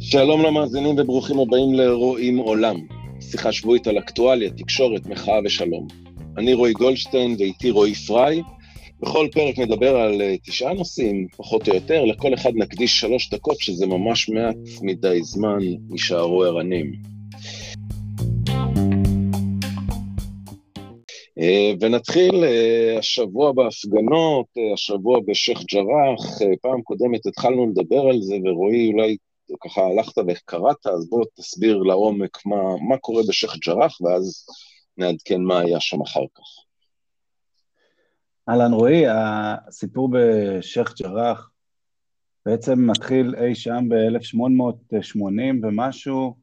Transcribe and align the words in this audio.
שלום 0.00 0.42
למאזינים 0.42 0.94
וברוכים 0.98 1.38
הבאים 1.38 1.74
לרואים 1.74 2.36
עולם, 2.36 2.76
שיחה 3.20 3.52
שבועית 3.52 3.86
על 3.86 3.98
אקטואליה, 3.98 4.50
תקשורת, 4.50 5.06
מחאה 5.06 5.38
ושלום. 5.44 5.86
אני 6.38 6.54
רועי 6.54 6.72
גולדשטיין 6.72 7.36
ואיתי 7.38 7.70
רועי 7.70 7.94
פריי. 7.94 8.42
בכל 9.00 9.28
פרק 9.32 9.58
נדבר 9.58 9.96
על 9.96 10.20
uh, 10.20 10.46
תשעה 10.46 10.74
נושאים, 10.74 11.26
פחות 11.36 11.68
או 11.68 11.74
יותר, 11.74 12.04
לכל 12.04 12.34
אחד 12.34 12.50
נקדיש 12.54 13.00
שלוש 13.00 13.30
דקות, 13.30 13.60
שזה 13.60 13.86
ממש 13.86 14.28
מעט 14.28 14.56
מדי 14.82 15.22
זמן, 15.22 15.58
יישארו 15.92 16.44
ערנים. 16.44 17.15
ונתחיל 21.80 22.34
uh, 22.34 22.98
השבוע 22.98 23.52
בהפגנות, 23.52 24.46
uh, 24.46 24.74
השבוע 24.74 25.20
בשייח' 25.26 25.60
ג'ראח, 25.72 26.38
פעם 26.62 26.82
קודמת 26.82 27.26
התחלנו 27.26 27.66
לדבר 27.66 28.00
על 28.00 28.20
זה, 28.20 28.36
ורועי 28.44 28.92
אולי 28.92 29.16
ככה 29.64 29.80
הלכת 29.80 30.18
וקראת, 30.18 30.86
אז 30.86 31.08
בוא 31.08 31.24
תסביר 31.34 31.78
לעומק 31.78 32.46
מה, 32.46 32.76
מה 32.88 32.96
קורה 32.98 33.22
בשייח' 33.28 33.56
ג'ראח, 33.66 34.00
ואז 34.00 34.46
נעדכן 34.96 35.40
מה 35.40 35.58
היה 35.58 35.80
שם 35.80 36.00
אחר 36.00 36.24
כך. 36.34 36.44
אהלן 38.48 38.72
רועי, 38.72 39.04
הסיפור 39.08 40.08
בשייח' 40.12 40.94
ג'ראח 41.02 41.50
בעצם 42.46 42.90
מתחיל 42.90 43.34
אי 43.34 43.54
שם 43.54 43.88
ב-1880 43.88 45.18
ומשהו, 45.62 46.36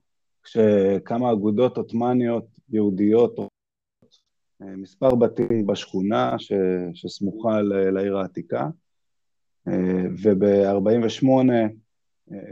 כשכמה 0.44 1.32
אגודות 1.32 1.78
עות'מאניות 1.78 2.46
יהודיות, 2.70 3.36
מספר 4.78 5.16
בתים 5.16 5.68
בשכונה 5.68 6.40
ש, 6.40 6.52
שסמוכה 6.94 7.62
לעיר 7.62 8.18
העתיקה, 8.18 8.68
וב-48, 10.24 11.26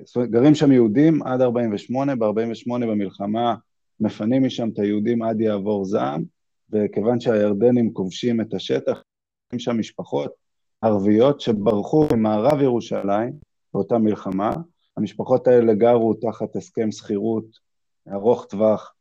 זאת 0.06 0.16
אומרת, 0.16 0.30
גרים 0.30 0.56
שם 0.56 0.72
יהודים 0.72 1.24
עד 1.24 1.42
48, 1.42 2.16
ב-48 2.16 2.70
במלחמה 2.70 3.56
מפנים 4.00 4.46
משם 4.46 4.70
את 4.70 4.80
היהודים 4.80 5.24
עד 5.24 5.42
יעבור 5.42 5.86
זעם, 5.86 6.24
וכיוון 6.70 7.20
שהירדנים 7.20 7.94
כובשים 7.94 8.42
את 8.42 8.54
השטח, 8.54 9.04
שם 9.58 9.80
משפחות 9.80 10.32
ערביות 10.82 11.42
שברחו 11.42 12.08
ממערב 12.14 12.62
ירושלים 12.62 13.34
באותה 13.74 13.98
מלחמה. 13.98 14.54
המשפחות 14.98 15.48
האלה 15.48 15.74
גרו 15.74 16.14
תחת 16.14 16.56
הסכם 16.56 16.92
שכירות 16.92 17.46
ארוך 18.14 18.46
טווח 18.46 18.82
אה, 18.82 19.01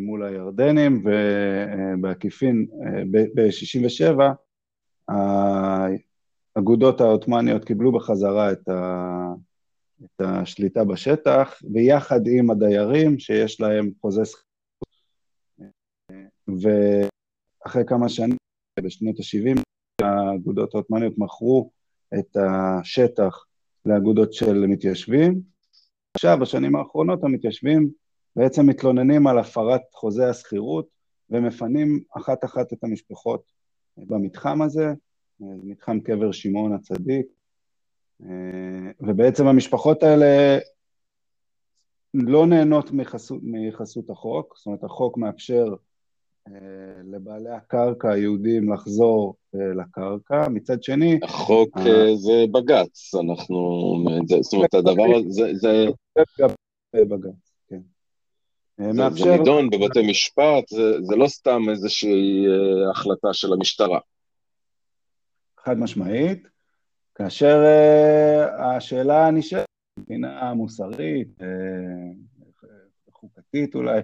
מול 0.00 0.24
הירדנים, 0.24 1.04
ובעקיפין, 1.04 2.66
אה, 2.86 3.02
ב-67' 3.10 4.20
האגודות 6.56 7.00
העות'מאניות 7.00 7.64
קיבלו 7.64 7.92
בחזרה 7.92 8.52
את, 8.52 8.68
ה, 8.68 9.32
את 10.04 10.20
השליטה 10.20 10.84
בשטח, 10.84 11.62
ויחד 11.74 12.20
עם 12.26 12.50
הדיירים 12.50 13.18
שיש 13.18 13.60
להם 13.60 13.90
חוזה 14.00 14.22
שכירות. 14.24 14.44
ואחרי 16.48 17.82
כמה 17.86 18.08
שנים 18.08 18.36
בשנות 18.80 19.14
ה-70 19.18 19.60
האגודות 20.02 20.74
העות'מאניות 20.74 21.14
מכרו 21.18 21.70
את 22.18 22.36
השטח 22.36 23.44
לאגודות 23.86 24.32
של 24.32 24.66
מתיישבים. 24.66 25.40
עכשיו, 26.16 26.38
בשנים 26.40 26.76
האחרונות 26.76 27.24
המתיישבים 27.24 27.90
בעצם 28.36 28.66
מתלוננים 28.66 29.26
על 29.26 29.38
הפרת 29.38 29.82
חוזה 29.92 30.30
השכירות 30.30 30.86
ומפנים 31.30 32.00
אחת-אחת 32.16 32.72
את 32.72 32.84
המשפחות 32.84 33.42
במתחם 33.96 34.62
הזה, 34.62 34.92
מתחם 35.40 36.00
קבר 36.00 36.32
שמעון 36.32 36.72
הצדיק, 36.72 37.26
ובעצם 39.00 39.46
המשפחות 39.46 40.02
האלה 40.02 40.58
לא 42.14 42.46
נהנות 42.46 42.90
מחסות, 42.92 43.40
מחסות 43.42 44.10
החוק, 44.10 44.54
זאת 44.56 44.66
אומרת 44.66 44.84
החוק 44.84 45.18
מאפשר 45.18 45.74
אה, 46.48 46.52
לבעלי 47.04 47.50
הקרקע 47.50 48.10
היהודים 48.10 48.72
לחזור 48.72 49.34
אה, 49.54 49.74
לקרקע, 49.74 50.48
מצד 50.48 50.82
שני... 50.82 51.18
החוק 51.22 51.78
אה, 51.78 52.16
זה 52.16 52.44
בג"ץ, 52.52 53.14
אנחנו... 53.14 53.56
זאת 54.40 54.52
אומרת, 54.52 54.74
הדבר 54.74 55.16
הזה... 55.16 55.54
זה... 55.54 55.86
בג"ץ, 56.94 57.53
כן. 58.76 58.92
זה 59.10 59.36
נידון 59.38 59.70
בבתי 59.70 60.10
משפט, 60.10 60.64
זה 61.02 61.16
לא 61.16 61.26
סתם 61.26 61.62
איזושהי 61.70 62.46
החלטה 62.90 63.32
של 63.32 63.52
המשטרה. 63.52 63.98
חד 65.60 65.78
משמעית, 65.78 66.48
כאשר 67.14 67.64
השאלה 68.58 69.30
נשאלת 69.30 69.66
מבחינה 69.98 70.54
מוסרית, 70.54 71.38
חוקתית 73.12 73.74
אולי, 73.74 74.00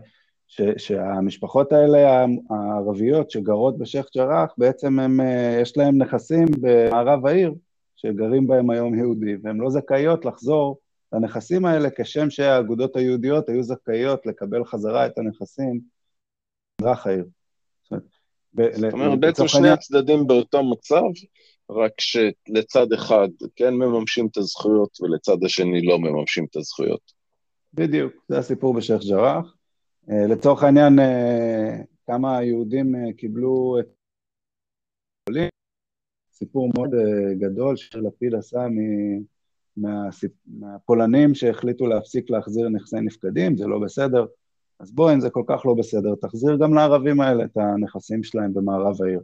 ש, 0.49 0.63
שהמשפחות 0.77 1.73
האלה 1.73 2.27
הערביות 2.51 3.31
שגרות 3.31 3.79
בשייח' 3.79 4.07
ג'ראח, 4.17 4.55
בעצם 4.59 5.01
הם, 5.01 5.21
אה, 5.21 5.59
יש 5.63 5.77
להם 5.77 6.03
נכסים 6.03 6.47
במערב 6.61 7.27
העיר, 7.27 7.55
שגרים 7.97 8.47
בהם 8.47 8.71
היום 8.71 8.95
יהודים, 8.95 9.41
והן 9.43 9.57
לא 9.57 9.71
זכאיות 9.71 10.25
לחזור 10.25 10.79
לנכסים 11.13 11.65
האלה, 11.65 11.89
כשם 11.97 12.31
שהאגודות 12.31 12.97
היהודיות 12.97 13.49
היו 13.49 13.63
זכאיות 13.63 14.27
לקבל 14.27 14.65
חזרה 14.65 15.07
את 15.07 15.19
הנכסים 15.19 15.81
במזרח 16.81 17.07
העיר. 17.07 17.25
זאת 18.53 18.93
אומרת, 18.93 19.21
בעצם 19.21 19.49
שני 19.49 19.69
הצדדים 19.69 20.27
באותו 20.27 20.65
מצב, 20.65 21.03
רק 21.71 21.93
שלצד 22.01 22.93
אחד 22.93 23.29
כן 23.57 23.75
מממשים 23.75 24.27
את 24.27 24.37
הזכויות 24.37 25.01
ולצד 25.01 25.45
השני 25.45 25.83
לא 25.83 25.99
מממשים 25.99 26.47
את 26.51 26.57
הזכויות. 26.57 27.13
בדיוק, 27.75 28.13
זה 28.29 28.39
הסיפור 28.39 28.75
בשייח' 28.75 29.03
ג'ראח. 29.11 29.55
אה, 30.11 30.27
לצורך 30.27 30.63
העניין, 30.63 30.99
אה, 30.99 31.77
כמה 32.07 32.43
יהודים 32.43 32.95
אה, 32.95 33.13
קיבלו 33.13 33.77
את 33.81 33.87
סיפור 36.33 36.71
מאוד 36.77 36.91
גדול 37.39 37.77
שלפיד 37.77 38.35
עשה 38.35 38.67
מהפולנים 40.47 41.35
שהחליטו 41.35 41.87
להפסיק 41.87 42.31
להחזיר 42.31 42.69
נכסי 42.69 43.01
נפקדים, 43.01 43.57
זה 43.57 43.67
לא 43.67 43.79
בסדר. 43.79 44.27
אז 44.81 44.93
בוא, 44.93 45.13
אם 45.13 45.21
זה 45.21 45.31
כל 45.31 45.43
כך 45.47 45.67
לא 45.67 45.75
בסדר, 45.75 46.15
תחזיר 46.21 46.57
גם 46.57 46.75
לערבים 46.75 47.21
האלה 47.21 47.45
את 47.45 47.57
הנכסים 47.57 48.23
שלהם 48.23 48.55
במערב 48.55 49.03
העיר. 49.03 49.21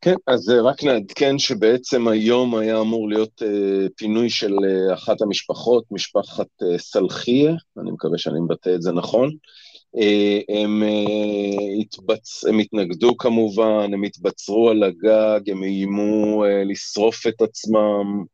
כן, 0.00 0.14
אז 0.26 0.48
רק 0.48 0.84
נעדכן 0.84 1.38
שבעצם 1.38 2.08
היום 2.08 2.54
היה 2.54 2.80
אמור 2.80 3.08
להיות 3.08 3.42
אה, 3.42 3.88
פינוי 3.96 4.30
של 4.30 4.52
אה, 4.64 4.94
אחת 4.94 5.22
המשפחות, 5.22 5.84
משפחת 5.90 6.46
אה, 6.62 6.78
סלחיה, 6.78 7.54
אני 7.80 7.90
מקווה 7.90 8.18
שאני 8.18 8.40
מבטא 8.40 8.74
את 8.74 8.82
זה 8.82 8.92
נכון. 8.92 9.30
אה, 9.98 10.40
הם, 10.48 10.82
אה, 10.82 11.80
התבצ... 11.80 12.44
הם 12.44 12.58
התנגדו 12.58 13.16
כמובן, 13.16 13.90
הם 13.94 14.02
התבצרו 14.02 14.70
על 14.70 14.82
הגג, 14.82 15.50
הם 15.50 15.62
איימו 15.62 16.44
אה, 16.44 16.64
לשרוף 16.64 17.26
את 17.26 17.42
עצמם, 17.42 18.24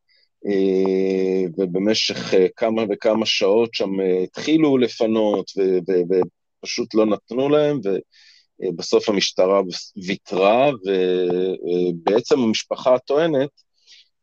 אה, 0.46 1.44
ובמשך 1.58 2.34
אה, 2.34 2.46
כמה 2.56 2.82
וכמה 2.90 3.26
שעות 3.26 3.74
שם 3.74 4.00
אה, 4.00 4.22
התחילו 4.22 4.78
לפנות, 4.78 5.50
ופשוט 6.60 6.94
לא 6.94 7.06
נתנו 7.06 7.48
להם, 7.48 7.80
ו... 7.84 7.88
אה, 8.62 8.68
בסוף 8.76 9.08
המשטרה 9.08 9.60
ויתרה, 10.06 10.70
ובעצם 10.70 12.38
המשפחה 12.38 12.98
טוענת, 12.98 13.50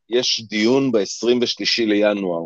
יש 0.08 0.44
דיון 0.48 0.92
ב-23 0.92 1.86
לינואר 1.86 2.44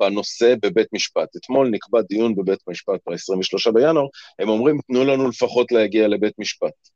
בנושא 0.00 0.54
בבית 0.62 0.88
משפט. 0.92 1.36
אתמול 1.36 1.68
נקבע 1.68 2.00
דיון 2.02 2.34
בבית 2.36 2.58
משפט 2.68 3.00
ב-23 3.06 3.72
בינואר, 3.72 4.06
הם 4.38 4.48
אומרים, 4.48 4.78
תנו 4.86 5.04
לנו 5.04 5.28
לפחות 5.28 5.72
להגיע 5.72 6.08
לבית 6.08 6.38
משפט. 6.38 6.88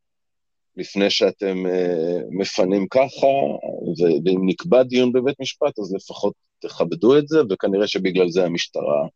לפני 0.76 1.10
שאתם 1.10 1.66
uh, 1.66 2.24
מפנים 2.30 2.86
ככה, 2.90 3.26
ואם 4.24 4.40
נקבע 4.46 4.82
דיון 4.82 5.12
בבית 5.12 5.40
משפט, 5.40 5.78
אז 5.78 5.94
לפחות 5.94 6.32
תכבדו 6.58 7.18
את 7.18 7.28
זה, 7.28 7.38
וכנראה 7.50 7.86
שבגלל 7.86 8.28
זה 8.30 8.44
המשטרה 8.44 9.06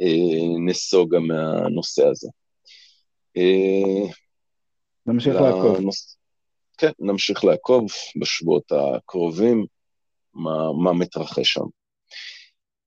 uh, 0.00 0.66
נסוגה 0.66 1.18
מהנושא 1.18 2.06
הזה. 2.06 2.28
Uh, 3.38 4.12
נמשיך 5.12 5.34
לעקוב. 5.34 5.78
כן, 6.78 6.90
נמשיך 6.98 7.44
לעקוב 7.44 7.86
בשבועות 8.20 8.72
הקרובים 8.72 9.66
מה, 10.34 10.72
מה 10.72 10.92
מתרחש 10.92 11.52
שם. 11.52 11.64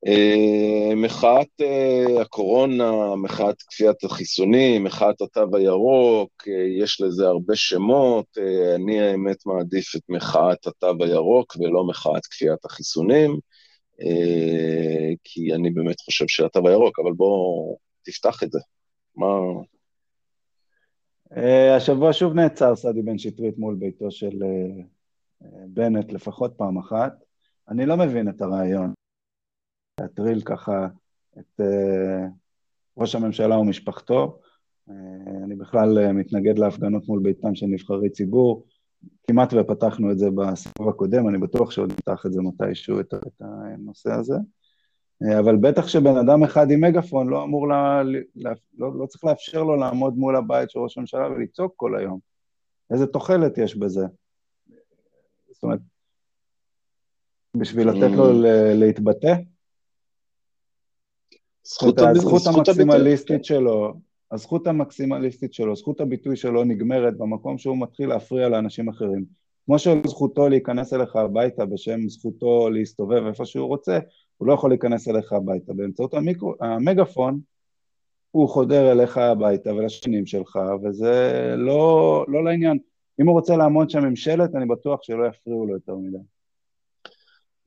Uh, 0.05 0.95
מחאת 0.95 1.47
uh, 1.61 2.21
הקורונה, 2.21 3.15
מחאת 3.15 3.61
כפיית 3.61 4.03
החיסונים, 4.03 4.83
מחאת 4.83 5.21
התו 5.21 5.57
הירוק, 5.57 6.31
uh, 6.41 6.83
יש 6.83 7.01
לזה 7.01 7.27
הרבה 7.27 7.55
שמות, 7.55 8.25
uh, 8.37 8.75
אני 8.75 9.01
האמת 9.01 9.45
מעדיף 9.45 9.95
את 9.95 10.01
מחאת 10.09 10.67
התו 10.67 10.93
הירוק 10.99 11.55
ולא 11.59 11.87
מחאת 11.87 12.25
כפיית 12.25 12.65
החיסונים, 12.65 13.31
uh, 14.01 15.15
כי 15.23 15.53
אני 15.53 15.69
באמת 15.69 16.01
חושב 16.01 16.25
שהתו 16.27 16.67
הירוק, 16.67 16.99
אבל 16.99 17.11
בוא 17.11 17.75
תפתח 18.03 18.43
את 18.43 18.51
זה. 18.51 18.59
מה, 19.15 19.27
השבוע 21.77 22.13
שוב 22.13 22.33
נעצר 22.33 22.75
סעדי 22.75 23.01
בן 23.01 23.17
שטרית 23.17 23.57
מול 23.57 23.75
ביתו 23.75 24.11
של 24.11 24.43
uh, 24.43 25.45
בנט 25.67 26.11
לפחות 26.11 26.53
פעם 26.57 26.77
אחת. 26.77 27.23
אני 27.69 27.85
לא 27.85 27.97
מבין 27.97 28.29
את 28.29 28.41
הרעיון. 28.41 28.93
להטריל 30.01 30.41
ככה 30.41 30.87
את 31.39 31.61
ראש 32.97 33.15
הממשלה 33.15 33.57
ומשפחתו. 33.57 34.39
אני 35.43 35.55
בכלל 35.55 36.11
מתנגד 36.11 36.57
להפגנות 36.57 37.07
מול 37.07 37.19
ביתם 37.23 37.55
של 37.55 37.65
נבחרי 37.65 38.09
ציבור. 38.09 38.65
כמעט 39.27 39.53
ופתחנו 39.53 40.11
את 40.11 40.17
זה 40.17 40.29
בסיבוב 40.31 40.89
הקודם, 40.89 41.29
אני 41.29 41.37
בטוח 41.37 41.71
שעוד 41.71 41.91
נפתח 41.91 42.25
את 42.25 42.33
זה 42.33 42.41
מתישהו, 42.41 42.99
את, 42.99 43.13
את 43.13 43.41
הנושא 43.41 44.11
הזה. 44.11 44.35
אבל 45.39 45.55
בטח 45.55 45.87
שבן 45.87 46.17
אדם 46.17 46.43
אחד 46.43 46.71
עם 46.71 46.81
מגפון 46.81 47.27
לא 47.27 47.43
אמור, 47.43 47.67
לה, 47.67 48.01
לה, 48.35 48.51
לא, 48.77 48.99
לא 48.99 49.05
צריך 49.05 49.23
לאפשר 49.23 49.63
לו 49.63 49.75
לעמוד 49.75 50.17
מול 50.17 50.35
הבית 50.35 50.69
של 50.69 50.79
ראש 50.79 50.97
הממשלה 50.97 51.27
ולצעוק 51.27 51.73
כל 51.75 51.97
היום. 51.97 52.19
איזה 52.91 53.07
תוחלת 53.07 53.57
יש 53.57 53.75
בזה? 53.75 54.05
זאת 55.51 55.63
אומרת, 55.63 55.79
בשביל 57.57 57.89
לתת 57.89 58.15
לו 58.15 58.25
להתבטא? 58.75 59.33
זכות, 61.63 61.99
הזכות 61.99 62.41
המקסימליסטית 62.47 63.45
שלו, 63.45 63.93
הזכות 64.31 64.67
המקסימליסטית 64.67 65.53
שלו, 65.53 65.75
זכות 65.75 66.01
הביטוי 66.01 66.35
שלו 66.35 66.63
נגמרת 66.63 67.17
במקום 67.17 67.57
שהוא 67.57 67.81
מתחיל 67.81 68.09
להפריע 68.09 68.49
לאנשים 68.49 68.89
אחרים. 68.89 69.25
כמו 69.65 69.79
שזכותו 69.79 70.49
להיכנס 70.49 70.93
אליך 70.93 71.15
הביתה 71.15 71.65
בשם 71.65 72.09
זכותו 72.09 72.69
להסתובב 72.69 73.25
איפה 73.27 73.45
שהוא 73.45 73.67
רוצה, 73.67 73.99
הוא 74.43 74.47
לא 74.47 74.53
יכול 74.53 74.69
להיכנס 74.69 75.07
אליך 75.07 75.33
הביתה. 75.33 75.73
באמצעות 75.73 76.13
המיקרו, 76.13 76.53
המגפון, 76.59 77.39
הוא 78.31 78.49
חודר 78.49 78.91
אליך 78.91 79.17
הביתה 79.17 79.73
ולשנים 79.73 80.25
שלך, 80.25 80.59
וזה 80.83 81.53
לא, 81.57 82.25
לא 82.27 82.43
לעניין. 82.43 82.77
אם 83.21 83.27
הוא 83.27 83.33
רוצה 83.33 83.57
לעמוד 83.57 83.89
שם 83.89 84.05
עם 84.05 84.15
שלט, 84.15 84.55
אני 84.55 84.65
בטוח 84.65 85.03
שלא 85.03 85.27
יפריעו 85.27 85.65
לו 85.65 85.73
יותר 85.73 85.95
מדי. 85.95 86.17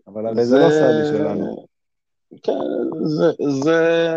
אבל 0.06 0.34
זה, 0.34 0.44
זה 0.44 0.58
לא 0.58 0.70
סעדי 0.70 1.18
שלנו. 1.18 1.66
כן, 2.42 2.52
זה, 3.04 3.26
זה, 3.62 4.14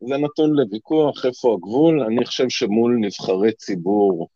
זה 0.00 0.16
נתון 0.16 0.50
לוויכוח, 0.50 1.26
איפה 1.26 1.54
הגבול. 1.54 2.02
אני 2.02 2.26
חושב 2.26 2.48
שמול 2.48 2.98
נבחרי 3.00 3.52
ציבור, 3.52 4.28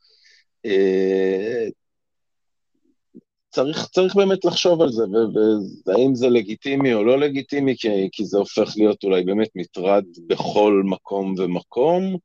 אה, 0.67 1.67
צריך, 3.57 3.87
צריך 3.87 4.17
באמת 4.17 4.45
לחשוב 4.45 4.83
על 4.83 4.89
זה, 4.89 5.03
והאם 5.87 6.15
זה 6.15 6.29
לגיטימי 6.29 6.95
או 6.95 7.05
לא 7.05 7.19
לגיטימי, 7.19 7.75
כי, 7.79 8.09
כי 8.13 8.25
זה 8.25 8.39
הופך 8.39 8.73
להיות 8.77 9.05
אולי 9.05 9.25
באמת 9.25 9.49
מטרד 9.55 10.05
בכל 10.27 10.83
מקום 10.85 11.35
ומקום. 11.39 12.17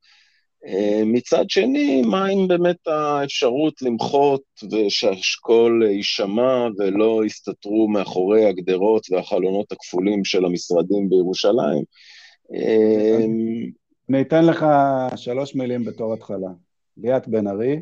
אה, 0.66 1.02
מצד 1.06 1.44
שני, 1.48 2.02
מה 2.02 2.26
עם 2.26 2.48
באמת 2.48 2.86
האפשרות 2.86 3.82
למחות 3.82 4.42
ושהאשכול 4.70 5.82
יישמע 5.86 6.68
ולא 6.78 7.22
יסתתרו 7.26 7.88
מאחורי 7.88 8.44
הגדרות 8.44 9.06
והחלונות 9.10 9.72
הכפולים 9.72 10.24
של 10.24 10.44
המשרדים 10.44 11.08
בירושלים? 11.08 11.84
אה, 12.54 13.24
אני 14.10 14.22
אתן 14.22 14.46
לך 14.46 14.66
שלוש 15.16 15.54
מילים 15.54 15.84
בתור 15.84 16.14
התחלה. 16.14 16.50
ליאת 16.96 17.28
בן 17.28 17.46
ארי. 17.46 17.80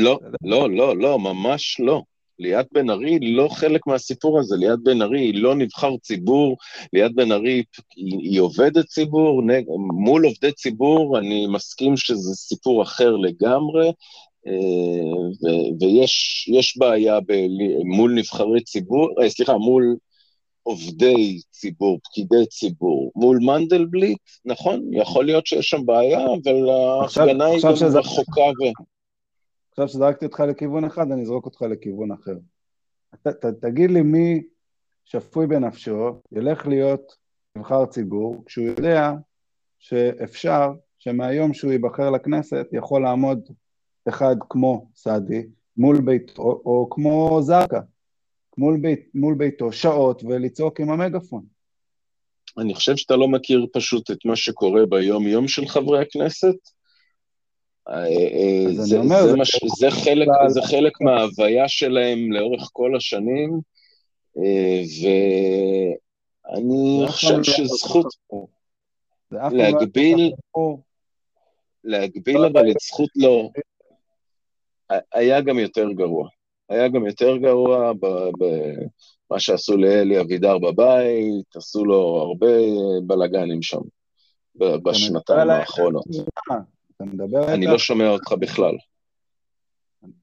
לא, 0.00 0.18
לא, 0.42 0.70
לא, 0.70 0.96
לא, 0.96 1.18
ממש 1.18 1.80
לא. 1.80 2.02
ליאת 2.40 2.66
בן 2.72 2.90
ארי 2.90 3.18
לא 3.20 3.48
חלק 3.48 3.86
מהסיפור 3.86 4.38
הזה, 4.38 4.56
ליאת 4.56 4.78
בן 4.82 5.02
ארי 5.02 5.20
היא 5.20 5.42
לא 5.42 5.54
נבחר 5.54 5.96
ציבור, 5.96 6.56
ליאת 6.92 7.14
בן 7.14 7.32
ארי 7.32 7.62
היא, 7.96 8.18
היא 8.18 8.40
עובדת 8.40 8.86
ציבור, 8.86 9.42
נג, 9.42 9.64
מול 9.92 10.24
עובדי 10.24 10.52
ציבור 10.52 11.18
אני 11.18 11.46
מסכים 11.46 11.96
שזה 11.96 12.34
סיפור 12.34 12.82
אחר 12.82 13.16
לגמרי, 13.16 13.92
אה, 14.46 14.52
ו, 15.42 15.46
ויש 15.80 16.76
בעיה 16.76 17.20
ב, 17.20 17.32
מול 17.84 18.14
נבחרי 18.14 18.60
ציבור, 18.60 19.08
אה, 19.22 19.30
סליחה, 19.30 19.56
מול 19.56 19.96
עובדי 20.62 21.40
ציבור, 21.50 21.98
פקידי 22.04 22.46
ציבור, 22.46 23.12
מול 23.16 23.38
מנדלבליט, 23.42 24.18
נכון, 24.44 24.90
יכול 24.92 25.24
להיות 25.24 25.46
שיש 25.46 25.70
שם 25.70 25.86
בעיה, 25.86 26.26
אבל 26.26 26.68
ההפגנה 26.68 27.44
היא 27.46 27.62
גם 27.62 27.96
רחוקה 27.96 28.40
ו... 28.40 28.62
עכשיו 29.70 29.88
שזרקתי 29.88 30.24
אותך 30.24 30.40
לכיוון 30.40 30.84
אחד, 30.84 31.12
אני 31.12 31.22
אזרוק 31.22 31.46
אותך 31.46 31.62
לכיוון 31.62 32.12
אחר. 32.12 32.36
ת, 33.22 33.28
ת, 33.28 33.46
תגיד 33.46 33.90
לי 33.90 34.02
מי 34.02 34.42
שפוי 35.04 35.46
בנפשו 35.46 36.20
ילך 36.32 36.66
להיות 36.66 37.16
נבחר 37.56 37.86
ציבור, 37.86 38.42
כשהוא 38.46 38.66
יודע 38.66 39.12
שאפשר 39.78 40.72
שמהיום 40.98 41.54
שהוא 41.54 41.72
ייבחר 41.72 42.10
לכנסת 42.10 42.66
יכול 42.72 43.02
לעמוד 43.02 43.48
אחד 44.08 44.36
כמו 44.48 44.90
סעדי 44.94 45.46
מול 45.76 46.00
ביתו, 46.00 46.42
או, 46.42 46.62
או 46.64 46.88
כמו 46.90 47.38
זרקא, 47.42 47.80
מול, 48.58 48.80
בית, 48.80 49.08
מול 49.14 49.34
ביתו 49.34 49.72
שעות 49.72 50.22
ולצעוק 50.24 50.80
עם 50.80 50.90
המגפון. 50.90 51.44
אני 52.58 52.74
חושב 52.74 52.96
שאתה 52.96 53.16
לא 53.16 53.28
מכיר 53.28 53.66
פשוט 53.72 54.10
את 54.10 54.24
מה 54.24 54.36
שקורה 54.36 54.86
ביום-יום 54.86 55.48
של 55.48 55.66
חברי 55.66 56.02
הכנסת, 56.02 56.56
זה, 58.72 58.98
אומר, 58.98 59.26
זה, 59.26 59.36
מש, 59.36 59.60
זה, 59.78 59.90
חלק, 59.90 60.28
זה 60.48 60.62
חלק 60.62 61.00
מההוויה 61.00 61.68
שלהם 61.68 62.32
לאורך 62.32 62.68
כל 62.72 62.96
השנים, 62.96 63.60
אה, 64.38 64.82
ואני 66.46 67.08
חושב 67.08 67.36
לא 67.36 67.42
שזכות 67.42 68.06
להגביל, 69.30 70.32
להגביל 71.84 72.38
לא 72.38 72.46
אבל 72.46 72.70
את 72.70 72.76
זכות 72.80 73.10
לא, 73.16 73.50
היה 75.12 75.40
גם 75.40 75.58
יותר 75.58 75.92
גרוע. 75.92 76.28
היה 76.68 76.88
גם 76.88 77.06
יותר 77.06 77.36
גרוע 77.36 77.92
במה 78.38 79.40
שעשו 79.40 79.76
לאלי 79.76 80.20
אבידר 80.20 80.58
בבית, 80.58 81.56
עשו 81.56 81.84
לו 81.84 82.16
הרבה 82.28 82.56
בלאגנים 83.06 83.62
שם 83.62 83.80
בשנתיים 84.56 85.50
האחרונות. 85.50 86.04
אתה 87.02 87.08
מדבר... 87.08 87.54
אני 87.54 87.66
לא 87.66 87.78
שומע 87.78 88.08
אותך 88.08 88.32
בכלל. 88.32 88.76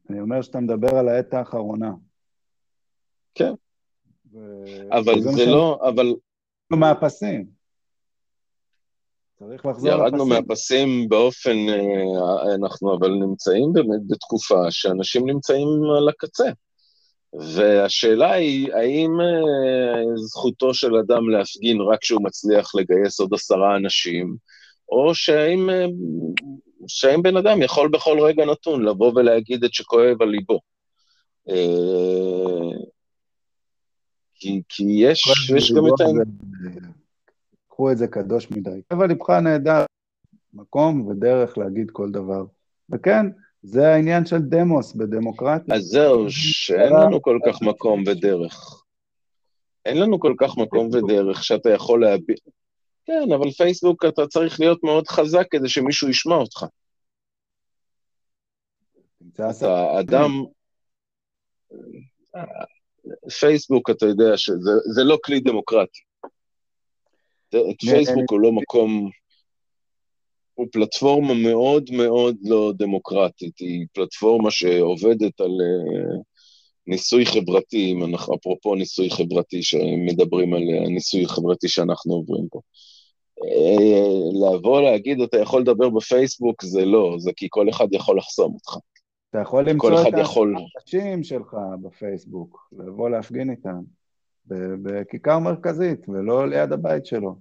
אני 0.09 0.19
אומר 0.19 0.41
שאתה 0.41 0.59
מדבר 0.59 0.95
על 0.95 1.09
העת 1.09 1.33
האחרונה. 1.33 1.91
כן. 3.35 3.53
ו... 4.33 4.37
אבל 4.91 5.21
זה 5.21 5.45
לא, 5.45 5.79
אבל... 5.89 6.13
מהפסים. 6.71 7.45
צריך 9.39 9.65
לחזור 9.65 9.89
לפסים. 9.89 10.03
ירדנו 10.03 10.25
מהפסים 10.25 11.09
באופן, 11.09 11.57
אה, 11.69 12.55
אנחנו 12.55 12.95
אבל 12.97 13.09
נמצאים 13.09 13.73
באמת 13.73 14.01
בתקופה 14.07 14.71
שאנשים 14.71 15.29
נמצאים 15.29 15.67
על 15.97 16.09
הקצה. 16.09 16.49
והשאלה 17.33 18.31
היא, 18.31 18.73
האם 18.73 19.11
אה, 19.21 20.15
זכותו 20.15 20.73
של 20.73 20.95
אדם 20.95 21.29
להפגין 21.29 21.81
רק 21.81 22.01
כשהוא 22.01 22.23
מצליח 22.23 22.75
לגייס 22.75 23.19
עוד 23.19 23.33
עשרה 23.33 23.75
אנשים, 23.75 24.37
או 24.89 25.15
שהאם 25.15 25.69
אה, 25.69 25.85
שהאם 26.87 27.21
בן 27.21 27.37
אדם 27.37 27.61
יכול 27.61 27.89
בכל 27.89 28.19
רגע 28.19 28.45
נתון 28.45 28.85
לבוא 28.85 29.11
ולהגיד 29.15 29.63
את 29.63 29.73
שכואב 29.73 30.21
על 30.21 30.29
ליבו. 30.29 30.59
אה, 31.49 32.77
כי, 34.35 34.61
כי 34.69 34.83
יש, 34.83 35.21
יש 35.55 35.71
גם 35.71 35.87
את 35.87 36.01
ה... 36.01 36.05
קחו 37.69 37.91
את 37.91 37.97
זה 37.97 38.07
קדוש 38.07 38.51
מדי. 38.51 38.81
אבל 38.91 39.07
ליבך 39.07 39.29
נהדר, 39.29 39.85
מקום 40.53 41.07
ודרך 41.07 41.57
להגיד 41.57 41.91
כל 41.91 42.11
דבר. 42.11 42.45
וכן, 42.89 43.25
זה 43.61 43.87
העניין 43.87 44.25
של 44.25 44.37
דמוס 44.37 44.93
בדמוקרטיה. 44.93 45.75
אז 45.75 45.81
זהו, 45.81 46.25
שאין 46.29 46.93
לנו 46.93 47.21
כל 47.21 47.39
כך 47.47 47.61
מקום 47.61 48.03
ודרך. 48.07 48.83
אין 49.85 49.97
לנו 49.99 50.19
כל 50.19 50.33
כך 50.37 50.57
מקום 50.57 50.87
ודרך 50.87 51.43
שאתה 51.43 51.69
יכול 51.69 52.01
להביע... 52.01 52.35
כן, 53.07 53.31
אבל 53.35 53.51
פייסבוק 53.51 54.05
אתה 54.05 54.27
צריך 54.27 54.59
להיות 54.59 54.83
מאוד 54.83 55.07
חזק 55.07 55.47
כדי 55.51 55.69
שמישהו 55.69 56.09
ישמע 56.09 56.35
אותך. 56.35 56.65
אתה 59.33 59.99
אדם... 59.99 60.31
פייסבוק, 63.39 63.89
אתה 63.89 64.05
יודע 64.05 64.37
שזה 64.37 65.03
לא 65.03 65.17
כלי 65.23 65.39
דמוקרטי. 65.39 65.99
פייסבוק 67.79 68.31
הוא 68.31 68.39
לא 68.39 68.51
מקום... 68.51 69.09
הוא 70.53 70.67
פלטפורמה 70.71 71.33
מאוד 71.33 71.89
מאוד 71.91 72.35
לא 72.43 72.73
דמוקרטית, 72.77 73.59
היא 73.59 73.85
פלטפורמה 73.93 74.51
שעובדת 74.51 75.41
על 75.41 75.51
uh, 75.51 76.21
ניסוי 76.87 77.25
חברתי, 77.25 77.91
אם 77.91 78.03
אנחנו, 78.03 78.35
אפרופו 78.35 78.75
ניסוי 78.75 79.09
חברתי 79.09 79.63
שמדברים 79.63 80.53
על 80.53 80.61
הניסוי 80.85 81.23
החברתי 81.23 81.67
שאנחנו 81.67 82.13
עוברים 82.13 82.47
פה. 82.51 82.59
אה, 83.43 84.55
לבוא 84.55 84.81
להגיד, 84.81 85.21
אתה 85.21 85.37
יכול 85.37 85.61
לדבר 85.61 85.89
בפייסבוק, 85.89 86.63
זה 86.63 86.85
לא, 86.85 87.15
זה 87.17 87.31
כי 87.35 87.47
כל 87.49 87.69
אחד 87.69 87.87
יכול 87.91 88.17
לחסום 88.17 88.53
אותך. 88.53 88.77
אתה 89.29 89.41
יכול 89.41 89.69
למצוא 89.69 90.01
את 90.07 90.13
האנשים 90.13 91.23
שלך 91.23 91.55
בפייסבוק, 91.81 92.69
לבוא 92.79 93.09
להפגין 93.09 93.49
איתם, 93.49 93.81
בכיכר 94.83 95.39
מרכזית, 95.39 96.09
ולא 96.09 96.47
ליד 96.47 96.71
הבית 96.71 97.05
שלו. 97.05 97.35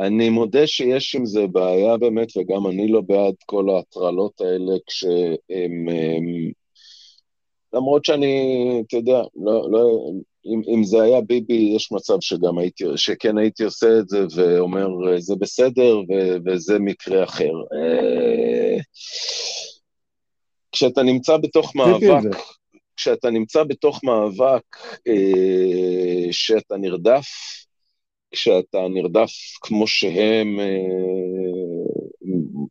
אני 0.00 0.30
מודה 0.30 0.66
שיש 0.66 1.14
עם 1.16 1.26
זה 1.26 1.46
בעיה 1.46 1.96
באמת, 1.96 2.36
וגם 2.36 2.66
אני 2.66 2.88
לא 2.88 3.00
בעד 3.00 3.34
כל 3.46 3.70
ההטרלות 3.70 4.40
האלה 4.40 4.72
כשהם... 4.86 5.36
הם, 5.50 6.52
למרות 7.72 8.04
שאני, 8.04 8.82
אתה 8.86 8.96
יודע, 8.96 9.22
לא, 9.36 9.70
לא, 9.70 10.10
אם, 10.46 10.62
אם 10.74 10.84
זה 10.84 11.02
היה 11.02 11.20
ביבי, 11.20 11.72
יש 11.76 11.92
מצב 11.92 12.14
שגם 12.20 12.58
הייתי, 12.58 12.84
שכן 12.96 13.38
הייתי 13.38 13.64
עושה 13.64 13.98
את 13.98 14.08
זה 14.08 14.26
ואומר, 14.34 14.88
זה 15.18 15.34
בסדר 15.38 15.98
ו, 15.98 16.36
וזה 16.46 16.78
מקרה 16.78 17.24
אחר. 17.24 17.52
אה, 17.72 18.78
כשאתה 20.72 21.02
נמצא 21.02 21.36
בתוך 21.36 21.76
מאבק, 21.76 22.36
כשאתה 22.96 23.30
נמצא 23.30 23.62
בתוך 23.62 24.04
מאבק 24.04 24.76
אה, 25.08 26.32
שאתה 26.32 26.76
נרדף, 26.76 27.26
כשאתה 28.30 28.78
נרדף 28.90 29.30
כמו 29.62 29.86
שהם, 29.86 30.60
אה, 30.60 30.66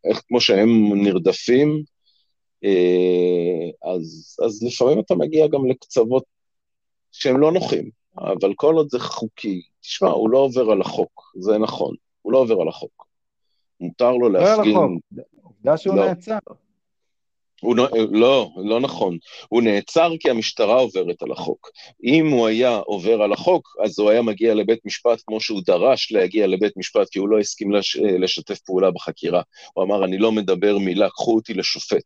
איך 0.10 0.22
כמו 0.28 0.42
שהם 0.42 0.94
נרדפים, 1.04 1.84
אה, 2.64 3.92
אז, 3.94 4.38
אז 4.46 4.64
לפעמים 4.64 5.00
אתה 5.00 5.16
מגיע 5.16 5.48
גם 5.48 5.70
לקצוות 5.70 6.24
שהם 7.14 7.40
לא 7.40 7.52
נוחים, 7.52 7.90
אבל 8.18 8.54
כל 8.56 8.76
עוד 8.76 8.90
זה 8.90 9.00
חוקי, 9.00 9.62
תשמע, 9.82 10.10
הוא 10.10 10.30
לא 10.30 10.38
עובר 10.38 10.72
על 10.72 10.82
החוק, 10.82 11.34
זה 11.40 11.58
נכון, 11.58 11.96
הוא 12.22 12.34
לא 12.34 12.38
עובר 12.38 12.62
על 12.62 12.68
החוק. 12.68 13.06
מותר 13.80 14.12
לו 14.12 14.30
להפגין... 14.30 14.74
לא 14.74 14.80
החוק, 14.80 14.92
עובדה 15.44 15.78
שהוא 15.78 15.96
לא. 15.96 16.06
נעצר. 16.06 16.38
הוא 17.62 17.76
לא, 17.76 17.88
לא, 18.12 18.50
לא 18.58 18.80
נכון. 18.80 19.18
הוא 19.50 19.62
נעצר 19.62 20.12
כי 20.20 20.30
המשטרה 20.30 20.76
עוברת 20.76 21.22
על 21.22 21.32
החוק. 21.32 21.70
אם 22.04 22.28
הוא 22.28 22.48
היה 22.48 22.78
עובר 22.78 23.22
על 23.22 23.34
החוק, 23.34 23.76
אז 23.84 24.00
הוא 24.00 24.10
היה 24.10 24.22
מגיע 24.22 24.54
לבית 24.54 24.86
משפט 24.86 25.22
כמו 25.28 25.42
שהוא 25.42 25.62
דרש 25.66 26.12
להגיע 26.12 26.48
לבית 26.48 26.78
משפט, 26.78 27.10
כי 27.10 27.20
הוא 27.20 27.30
לא 27.30 27.40
הסכים 27.40 27.72
לש, 27.72 27.96
לשתף 27.96 28.60
פעולה 28.60 28.92
בחקירה. 28.92 29.42
הוא 29.74 29.84
אמר, 29.84 30.06
אני 30.06 30.18
לא 30.18 30.32
מדבר 30.32 30.78
מילה, 30.78 31.10
קחו 31.10 31.36
אותי 31.36 31.54
לשופט. 31.54 32.04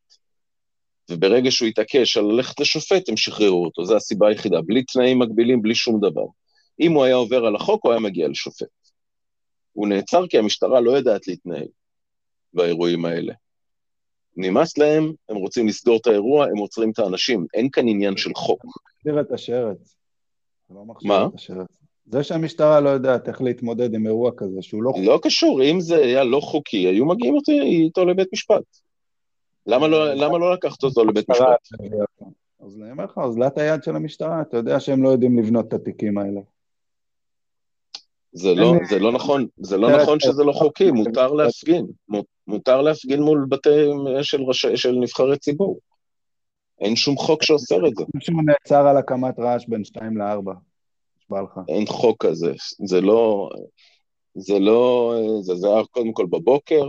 וברגע 1.11 1.51
שהוא 1.51 1.67
התעקש 1.67 2.17
על 2.17 2.25
ללכת 2.25 2.59
לשופט, 2.59 3.09
הם 3.09 3.17
שחררו 3.17 3.65
אותו, 3.65 3.85
זו 3.85 3.95
הסיבה 3.95 4.27
היחידה, 4.27 4.61
בלי 4.61 4.83
תנאים 4.83 5.19
מגבילים, 5.19 5.61
בלי 5.61 5.75
שום 5.75 5.99
דבר. 5.99 6.25
אם 6.79 6.91
הוא 6.91 7.03
היה 7.03 7.15
עובר 7.15 7.45
על 7.45 7.55
החוק, 7.55 7.83
הוא 7.83 7.91
היה 7.91 8.01
מגיע 8.01 8.27
לשופט. 8.27 8.67
הוא 9.73 9.87
נעצר 9.87 10.27
כי 10.27 10.37
המשטרה 10.37 10.81
לא 10.81 10.91
יודעת 10.91 11.27
להתנהל 11.27 11.67
באירועים 12.53 13.05
האלה. 13.05 13.33
נמאס 14.37 14.77
להם, 14.77 15.13
הם 15.29 15.35
רוצים 15.35 15.67
לסגור 15.67 15.97
את 15.97 16.07
האירוע, 16.07 16.45
הם 16.45 16.57
עוצרים 16.57 16.91
את 16.91 16.99
האנשים. 16.99 17.45
אין 17.53 17.69
כאן 17.71 17.87
עניין 17.87 18.17
של 18.17 18.31
חוק. 18.35 18.65
מחזיר 18.65 19.21
את 19.21 19.31
השרץ. 19.31 19.95
לא 20.69 20.83
מה? 21.03 21.27
זה 22.05 22.23
שהמשטרה 22.23 22.79
לא 22.79 22.89
יודעת 22.89 23.27
איך 23.27 23.41
להתמודד 23.41 23.93
עם 23.93 24.07
אירוע 24.07 24.31
כזה, 24.37 24.61
שהוא 24.61 24.83
לא... 24.83 24.91
לא 25.03 25.19
קשור, 25.23 25.63
אם 25.63 25.79
זה 25.79 25.97
היה 25.97 26.23
לא 26.23 26.39
חוקי, 26.39 26.87
היו 26.87 27.05
מגיעים 27.05 27.35
איתו 27.61 28.05
לבית 28.05 28.27
משפט. 28.33 28.63
למה 29.67 29.87
לא, 29.87 30.13
למה 30.13 30.37
לא 30.37 30.53
לקחת 30.53 30.83
אותו 30.83 31.05
לבית 31.05 31.29
משפט? 31.29 31.67
אז 32.59 32.81
אני 32.81 32.91
אומר 32.91 33.05
לך, 33.05 33.17
אוזלת 33.17 33.57
היד 33.57 33.83
של 33.83 33.95
המשטרה, 33.95 34.41
אתה 34.41 34.57
יודע 34.57 34.79
שהם 34.79 35.03
לא 35.03 35.09
יודעים 35.09 35.39
לבנות 35.39 35.67
את 35.67 35.73
התיקים 35.73 36.17
האלה. 36.17 36.41
זה 38.31 38.55
לא, 38.55 38.73
זה 38.89 38.99
לא 38.99 39.11
נכון, 39.11 39.47
זה 39.57 39.77
לא 39.77 40.01
נכון 40.01 40.19
שזה 40.19 40.43
לא 40.43 40.51
חוקי, 40.51 40.91
מותר 40.91 41.33
להפגין. 41.33 41.85
מותר 42.47 42.81
להפגין 42.81 43.21
מול 43.21 43.45
בתי 43.49 43.69
של, 44.21 44.41
ראש, 44.41 44.65
של 44.65 44.91
נבחרי 44.91 45.37
ציבור. 45.37 45.79
אין 46.79 46.95
שום 46.95 47.17
חוק 47.17 47.43
שאוסר 47.43 47.87
את 47.87 47.95
זה. 47.95 48.03
שהוא 48.19 48.43
נעצר 48.45 48.87
על 48.87 48.97
הקמת 48.97 49.39
רעש 49.39 49.65
בין 49.67 49.83
2 49.83 50.17
ל-4, 50.17 50.51
נשבע 51.17 51.41
לך. 51.41 51.59
אין 51.67 51.85
חוק 51.85 52.25
כזה, 52.25 52.53
זה 52.85 53.01
לא... 53.01 53.49
זה 54.35 54.59
לא... 54.59 55.15
זה, 55.41 55.55
זה 55.55 55.67
היה 55.67 55.85
קודם 55.91 56.13
כל 56.13 56.25
בבוקר, 56.25 56.85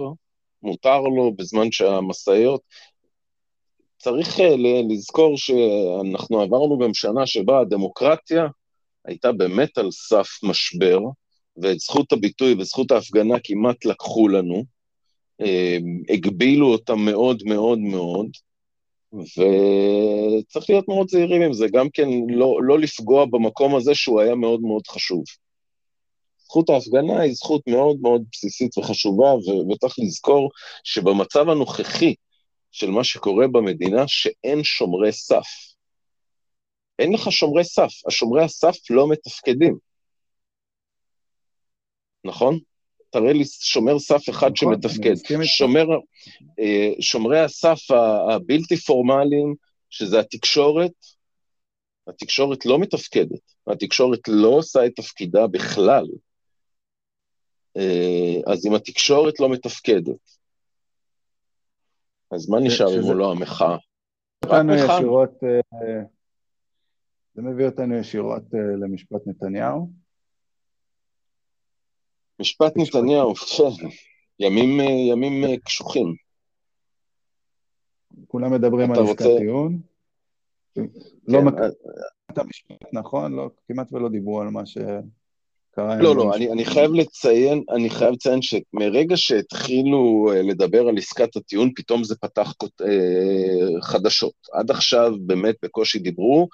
מותר 0.62 1.00
לו 1.00 1.32
בזמן 1.36 1.72
שהמשאיות... 1.72 2.60
צריך 3.98 4.40
אה, 4.40 4.54
לזכור 4.88 5.36
שאנחנו 5.36 6.40
עברנו 6.40 6.78
גם 6.78 6.94
שנה 6.94 7.26
שבה 7.26 7.60
הדמוקרטיה 7.60 8.46
הייתה 9.04 9.32
באמת 9.32 9.78
על 9.78 9.90
סף 9.90 10.28
משבר, 10.42 10.98
ואת 11.56 11.78
זכות 11.78 12.12
הביטוי 12.12 12.54
וזכות 12.58 12.90
ההפגנה 12.90 13.34
כמעט 13.44 13.84
לקחו 13.84 14.28
לנו. 14.28 14.64
אה, 15.40 15.78
הגבילו 16.08 16.66
אותם 16.66 16.98
מאוד 16.98 17.42
מאוד 17.44 17.78
מאוד, 17.78 18.26
וצריך 19.12 20.70
להיות 20.70 20.88
מאוד 20.88 21.08
זהירים 21.08 21.42
עם 21.42 21.52
זה, 21.52 21.66
גם 21.72 21.90
כן 21.90 22.08
לא, 22.28 22.58
לא 22.62 22.78
לפגוע 22.78 23.24
במקום 23.24 23.76
הזה 23.76 23.94
שהוא 23.94 24.20
היה 24.20 24.34
מאוד 24.34 24.60
מאוד 24.60 24.86
חשוב. 24.86 25.22
זכות 26.48 26.70
ההפגנה 26.70 27.20
היא 27.20 27.32
זכות 27.32 27.62
מאוד 27.66 27.96
מאוד 28.00 28.22
בסיסית 28.32 28.78
וחשובה, 28.78 29.34
וצריך 29.72 29.94
לזכור 29.98 30.50
שבמצב 30.84 31.48
הנוכחי 31.48 32.14
של 32.72 32.90
מה 32.90 33.04
שקורה 33.04 33.46
במדינה, 33.48 34.04
שאין 34.06 34.64
שומרי 34.64 35.12
סף. 35.12 35.46
אין 36.98 37.12
לך 37.12 37.32
שומרי 37.32 37.64
סף, 37.64 37.92
השומרי 38.06 38.44
הסף 38.44 38.76
לא 38.90 39.08
מתפקדים. 39.08 39.78
נכון? 42.24 42.58
תראה 43.10 43.32
לי 43.32 43.44
שומר 43.44 43.98
סף 43.98 44.28
אחד 44.30 44.50
נכון, 44.56 44.56
שמתפקד. 44.56 45.14
שומר, 45.44 45.86
אה, 46.60 46.90
שומרי 47.00 47.40
הסף 47.40 47.90
הבלתי 48.34 48.76
פורמליים, 48.76 49.54
שזה 49.90 50.20
התקשורת, 50.20 50.92
התקשורת 52.08 52.66
לא 52.66 52.78
מתפקדת, 52.78 53.40
התקשורת 53.66 54.20
לא 54.28 54.48
עושה 54.48 54.86
את 54.86 54.92
תפקידה 54.96 55.46
בכלל. 55.46 56.06
אה, 57.78 58.52
אז 58.52 58.66
אם 58.66 58.74
התקשורת 58.74 59.40
לא 59.40 59.48
מתפקדת, 59.48 60.38
אז 62.30 62.48
מה 62.48 62.58
נשאר 62.60 62.98
אם 62.98 63.02
הוא 63.04 63.14
לא 63.14 63.30
המחאה? 63.32 63.76
אה, 65.44 66.02
זה 67.34 67.42
מביא 67.42 67.66
אותנו 67.66 67.94
ישירות 67.94 68.42
למשפט 68.80 69.26
נתניהו. 69.26 69.90
משפט 72.40 72.72
נתניהו, 72.76 73.34
ימים, 74.40 74.80
ימים 75.10 75.56
קשוחים. 75.64 76.14
כולם 78.28 78.52
מדברים 78.52 78.92
על 78.92 78.98
עסקת 79.04 79.24
טיעון. 79.38 79.80
לא 81.28 81.38
כן, 81.38 81.44
מכיר 81.44 81.62
אה, 81.62 81.68
את 82.32 82.38
המשפט, 82.38 82.84
נכון? 82.92 83.32
לא, 83.32 83.50
כמעט 83.68 83.92
ולא 83.92 84.08
דיברו 84.08 84.40
על 84.40 84.48
מה 84.48 84.66
שקרה. 84.66 85.00
לא, 86.00 86.16
לא, 86.16 86.34
אני, 86.34 86.52
אני 86.52 86.64
חייב 86.64 86.92
לציין, 86.92 87.62
אני 87.70 87.90
חייב 87.90 88.12
לציין 88.12 88.40
שמרגע 88.42 89.16
שהתחילו 89.16 90.30
אה, 90.32 90.42
לדבר 90.42 90.88
על 90.88 90.98
עסקת 90.98 91.36
הטיעון, 91.36 91.70
פתאום 91.76 92.04
זה 92.04 92.14
פתח 92.16 92.52
אה, 92.80 93.82
חדשות. 93.82 94.34
עד 94.52 94.70
עכשיו 94.70 95.12
באמת 95.20 95.54
בקושי 95.62 95.98
דיברו, 95.98 96.48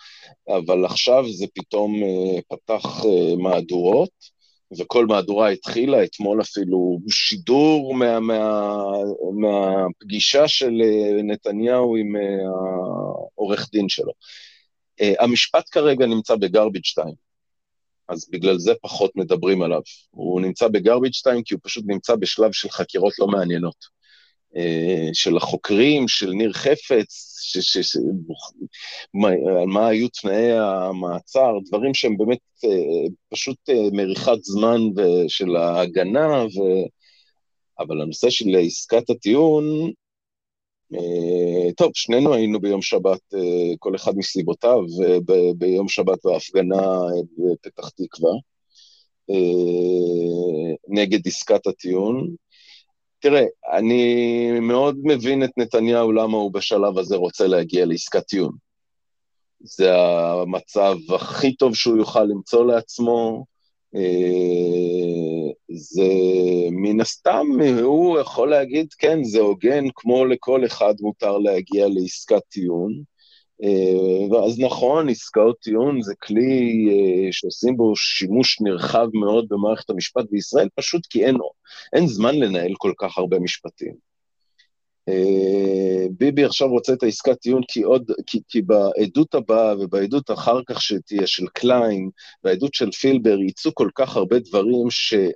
אבל 0.49 0.85
עכשיו 0.85 1.25
זה 1.33 1.47
פתאום 1.55 2.03
פתח 2.49 3.05
מהדורות. 3.39 4.35
וכל 4.79 5.07
מהדורה 5.07 5.49
התחילה, 5.49 6.05
אתמול 6.05 6.41
אפילו 6.41 6.99
שידור 7.09 7.95
מה, 7.95 8.21
מה, 8.21 8.73
מהפגישה 9.41 10.49
של 10.49 10.73
אה, 10.85 11.23
נתניהו 11.23 11.97
עם 11.97 12.17
אה, 12.17 12.23
העורך 13.37 13.69
דין 13.73 13.89
שלו. 13.89 14.13
אה, 15.01 15.13
המשפט 15.21 15.65
כרגע 15.71 16.07
נמצא 16.07 16.37
בגרביג' 16.37 16.85
2, 16.85 17.15
אז 18.09 18.29
בגלל 18.31 18.59
זה 18.59 18.73
פחות 18.83 19.17
מדברים 19.17 19.63
עליו. 19.63 19.81
הוא 20.11 20.41
נמצא 20.41 20.69
בגרביג' 20.69 21.13
2 21.13 21.43
כי 21.43 21.55
הוא 21.55 21.61
פשוט 21.65 21.85
נמצא 21.87 22.17
בשלב 22.17 22.53
של 22.53 22.71
חקירות 22.71 23.19
לא 23.19 23.27
מעניינות. 23.27 23.95
אה, 24.57 25.09
של 25.13 25.37
החוקרים, 25.37 26.09
של 26.09 26.31
ניר 26.31 26.53
חפץ, 26.53 27.39
ש, 27.43 27.59
ש, 27.59 27.79
ש, 27.79 27.97
מה, 29.15 29.29
מה 29.67 29.87
היו 29.89 30.09
תנאי 30.09 30.53
המעצר, 30.53 31.53
דברים 31.67 31.95
שהם 31.95 32.17
באמת 32.17 32.39
אה, 32.65 33.09
פשוט 33.29 33.57
אה, 33.69 33.91
מריחת 33.93 34.43
זמן 34.43 34.81
של 35.29 35.57
ההגנה, 35.57 36.45
ו... 36.45 36.61
אבל 37.79 38.01
הנושא 38.01 38.31
של 38.31 38.45
עסקת 38.59 39.11
הטיעון, 39.11 39.65
טוב, 41.77 41.91
שנינו 41.95 42.35
היינו 42.35 42.61
ביום 42.61 42.83
שבת, 42.83 43.21
כל 43.79 43.95
אחד 43.97 44.17
מסיבותיו, 44.17 44.81
ביום 45.57 45.89
שבת 45.89 46.19
בהפגנה 46.25 46.83
בפתח 47.39 47.89
תקווה, 47.89 48.33
נגד 50.89 51.27
עסקת 51.27 51.67
הטיעון, 51.67 52.35
תראה, 53.19 53.45
אני 53.73 54.61
מאוד 54.61 54.99
מבין 55.03 55.45
את 55.45 55.51
נתניהו 55.57 56.13
למה 56.13 56.37
הוא 56.37 56.53
בשלב 56.53 56.99
הזה 56.99 57.17
רוצה 57.17 57.47
להגיע 57.47 57.87
לעסקת 57.87 58.27
טיעון. 58.27 58.53
זה 59.61 59.95
המצב 59.97 60.97
הכי 61.15 61.57
טוב 61.57 61.75
שהוא 61.75 61.97
יוכל 61.97 62.25
למצוא 62.25 62.67
לעצמו. 62.67 63.45
אה, 63.97 65.53
זה 65.69 66.09
מן 66.71 67.01
הסתם, 67.01 67.47
הוא 67.83 68.19
יכול 68.19 68.51
להגיד, 68.51 68.93
כן, 68.99 69.25
זה 69.25 69.41
הוגן, 69.41 69.85
כמו 69.95 70.25
לכל 70.25 70.67
אחד 70.67 70.95
מותר 71.01 71.39
להגיע 71.39 71.87
לעסקת 71.89 72.43
טיעון. 72.49 73.03
אה, 73.63 74.29
ואז 74.31 74.61
נכון, 74.61 75.09
עסקאות 75.09 75.59
טיעון 75.59 76.03
זה 76.03 76.15
כלי 76.23 76.89
אה, 76.91 77.33
שעושים 77.33 77.77
בו 77.77 77.97
שימוש 77.97 78.61
נרחב 78.61 79.07
מאוד 79.15 79.47
במערכת 79.49 79.91
המשפט 79.91 80.25
בישראל, 80.31 80.69
פשוט 80.75 81.07
כי 81.11 81.27
אין, 81.27 81.37
אין 81.93 82.07
זמן 82.07 82.35
לנהל 82.35 82.73
כל 82.79 82.93
כך 82.99 83.19
הרבה 83.19 83.39
משפטים. 83.39 84.14
אה, 85.09 86.07
ביבי 86.11 86.45
עכשיו 86.45 86.69
רוצה 86.69 86.93
את 86.93 87.03
העסקת 87.03 87.41
טיעון 87.41 87.63
כי 87.69 87.83
עוד, 87.83 88.11
כי, 88.27 88.41
כי 88.49 88.63
בעדות 88.63 89.35
הבאה 89.35 89.75
ובעדות 89.79 90.31
אחר 90.31 90.61
כך 90.67 90.83
שתהיה 90.83 91.27
של 91.27 91.47
קליין, 91.55 92.11
והעדות 92.45 92.75
של 92.75 92.91
פילבר, 92.91 93.39
יצאו 93.41 93.75
כל 93.75 93.89
כך 93.95 94.17
הרבה 94.17 94.39
דברים 94.39 94.91
שהדיון 94.91 95.33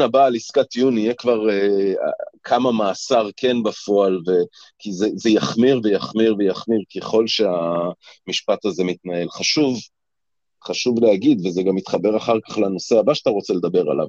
אה, 0.00 0.04
הבא 0.04 0.24
על 0.24 0.36
עסקת 0.36 0.68
טיעון 0.68 0.98
יהיה 0.98 1.14
כבר 1.14 1.50
אה, 1.50 1.94
כמה 2.42 2.72
מאסר 2.72 3.28
כן 3.36 3.62
בפועל, 3.62 4.16
ו, 4.16 4.30
כי 4.78 4.92
זה, 4.92 5.08
זה 5.14 5.30
יחמיר 5.30 5.80
ויחמיר 5.84 6.34
ויחמיר 6.38 6.80
ככל 6.96 7.26
שהמשפט 7.26 8.64
הזה 8.64 8.84
מתנהל. 8.84 9.28
חשוב, 9.28 9.78
חשוב 10.64 11.04
להגיד, 11.04 11.46
וזה 11.46 11.62
גם 11.62 11.74
מתחבר 11.74 12.16
אחר 12.16 12.36
כך 12.48 12.58
לנושא 12.58 12.98
הבא 12.98 13.14
שאתה 13.14 13.30
רוצה 13.30 13.54
לדבר 13.54 13.90
עליו, 13.90 14.06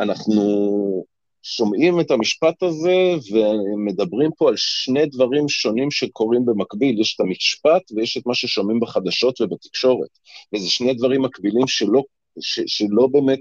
אנחנו 0.00 1.04
שומעים 1.48 2.00
את 2.00 2.10
המשפט 2.10 2.62
הזה 2.62 2.94
ומדברים 3.32 4.30
פה 4.36 4.48
על 4.48 4.54
שני 4.56 5.06
דברים 5.06 5.48
שונים 5.48 5.90
שקורים 5.90 6.46
במקביל, 6.46 7.00
יש 7.00 7.14
את 7.14 7.20
המשפט 7.20 7.82
ויש 7.94 8.16
את 8.16 8.26
מה 8.26 8.34
ששומעים 8.34 8.80
בחדשות 8.80 9.40
ובתקשורת, 9.40 10.08
וזה 10.54 10.68
שני 10.68 10.94
דברים 10.94 11.22
מקבילים 11.22 11.66
שלא, 11.66 12.02
ש, 12.40 12.60
שלא 12.66 13.06
באמת 13.06 13.40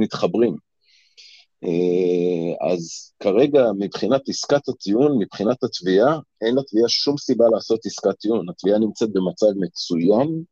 מתחברים. 0.00 0.56
אה, 1.64 2.70
אז 2.72 3.12
כרגע 3.20 3.64
מבחינת 3.78 4.28
עסקת 4.28 4.68
הטיעון, 4.68 5.18
מבחינת 5.18 5.64
התביעה, 5.64 6.18
אין 6.40 6.54
לתביעה 6.54 6.88
שום 6.88 7.16
סיבה 7.16 7.44
לעשות 7.52 7.86
עסקת 7.86 8.18
טיעון. 8.18 8.48
התביעה 8.48 8.78
נמצאת 8.78 9.08
במצב 9.12 9.46
מצוין, 9.56 10.42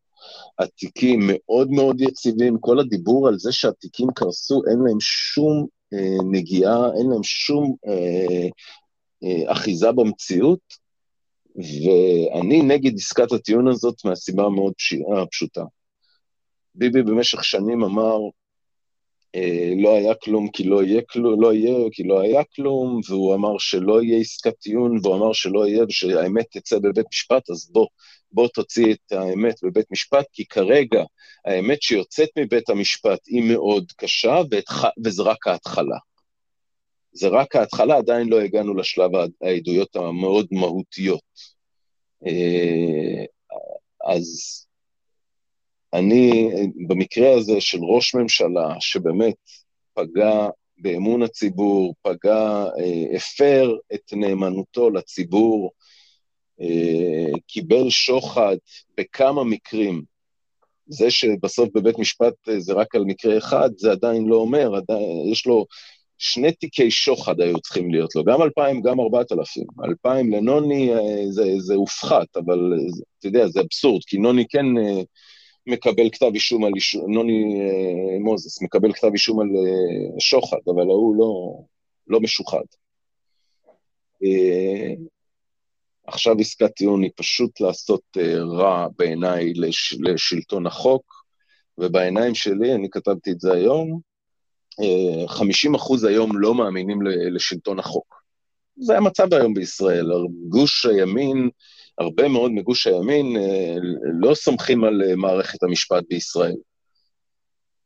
התיקים 0.59 1.21
מאוד 1.27 1.71
מאוד 1.71 2.01
יציבים, 2.01 2.57
כל 2.61 2.81
הדיבור 2.81 3.29
על 3.29 3.39
זה 3.39 3.53
שהתיקים 3.53 4.09
קרסו, 4.15 4.63
אין 4.71 4.79
להם 4.87 5.01
שום 5.01 5.67
נגיעה, 6.33 6.91
אין 6.99 7.11
להם 7.11 7.23
שום 7.23 7.77
אה, 7.87 8.49
אה, 9.25 9.53
אחיזה 9.53 9.93
במציאות, 9.93 10.61
ואני 11.57 12.63
נגד 12.63 12.95
עסקת 12.95 13.33
הטיעון 13.33 13.69
הזאת 13.69 14.05
מהסיבה 14.05 14.45
המאוד 14.45 14.73
פשוטה. 15.31 15.65
ביבי 16.75 17.03
במשך 17.03 17.45
שנים 17.45 17.85
אמר, 17.85 18.19
אה, 19.35 19.73
לא 19.77 19.97
היה 19.97 20.15
כלום 20.15 20.51
כי 20.51 20.65
לא 20.65 20.85
יהיה 20.85 21.03
כלום, 21.11 21.43
לא 21.43 21.55
יהיה 21.55 21.91
כי 21.93 22.03
לא 22.03 22.21
היה 22.21 22.43
כלום, 22.57 23.01
והוא 23.09 23.35
אמר 23.35 23.59
שלא 23.59 24.03
יהיה 24.03 24.21
עסקת 24.21 24.59
טיעון, 24.59 24.99
והוא 25.03 25.17
אמר 25.17 25.33
שלא 25.33 25.67
יהיה 25.67 25.85
ושהאמת 25.85 26.47
תצא 26.51 26.79
בבית 26.79 27.07
משפט, 27.13 27.51
אז 27.51 27.71
בוא, 27.73 27.87
בוא 28.33 28.49
תוציא 28.49 28.93
את 28.93 29.13
האמת 29.13 29.55
בבית 29.63 29.87
משפט, 29.91 30.27
כי 30.33 30.47
כרגע 30.47 31.05
האמת 31.45 31.83
שיוצאת 31.83 32.29
מבית 32.39 32.71
המשפט 32.71 33.21
היא 33.27 33.43
מאוד 33.43 33.93
קשה, 33.97 34.41
וזה 35.05 35.23
רק 35.23 35.47
ההתחלה. 35.47 35.99
זה 37.13 37.29
רק 37.29 37.57
ההתחלה, 37.57 37.97
עדיין 37.97 38.29
לא 38.29 38.41
הגענו 38.41 38.75
לשלב 38.75 39.11
העדויות 39.43 39.97
המאוד 39.97 40.47
מהותיות. 40.53 41.21
אה, 42.27 43.25
אז 44.15 44.27
אני, 45.93 46.49
במקרה 46.89 47.37
הזה 47.37 47.61
של 47.61 47.79
ראש 47.83 48.15
ממשלה, 48.15 48.75
שבאמת 48.81 49.37
פגע 49.95 50.49
באמון 50.79 51.23
הציבור, 51.23 51.95
פגע, 52.03 52.65
אה, 52.79 53.17
הפר 53.17 53.77
את 53.95 54.13
נאמנותו 54.13 54.91
לציבור, 54.91 55.71
קיבל 57.47 57.91
שוחד 57.91 58.57
בכמה 58.97 59.45
מקרים. 59.45 60.03
זה 60.87 61.11
שבסוף 61.11 61.69
בבית 61.75 61.99
משפט 61.99 62.35
זה 62.59 62.73
רק 62.73 62.95
על 62.95 63.05
מקרה 63.05 63.39
אחד, 63.39 63.71
זה 63.77 63.91
עדיין 63.91 64.27
לא 64.27 64.37
אומר, 64.37 64.75
עדיין, 64.77 65.33
יש 65.33 65.47
לו 65.47 65.67
שני 66.19 66.53
תיקי 66.53 66.91
שוחד 66.91 67.41
היו 67.41 67.61
צריכים 67.61 67.91
להיות 67.91 68.17
לו, 68.17 68.25
גם 68.25 68.43
2,000, 68.43 68.83
גם 68.83 69.01
4,000. 69.01 69.65
2,000 69.85 70.33
לנוני 70.33 70.95
אה, 70.95 71.31
זה, 71.31 71.45
זה 71.59 71.75
הופחת, 71.75 72.37
אבל 72.37 72.75
אתה 73.19 73.29
יודע, 73.29 73.49
זה 73.49 73.61
אבסורד, 73.61 74.03
כי 74.07 74.19
נוני 74.19 74.45
כן 74.49 74.79
אה, 74.79 75.03
מקבל 75.67 76.11
כתב 76.11 76.31
אישום 76.35 76.65
על, 76.65 76.73
נוני 77.09 77.61
מוזס 78.21 78.63
מקבל 78.63 78.93
כתב 78.93 79.09
אישום 79.13 79.41
על 79.41 79.49
שוחד, 80.19 80.59
אבל 80.67 80.87
הוא 80.87 81.17
לא, 81.17 81.63
לא 82.07 82.21
משוחד. 82.21 82.65
עכשיו 86.09 86.37
עסקת 86.41 86.75
טיעון 86.75 87.03
היא 87.03 87.11
פשוט 87.17 87.61
לעשות 87.61 88.01
uh, 88.19 88.21
רע 88.57 88.87
בעיניי 88.99 89.53
לש, 89.55 89.97
לשלטון 90.01 90.67
החוק, 90.67 91.25
ובעיניים 91.79 92.35
שלי, 92.35 92.75
אני 92.75 92.91
כתבתי 92.91 93.31
את 93.31 93.41
זה 93.41 93.53
היום, 93.53 94.85
אה, 95.23 95.26
אה, 95.26 95.29
50 95.29 95.75
אחוז 95.75 96.05
היום 96.05 96.39
לא 96.39 96.55
מאמינים 96.55 97.03
לשלטון 97.35 97.79
החוק. 97.79 98.23
זה 98.77 98.97
המצב 98.97 99.35
היום 99.35 99.55
בישראל. 99.55 100.11
גוש 100.49 100.87
הימין, 100.87 101.51
הרבה 101.99 102.29
מאוד 102.29 102.53
מגוש 102.53 102.87
הימין 102.87 103.37
אה, 103.37 103.81
לא 104.21 104.35
סומכים 104.35 104.85
על 104.85 105.03
מערכת 105.17 105.63
המשפט 105.63 106.05
בישראל. 106.11 106.57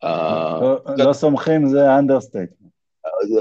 לא, 0.03 0.81
לא 0.97 1.13
סומכים 1.13 1.69
זה 1.69 1.99
understate. 1.99 2.51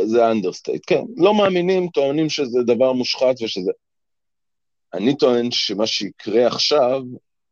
זה 0.06 0.32
understate, 0.32 0.84
כן. 0.88 1.04
לא 1.18 1.34
מאמינים, 1.34 1.88
טוענים 1.88 2.30
שזה 2.30 2.60
דבר 2.64 2.94
מושחת 2.94 3.42
ושזה... 3.44 3.72
אני 4.94 5.18
טוען 5.18 5.52
שמה 5.52 5.88
שיקרה 5.88 6.48
עכשיו 6.48 7.02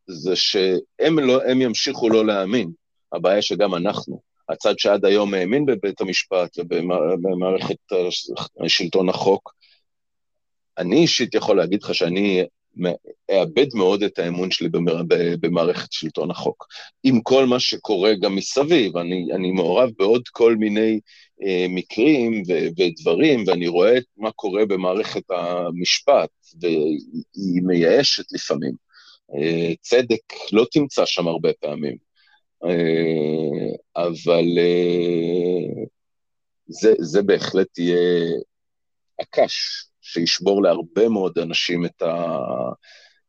זה 0.07 0.35
שהם 0.35 1.19
לא, 1.19 1.41
ימשיכו 1.61 2.09
לא 2.09 2.25
להאמין. 2.25 2.71
הבעיה 3.13 3.41
שגם 3.41 3.75
אנחנו, 3.75 4.21
הצד 4.49 4.79
שעד 4.79 5.05
היום 5.05 5.33
האמין 5.33 5.65
בבית 5.65 6.01
המשפט 6.01 6.57
ובמערכת 6.59 7.77
שלטון 8.67 9.09
החוק, 9.09 9.53
אני 10.77 10.95
אישית 10.95 11.35
יכול 11.35 11.57
להגיד 11.57 11.83
לך 11.83 11.95
שאני 11.95 12.43
אאבד 13.31 13.67
מאוד 13.73 14.03
את 14.03 14.19
האמון 14.19 14.51
שלי 14.51 14.69
במערכת 15.39 15.91
שלטון 15.91 16.31
החוק. 16.31 16.67
עם 17.03 17.21
כל 17.21 17.45
מה 17.45 17.59
שקורה 17.59 18.13
גם 18.21 18.35
מסביב, 18.35 18.97
אני, 18.97 19.27
אני 19.35 19.51
מעורב 19.51 19.89
בעוד 19.97 20.27
כל 20.31 20.55
מיני 20.55 20.99
מקרים 21.69 22.43
ו, 22.47 22.51
ודברים, 22.77 23.43
ואני 23.47 23.67
רואה 23.67 23.97
מה 24.17 24.31
קורה 24.31 24.65
במערכת 24.65 25.23
המשפט, 25.31 26.29
והיא 26.61 27.61
מייאשת 27.63 28.31
לפעמים. 28.31 28.73
אה, 29.35 29.73
צדק 29.81 30.33
לא 30.51 30.65
תמצא 30.71 31.05
שם 31.05 31.27
הרבה 31.27 31.49
פעמים, 31.59 31.97
אה, 32.65 33.75
אבל 33.95 34.45
אה, 34.57 35.83
זה, 36.67 36.93
זה 36.99 37.21
בהחלט 37.21 37.77
יהיה 37.77 38.39
הקש 39.19 39.85
שישבור 40.01 40.63
להרבה 40.63 41.09
מאוד 41.09 41.39
אנשים 41.39 41.85
את, 41.85 42.01
ה, 42.01 42.37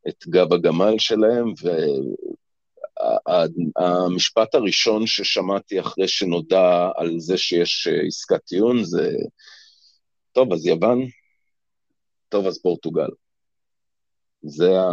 את 0.08 0.26
גב 0.28 0.52
הגמל 0.52 0.98
שלהם, 0.98 1.52
והמשפט 3.76 4.54
הראשון 4.54 5.06
ששמעתי 5.06 5.80
אחרי 5.80 6.08
שנודע 6.08 6.90
על 6.96 7.18
זה 7.18 7.38
שיש 7.38 7.88
עסקת 8.06 8.44
טיעון 8.44 8.84
זה, 8.84 9.12
טוב, 10.32 10.52
אז 10.52 10.66
יוון, 10.66 10.98
טוב, 12.28 12.46
אז 12.46 12.62
פורטוגל. 12.62 13.08
זה 14.42 14.80
ה... 14.80 14.90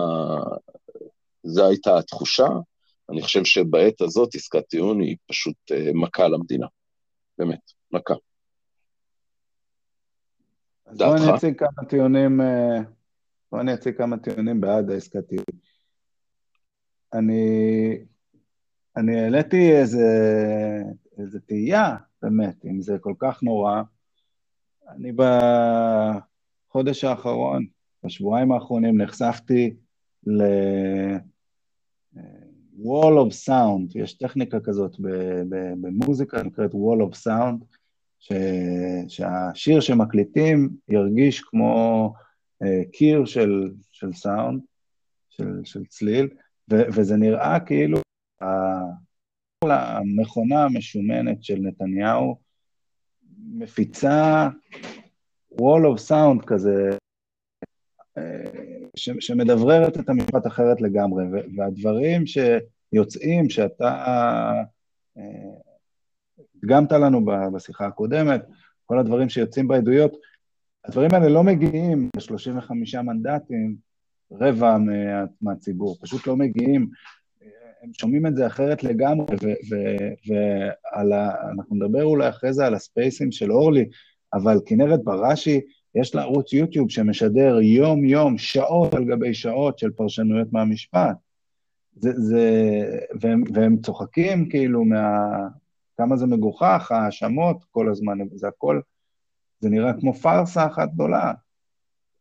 זו 1.43 1.67
הייתה 1.67 1.97
התחושה. 1.97 2.47
אני 3.09 3.21
חושב 3.21 3.43
שבעת 3.43 4.01
הזאת 4.01 4.35
עסקת 4.35 4.67
טיעון 4.67 5.01
היא 5.01 5.17
פשוט 5.27 5.55
אה, 5.71 5.91
מכה 5.93 6.27
למדינה. 6.27 6.67
באמת, 7.37 7.71
מכה. 7.91 8.13
אז 10.85 10.97
בואו 10.97 11.15
אני 11.15 11.35
אציג 11.35 11.59
כמה 11.59 11.89
טיעונים, 11.89 12.41
אה, 12.41 12.79
בואו 13.51 13.61
אני 13.61 13.73
אציג 13.73 13.97
כמה 13.97 14.17
טיעונים 14.17 14.61
בעד 14.61 14.91
העסקת 14.91 15.27
טיעון. 15.27 15.66
אני, 17.13 17.97
אני 18.97 19.21
העליתי 19.21 19.71
איזה, 19.71 20.07
איזה 21.17 21.39
תהייה, 21.39 21.95
באמת, 22.21 22.65
אם 22.65 22.81
זה 22.81 22.97
כל 22.99 23.13
כך 23.19 23.43
נורא. 23.43 23.81
אני 24.89 25.11
בחודש 26.71 27.03
האחרון, 27.03 27.65
בשבועיים 28.03 28.51
האחרונים, 28.51 29.01
נחשפתי 29.01 29.75
ל... 30.27 30.41
אה, 32.17 32.47
wall 32.77 33.27
of 33.27 33.47
sound, 33.47 33.91
יש 33.95 34.13
טכניקה 34.13 34.59
כזאת 34.59 34.95
במוזיקה, 35.81 36.43
נקראת 36.43 36.71
wall 36.71 37.09
of 37.09 37.27
sound, 37.27 37.65
ש, 38.19 38.31
שהשיר 39.07 39.79
שמקליטים 39.79 40.69
ירגיש 40.89 41.41
כמו 41.41 42.13
uh, 42.63 42.91
קיר 42.91 43.25
של, 43.25 43.71
של 43.91 44.13
סאונד, 44.13 44.61
של, 45.29 45.61
של 45.63 45.85
צליל, 45.85 46.29
וזה 46.69 47.15
נראה 47.17 47.59
כאילו 47.59 47.97
המכונה 49.63 50.63
המשומנת 50.63 51.43
של 51.43 51.59
נתניהו 51.61 52.37
מפיצה 53.53 54.49
wall 55.53 55.83
of 55.95 56.09
sound 56.09 56.45
כזה, 56.45 56.89
אה, 58.17 58.43
ש, 58.95 59.09
שמדבררת 59.19 59.99
את 59.99 60.09
המשפט 60.09 60.47
אחרת 60.47 60.81
לגמרי, 60.81 61.25
והדברים 61.57 62.23
שיוצאים, 62.25 63.49
שאתה 63.49 63.93
אה, 65.17 65.23
הדגמת 66.55 66.91
לנו 66.91 67.25
בשיחה 67.53 67.85
הקודמת, 67.85 68.45
כל 68.85 68.99
הדברים 68.99 69.29
שיוצאים 69.29 69.67
בעדויות, 69.67 70.17
הדברים 70.85 71.09
האלה 71.13 71.29
לא 71.29 71.43
מגיעים 71.43 72.09
ל-35 72.15 73.01
מנדטים, 73.01 73.86
רבע 74.31 74.77
מה, 74.77 75.25
מהציבור, 75.41 75.97
פשוט 76.01 76.27
לא 76.27 76.35
מגיעים. 76.35 76.89
הם 77.83 77.93
שומעים 77.93 78.27
את 78.27 78.35
זה 78.35 78.47
אחרת 78.47 78.83
לגמרי, 78.83 79.35
ואנחנו 80.27 81.75
נדבר 81.75 82.03
אולי 82.03 82.29
אחרי 82.29 82.53
זה 82.53 82.65
על 82.65 82.73
הספייסים 82.73 83.31
של 83.31 83.51
אורלי, 83.51 83.85
אבל 84.33 84.59
כנרת 84.65 85.03
בראשי, 85.03 85.61
יש 85.95 86.15
לה 86.15 86.21
ערוץ 86.21 86.53
יוטיוב 86.53 86.89
שמשדר 86.89 87.59
יום-יום, 87.61 88.37
שעות 88.37 88.93
על 88.93 89.05
גבי 89.05 89.33
שעות 89.33 89.79
של 89.79 89.91
פרשנויות 89.91 90.53
מהמשפט. 90.53 91.15
זה, 91.95 92.11
זה, 92.15 92.43
והם, 93.21 93.43
והם 93.53 93.77
צוחקים 93.77 94.49
כאילו 94.49 94.85
מה... 94.85 95.27
כמה 95.97 96.17
זה 96.17 96.25
מגוחך, 96.25 96.91
האשמות 96.91 97.63
כל 97.71 97.89
הזמן, 97.89 98.17
זה 98.35 98.47
הכל, 98.47 98.79
זה 99.59 99.69
נראה 99.69 99.93
כמו 99.99 100.13
פארסה 100.13 100.65
אחת 100.65 100.89
גדולה. 100.93 101.33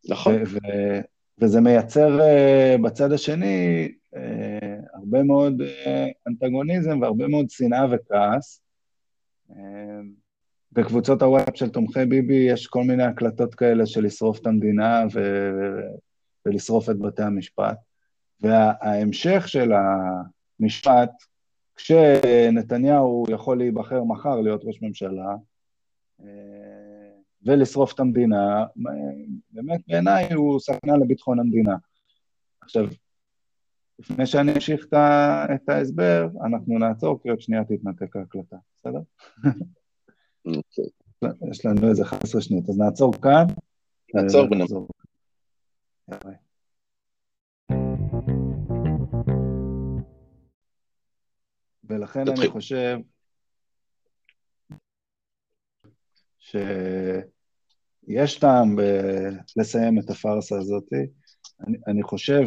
נכון. 0.08 0.34
ו- 0.34 0.44
ו- 0.46 1.00
וזה 1.40 1.60
מייצר 1.60 2.18
uh, 2.18 2.82
בצד 2.82 3.12
השני 3.12 3.88
uh, 4.14 4.18
הרבה 4.94 5.22
מאוד 5.22 5.62
uh, 5.62 5.88
אנטגוניזם 6.28 7.00
והרבה 7.00 7.28
מאוד 7.28 7.50
שנאה 7.50 7.86
וכעס. 7.90 8.62
בקבוצות 10.72 11.22
הוואטסאפ 11.22 11.56
של 11.56 11.68
תומכי 11.68 12.04
ביבי 12.04 12.34
יש 12.34 12.66
כל 12.66 12.84
מיני 12.84 13.02
הקלטות 13.02 13.54
כאלה 13.54 13.86
של 13.86 14.04
לשרוף 14.04 14.40
את 14.40 14.46
המדינה 14.46 15.04
ו- 15.14 15.80
ולשרוף 16.46 16.90
את 16.90 16.98
בתי 16.98 17.22
המשפט. 17.22 17.76
וההמשך 18.40 19.48
של 19.48 19.72
המשפט, 20.60 21.10
כשנתניהו 21.76 23.26
יכול 23.28 23.58
להיבחר 23.58 24.04
מחר 24.04 24.40
להיות 24.40 24.60
ראש 24.64 24.82
ממשלה, 24.82 25.36
אה, 26.24 26.75
ולשרוף 27.46 27.94
את 27.94 28.00
המדינה, 28.00 28.64
באמת 29.50 29.80
בעיניי 29.88 30.32
הוא 30.32 30.60
סכנה 30.60 30.96
לביטחון 30.96 31.40
המדינה. 31.40 31.76
עכשיו, 32.60 32.84
לפני 33.98 34.26
שאני 34.26 34.52
אמשיך 34.52 34.86
את 35.54 35.68
ההסבר, 35.68 36.28
אנחנו 36.46 36.78
נעצור, 36.78 37.22
כי 37.22 37.28
עוד 37.28 37.40
שנייה 37.40 37.64
תתנתק 37.64 38.16
ההקלטה, 38.16 38.56
בסדר? 38.76 39.00
אוקיי. 40.46 40.84
יש 41.50 41.66
לנו 41.66 41.88
איזה 41.88 42.02
11 42.02 42.40
שניות, 42.40 42.68
אז 42.68 42.78
נעצור 42.78 43.12
כאן. 43.22 43.44
נעצור 44.14 44.46
ונעצור. 44.50 44.88
ולכן 51.84 52.24
תתחיל. 52.24 52.42
אני 52.42 52.50
חושב 52.50 52.98
שיש 58.06 58.38
טעם 58.38 58.76
ב- 58.76 59.36
לסיים 59.56 59.98
את 59.98 60.10
הפארסה 60.10 60.58
הזאת. 60.58 60.92
אני, 61.66 61.76
אני 61.86 62.02
חושב 62.02 62.46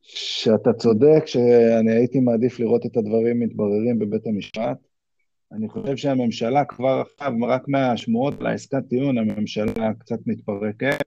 שאתה 0.00 0.72
צודק 0.72 1.26
שאני 1.26 1.92
הייתי 1.92 2.20
מעדיף 2.20 2.60
לראות 2.60 2.86
את 2.86 2.96
הדברים 2.96 3.40
מתבררים 3.40 3.98
בבית 3.98 4.26
המשפט. 4.26 4.78
אני 5.52 5.68
חושב 5.68 5.96
שהממשלה 5.96 6.64
כבר 6.64 7.02
עכשיו, 7.06 7.32
רק 7.48 7.68
מהשמועות 7.68 8.40
על 8.40 8.46
העסקת 8.46 8.82
טיעון, 8.88 9.18
הממשלה 9.18 9.94
קצת 9.98 10.18
מתפרקת. 10.26 11.02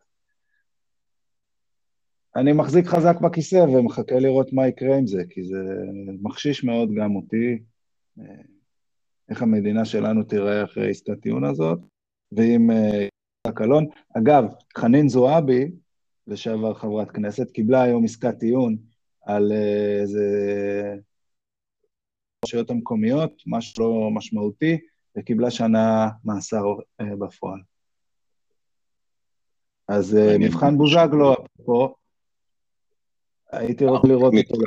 אני 2.36 2.54
מחזיק 2.54 2.86
חזק 2.86 3.22
בכיסא 3.22 3.56
ומחכה 3.56 4.20
לראות 4.20 4.54
מה 4.54 4.68
יקרה 4.68 4.98
עם 4.98 5.08
זה, 5.08 5.24
כי 5.30 5.44
זה 5.44 5.58
מחשיש 6.22 6.64
מאוד 6.64 6.90
גם 6.96 7.16
אותי, 7.16 7.60
איך 9.30 9.42
המדינה 9.42 9.86
שלנו 9.86 10.24
תיראה 10.24 10.64
אחרי 10.64 10.90
עסקת 10.90 11.22
טיעון 11.22 11.44
הזאת, 11.44 11.80
ואם 12.32 12.70
הקלון. 13.48 13.86
אגב, 14.18 14.44
חנין 14.78 15.10
זועבי, 15.10 15.72
לשעבר 16.28 16.74
חברת 16.74 17.12
כנסת, 17.12 17.52
קיבלה 17.52 17.82
היום 17.82 18.04
עסקת 18.06 18.40
טיעון 18.40 18.78
על 19.22 19.52
איזה 20.02 20.26
רשויות 22.46 22.70
המקומיות, 22.70 23.44
משהו 23.48 23.84
לא 23.84 24.12
משמעותי, 24.12 24.78
וקיבלה 25.18 25.52
שנה 25.52 26.10
מאסר 26.26 26.64
בפועל. 27.02 27.60
אז 29.88 30.18
מבחן 30.40 30.78
בוזגלו, 30.78 31.34
אפרופו, 31.34 31.96
הייתי 33.52 33.86
רוצה 33.86 34.08
לראות 34.08 34.34
אותו. 34.34 34.64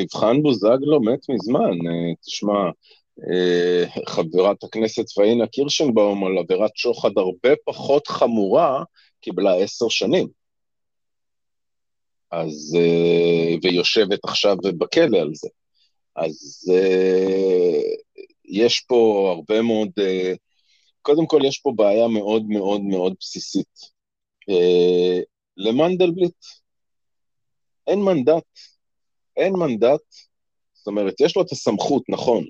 מבחן 0.00 0.42
בוזגלו 0.42 1.00
מת 1.00 1.28
מזמן, 1.28 1.86
אה, 1.86 2.14
תשמע, 2.20 2.52
אה, 2.52 2.70
חברת 4.08 4.64
הכנסת 4.64 5.10
פאינה 5.10 5.46
קירשנבאום 5.46 6.26
על 6.26 6.38
עבירת 6.38 6.76
שוחד 6.76 7.10
הרבה 7.16 7.48
פחות 7.64 8.06
חמורה, 8.06 8.82
קיבלה 9.20 9.54
עשר 9.56 9.88
שנים. 9.88 10.28
אז, 12.30 12.76
אה, 12.78 13.54
ויושבת 13.62 14.24
עכשיו 14.24 14.56
בכלא 14.78 15.18
על 15.18 15.30
זה. 15.34 15.48
אז 16.16 16.64
יש 18.44 18.80
פה 18.80 19.32
הרבה 19.36 19.62
מאוד, 19.62 19.90
קודם 21.02 21.26
כל 21.26 21.40
יש 21.44 21.58
פה 21.58 21.72
בעיה 21.76 22.08
מאוד 22.08 22.44
מאוד 22.48 22.80
מאוד 22.80 23.14
בסיסית. 23.20 23.94
למנדלבליט 25.56 26.36
אין 27.86 27.98
מנדט. 27.98 28.44
אין 29.36 29.52
מנדט, 29.52 30.00
זאת 30.72 30.86
אומרת, 30.86 31.20
יש 31.20 31.36
לו 31.36 31.42
את 31.42 31.52
הסמכות, 31.52 32.02
נכון, 32.08 32.44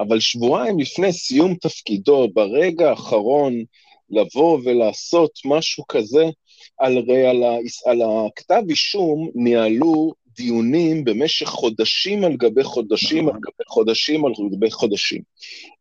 אבל 0.00 0.20
שבועיים 0.20 0.78
לפני 0.78 1.12
סיום 1.12 1.54
תפקידו, 1.54 2.28
ברגע 2.34 2.90
האחרון, 2.90 3.54
לבוא 4.10 4.58
ולעשות 4.64 5.30
משהו 5.44 5.84
כזה, 5.88 6.24
על, 6.78 6.98
על, 7.30 7.42
ה, 7.42 7.56
על 7.86 7.98
הכתב 8.02 8.62
אישום 8.68 9.30
ניהלו 9.34 10.12
דיונים 10.36 11.04
במשך 11.04 11.46
חודשים 11.46 12.24
על 12.24 12.36
גבי 12.36 12.64
חודשים 12.64 13.28
על 13.28 13.34
גבי 13.34 13.64
חודשים 13.68 14.26
על 14.26 14.32
גבי 14.50 14.70
חודשים. 14.70 15.22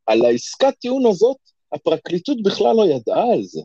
על 0.05 0.25
העסקת 0.25 0.73
טיעון 0.79 1.05
הזאת, 1.05 1.37
הפרקליטות 1.73 2.43
בכלל 2.43 2.75
לא 2.75 2.85
ידעה 2.89 3.33
על 3.33 3.43
זה. 3.43 3.61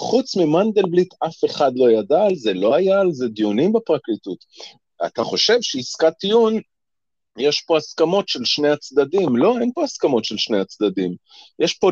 חוץ 0.00 0.36
ממנדלבליט 0.36 1.14
אף 1.26 1.44
אחד 1.44 1.72
לא 1.74 1.90
ידע 1.90 2.24
על 2.24 2.34
זה, 2.34 2.54
לא 2.54 2.74
היה 2.74 3.00
על 3.00 3.12
זה 3.12 3.28
דיונים 3.28 3.72
בפרקליטות. 3.72 4.38
אתה 5.06 5.24
חושב 5.24 5.58
שעסקת 5.60 6.12
טיעון, 6.18 6.60
יש 7.38 7.60
פה 7.60 7.76
הסכמות 7.76 8.28
של 8.28 8.44
שני 8.44 8.68
הצדדים. 8.68 9.36
לא, 9.36 9.58
אין 9.60 9.70
פה 9.74 9.84
הסכמות 9.84 10.24
של 10.24 10.36
שני 10.36 10.60
הצדדים. 10.60 11.14
יש 11.58 11.74
פה 11.74 11.90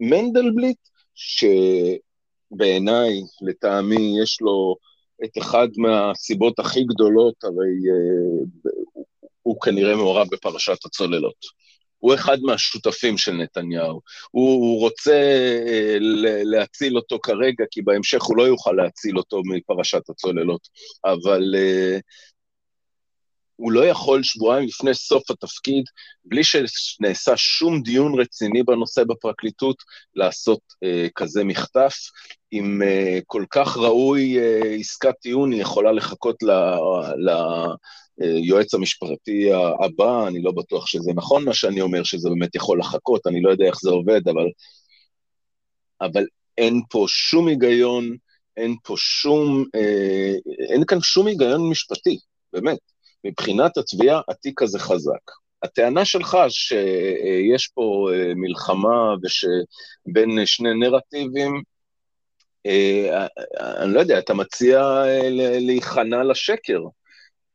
מנדלבליט, 0.00 0.78
שבעיניי, 1.14 3.20
לטעמי, 3.42 4.22
יש 4.22 4.38
לו 4.40 4.76
את 5.24 5.38
אחד 5.38 5.68
מהסיבות 5.76 6.58
הכי 6.58 6.84
גדולות, 6.84 7.44
הרי 7.44 7.54
uh, 7.54 8.70
הוא 9.42 9.60
כנראה 9.60 9.96
מעורב 9.96 10.26
בפרשת 10.30 10.84
הצוללות. 10.84 11.64
הוא 11.98 12.14
אחד 12.14 12.38
מהשותפים 12.42 13.18
של 13.18 13.32
נתניהו. 13.32 14.00
הוא, 14.30 14.52
הוא 14.52 14.80
רוצה 14.80 15.12
אה, 15.66 15.96
להציל 16.44 16.96
אותו 16.96 17.18
כרגע, 17.22 17.64
כי 17.70 17.82
בהמשך 17.82 18.22
הוא 18.22 18.36
לא 18.36 18.42
יוכל 18.42 18.72
להציל 18.72 19.18
אותו 19.18 19.42
מפרשת 19.44 20.10
הצוללות, 20.10 20.68
אבל 21.04 21.54
אה, 21.56 21.98
הוא 23.56 23.72
לא 23.72 23.86
יכול 23.86 24.22
שבועיים 24.22 24.68
לפני 24.68 24.94
סוף 24.94 25.30
התפקיד, 25.30 25.84
בלי 26.24 26.40
שנעשה 26.44 27.36
שום 27.36 27.82
דיון 27.82 28.20
רציני 28.20 28.62
בנושא 28.62 29.04
בפרקליטות, 29.04 29.76
לעשות 30.14 30.60
אה, 30.84 31.06
כזה 31.14 31.44
מחטף. 31.44 31.94
אם 32.52 32.82
אה, 32.82 33.18
כל 33.26 33.44
כך 33.50 33.76
ראוי 33.76 34.38
אה, 34.38 34.74
עסקת 34.80 35.14
טיעון, 35.20 35.52
היא 35.52 35.60
יכולה 35.60 35.92
לחכות 35.92 36.42
ל... 36.42 36.50
ל 37.16 37.30
היועץ 38.18 38.74
המשפטי 38.74 39.50
הבא, 39.84 40.26
אני 40.26 40.42
לא 40.42 40.52
בטוח 40.52 40.86
שזה 40.86 41.12
נכון 41.14 41.44
מה 41.44 41.54
שאני 41.54 41.80
אומר, 41.80 42.02
שזה 42.02 42.28
באמת 42.28 42.54
יכול 42.54 42.78
לחכות, 42.78 43.26
אני 43.26 43.42
לא 43.42 43.50
יודע 43.50 43.64
איך 43.64 43.80
זה 43.82 43.90
עובד, 43.90 44.28
אבל, 44.28 44.46
אבל 46.00 46.24
אין 46.58 46.82
פה 46.90 47.04
שום 47.08 47.48
היגיון, 47.48 48.16
אין 48.56 48.76
פה 48.84 48.94
שום, 48.96 49.64
אה, 49.74 50.34
אין 50.68 50.84
כאן 50.84 51.00
שום 51.00 51.26
היגיון 51.26 51.70
משפטי, 51.70 52.18
באמת. 52.52 52.93
מבחינת 53.24 53.76
התביעה, 53.76 54.20
התיק 54.28 54.62
הזה 54.62 54.78
חזק. 54.78 55.30
הטענה 55.62 56.04
שלך 56.04 56.38
שיש 56.48 57.68
פה 57.74 58.10
אה, 58.12 58.32
מלחמה 58.36 59.14
ושבין 59.22 60.46
שני 60.46 60.74
נרטיבים, 60.74 61.62
אה, 62.66 63.26
אני 63.82 63.94
לא 63.94 64.00
יודע, 64.00 64.18
אתה 64.18 64.34
מציע 64.34 64.80
אה, 64.80 65.28
להיכנע 65.60 66.24
לשקר. 66.24 66.80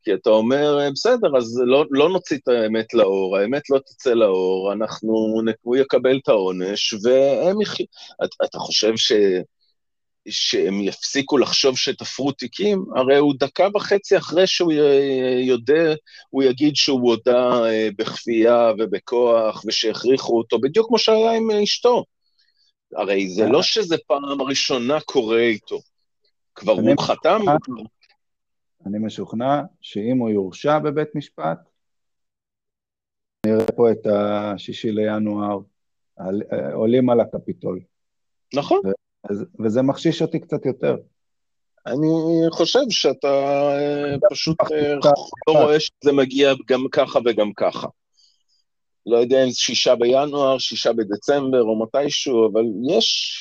כי 0.02 0.14
אתה 0.14 0.30
אומר, 0.30 0.78
בסדר, 0.92 1.36
אז 1.36 1.62
לא, 1.66 1.84
לא 1.90 2.08
נוציא 2.08 2.36
את 2.36 2.48
האמת 2.48 2.94
לאור, 2.94 3.36
האמת 3.36 3.70
לא 3.70 3.78
תצא 3.78 4.12
לאור, 4.14 4.72
אנחנו, 4.72 5.42
הוא 5.62 5.76
יקבל 5.76 6.18
את 6.18 6.28
העונש, 6.28 6.94
והם 7.02 7.60
יחיו. 7.60 7.86
אתה, 8.24 8.44
אתה 8.44 8.58
חושב 8.58 8.96
ש, 8.96 9.12
שהם 10.30 10.80
יפסיקו 10.80 11.38
לחשוב 11.38 11.76
שתפרו 11.76 12.32
תיקים? 12.32 12.84
הרי 12.96 13.16
הוא 13.16 13.34
דקה 13.38 13.68
וחצי 13.74 14.16
אחרי 14.16 14.46
שהוא 14.46 14.72
יודע, 15.42 15.94
הוא 16.30 16.42
יגיד 16.42 16.76
שהוא 16.76 17.10
הודה 17.10 17.64
אה, 17.64 17.88
בכפייה 17.96 18.72
ובכוח, 18.78 19.64
ושהכריחו 19.66 20.38
אותו, 20.38 20.58
בדיוק 20.60 20.88
כמו 20.88 20.98
שהיה 20.98 21.32
עם 21.32 21.50
אשתו. 21.50 22.04
הרי 22.96 23.28
זה 23.28 23.46
לא 23.46 23.62
שזה 23.62 23.96
פעם 24.06 24.42
ראשונה 24.42 25.00
קורה 25.00 25.40
איתו. 25.40 25.80
כבר 26.54 26.72
הוא 26.72 27.00
חתם? 27.00 27.40
אני 28.86 28.98
משוכנע 28.98 29.62
שאם 29.80 30.18
הוא 30.18 30.30
יורשע 30.30 30.78
בבית 30.78 31.14
משפט, 31.14 31.58
נראה 33.46 33.66
פה 33.76 33.90
את 33.90 34.06
השישי 34.06 34.92
לינואר 34.92 35.58
עולים 36.72 37.10
על 37.10 37.20
הקפיטול. 37.20 37.80
נכון. 38.54 38.80
וזה 39.64 39.82
מחשיש 39.82 40.22
אותי 40.22 40.40
קצת 40.40 40.66
יותר. 40.66 40.96
אני 41.86 42.08
חושב 42.50 42.80
שאתה 42.90 43.28
אה, 43.28 44.14
פשוט 44.30 44.56
אה, 44.72 44.94
לא 45.48 45.52
רואה 45.52 45.80
שזה 45.80 46.12
מגיע 46.12 46.52
גם 46.68 46.86
ככה 46.92 47.18
וגם 47.24 47.52
ככה. 47.56 47.86
לא 49.06 49.16
יודע 49.16 49.44
אם 49.44 49.50
זה 49.50 49.56
שישה 49.56 49.96
בינואר, 49.96 50.58
שישה 50.58 50.92
בדצמבר 50.92 51.62
או 51.62 51.82
מתישהו, 51.82 52.50
אבל 52.52 52.64
יש, 52.88 53.38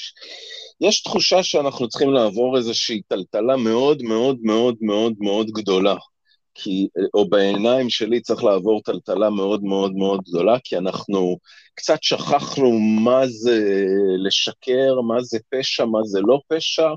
יש 0.82 1.04
תחושה 1.04 1.44
שאנחנו 1.44 1.88
צריכים 1.88 2.14
לעבור 2.14 2.58
איזושהי 2.58 3.02
טלטלה 3.08 3.58
מאוד 3.58 4.02
מאוד 4.04 4.38
מאוד 4.42 4.76
מאוד 4.82 5.14
מאוד 5.20 5.48
גדולה. 5.48 5.96
כי, 6.64 6.88
או 7.14 7.30
בעיניים 7.30 7.90
שלי 7.90 8.22
צריך 8.22 8.44
לעבור 8.44 8.82
טלטלה 8.82 9.30
מאוד 9.30 9.64
מאוד 9.64 9.96
מאוד 9.96 10.22
גדולה, 10.30 10.58
כי 10.64 10.78
אנחנו 10.78 11.38
קצת 11.76 12.04
שכחנו 12.04 12.80
מה 12.80 13.28
זה 13.28 13.86
לשקר, 14.18 15.02
מה 15.08 15.22
זה 15.22 15.40
פשע, 15.50 15.86
מה 15.86 16.00
זה 16.04 16.20
לא 16.22 16.40
פשע. 16.48 16.90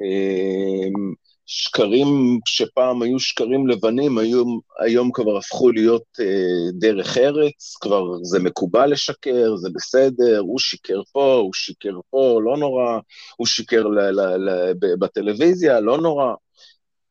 אמ, 0.00 1.12
שקרים 1.46 2.38
שפעם 2.46 3.02
היו 3.02 3.20
שקרים 3.20 3.68
לבנים, 3.68 4.18
היום, 4.18 4.60
היום 4.80 5.10
כבר 5.12 5.38
הפכו 5.38 5.70
להיות 5.70 6.04
אה, 6.20 6.70
דרך 6.72 7.18
ארץ, 7.18 7.76
כבר 7.80 8.02
זה 8.22 8.38
מקובל 8.38 8.90
לשקר, 8.92 9.56
זה 9.56 9.68
בסדר, 9.74 10.38
הוא 10.38 10.58
שיקר 10.58 11.00
פה, 11.12 11.34
הוא 11.34 11.52
שיקר 11.54 11.98
פה, 12.10 12.40
לא 12.44 12.56
נורא, 12.56 12.98
הוא 13.36 13.46
שיקר 13.46 13.82
ל, 13.82 13.98
ל, 14.00 14.20
ל, 14.20 14.72
בטלוויזיה, 14.98 15.80
לא 15.80 15.98
נורא. 15.98 16.34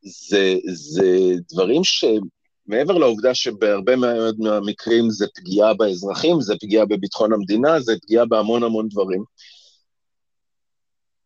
זה, 0.06 0.56
זה 0.68 1.32
דברים 1.52 1.82
שמעבר 1.84 2.98
לעובדה 2.98 3.36
שבהרבה 3.36 3.96
מאוד 3.96 4.36
מהמקרים 4.40 5.10
זה 5.10 5.26
פגיעה 5.36 5.74
באזרחים, 5.74 6.42
זה 6.42 6.54
פגיעה 6.62 6.86
בביטחון 6.86 7.34
המדינה, 7.34 7.80
זה 7.80 7.94
פגיעה 8.02 8.26
בהמון 8.26 8.64
המון 8.64 8.88
דברים. 8.90 9.24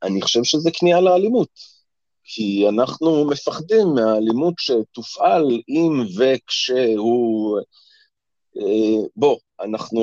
אני 0.03 0.21
חושב 0.21 0.43
שזה 0.43 0.69
כניעה 0.73 1.01
לאלימות. 1.01 1.49
כי 2.23 2.69
אנחנו 2.69 3.25
מפחדים 3.25 3.87
מהאלימות 3.95 4.53
שתופעל 4.57 5.61
אם 5.69 6.03
וכשהוא... 6.17 7.59
אה, 8.57 9.07
בוא, 9.15 9.37
אנחנו 9.61 10.01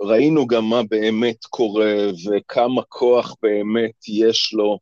ראינו 0.00 0.46
גם 0.46 0.64
מה 0.64 0.82
באמת 0.82 1.44
קורה 1.44 1.94
וכמה 2.26 2.82
כוח 2.88 3.34
באמת 3.42 4.08
יש 4.08 4.50
לו 4.52 4.78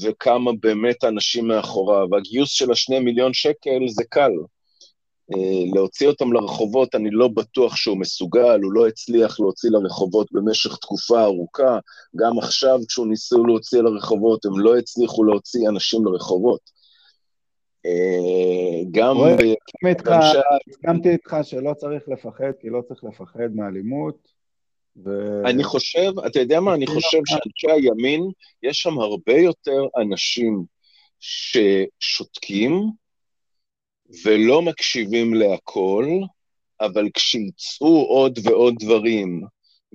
וכמה 0.00 0.50
באמת 0.60 1.04
אנשים 1.04 1.48
מאחוריו. 1.48 2.16
הגיוס 2.16 2.50
של 2.50 2.72
השני 2.72 3.00
מיליון 3.00 3.32
שקל 3.34 3.88
זה 3.88 4.04
קל. 4.08 4.32
אה, 5.34 5.64
להוציא 5.74 6.08
אותם 6.08 6.32
לרחובות, 6.32 6.94
אני 6.94 7.10
לא 7.10 7.28
בטוח 7.28 7.76
שהוא 7.76 8.00
מסוגל, 8.00 8.60
הוא 8.62 8.72
לא 8.72 8.86
הצליח 8.86 9.40
להוציא 9.40 9.70
לרחובות 9.70 10.32
במשך 10.32 10.76
תקופה 10.76 11.22
ארוכה. 11.24 11.78
גם 12.16 12.38
עכשיו, 12.38 12.78
כשהוא 12.88 13.06
ניסו 13.06 13.44
להוציא 13.46 13.80
לרחובות, 13.80 14.44
הם 14.44 14.58
לא 14.58 14.76
הצליחו 14.76 15.24
להוציא 15.24 15.68
אנשים 15.68 16.04
לרחובות. 16.04 16.60
אה, 17.86 18.82
גם... 18.90 19.16
הסכמתי 20.68 21.08
איתך 21.08 21.36
שלא 21.42 21.74
צריך 21.74 22.08
לפחד, 22.08 22.52
כי 22.60 22.70
לא 22.70 22.82
צריך 22.88 23.04
לפחד 23.04 23.54
מאלימות. 23.54 24.41
ו... 24.96 25.10
אני 25.46 25.64
חושב, 25.64 26.12
אתה 26.26 26.40
יודע 26.40 26.60
מה, 26.60 26.74
אני 26.74 26.86
חושב 26.86 27.18
שאנשי 27.26 27.70
הימין, 27.70 28.30
יש 28.62 28.78
שם 28.78 28.98
הרבה 28.98 29.36
יותר 29.36 29.86
אנשים 30.00 30.64
ששותקים, 31.20 32.90
ולא 34.24 34.62
מקשיבים 34.62 35.34
להכל, 35.34 36.06
אבל 36.80 37.08
כשיצאו 37.14 38.06
עוד 38.08 38.38
ועוד 38.44 38.74
דברים, 38.78 39.42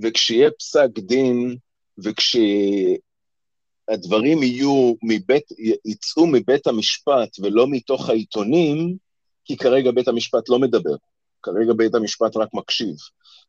וכשיהיה 0.04 0.50
פסק 0.60 0.90
דין, 0.98 1.56
וכשהדברים 1.98 3.04
יהיו 4.44 4.94
מבית, 5.04 5.44
יצאו 5.86 6.28
מבית 6.28 6.68
המשפט 6.68 7.40
ולא 7.40 7.68
מתוך 7.70 8.10
העיתונים, 8.10 8.98
כי 9.46 9.58
כרגע 9.58 9.92
בית 9.92 10.08
המשפט 10.08 10.50
לא 10.50 10.60
מדבר, 10.60 10.96
כרגע 11.44 11.74
בית 11.78 11.96
המשפט 11.96 12.38
רק 12.38 12.50
מקשיב. 12.54 12.96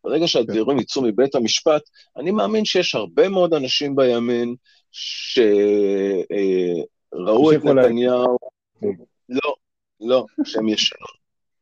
ברגע 0.05 0.29
שהדברים 0.29 0.77
כן. 0.77 0.83
יצאו 0.83 1.03
מבית 1.03 1.35
המשפט, 1.35 1.83
אני 2.17 2.31
מאמין 2.31 2.65
שיש 2.65 2.95
הרבה 2.95 3.29
מאוד 3.29 3.55
אנשים 3.55 3.97
בימין 3.97 4.55
שראו 4.93 5.53
את 7.53 7.65
נתניהו... 7.65 8.39
לא, 9.29 9.55
לא, 10.01 10.25
שהם 10.45 10.69
ישנו. 10.69 11.07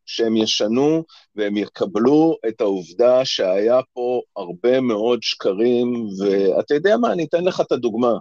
שהם 0.06 0.36
ישנו 0.36 1.04
והם 1.36 1.56
יקבלו 1.56 2.36
את 2.48 2.60
העובדה 2.60 3.24
שהיה 3.24 3.80
פה 3.92 4.20
הרבה 4.36 4.80
מאוד 4.80 5.18
שקרים, 5.22 6.06
ואתה 6.18 6.74
יודע 6.74 6.96
מה, 6.96 7.12
אני 7.12 7.24
אתן 7.24 7.44
לך 7.44 7.60
את 7.60 7.72
הדוגמה 7.72 8.12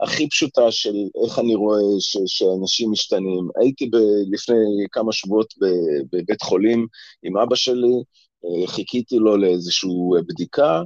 הכי 0.00 0.28
פשוטה 0.28 0.70
של 0.70 0.94
איך 1.24 1.38
אני 1.38 1.54
רואה 1.54 1.80
ש, 2.00 2.16
שאנשים 2.26 2.90
משתנים. 2.90 3.48
הייתי 3.60 3.86
ב, 3.86 3.96
לפני 4.32 4.54
כמה 4.92 5.12
שבועות 5.12 5.54
בבית 6.12 6.42
חולים 6.42 6.86
עם 7.22 7.36
אבא 7.36 7.56
שלי, 7.56 7.92
אה, 7.92 8.02
חיכיתי 8.66 9.16
לו 9.16 9.36
לאיזושהי 9.36 9.90
בדיקה, 10.28 10.82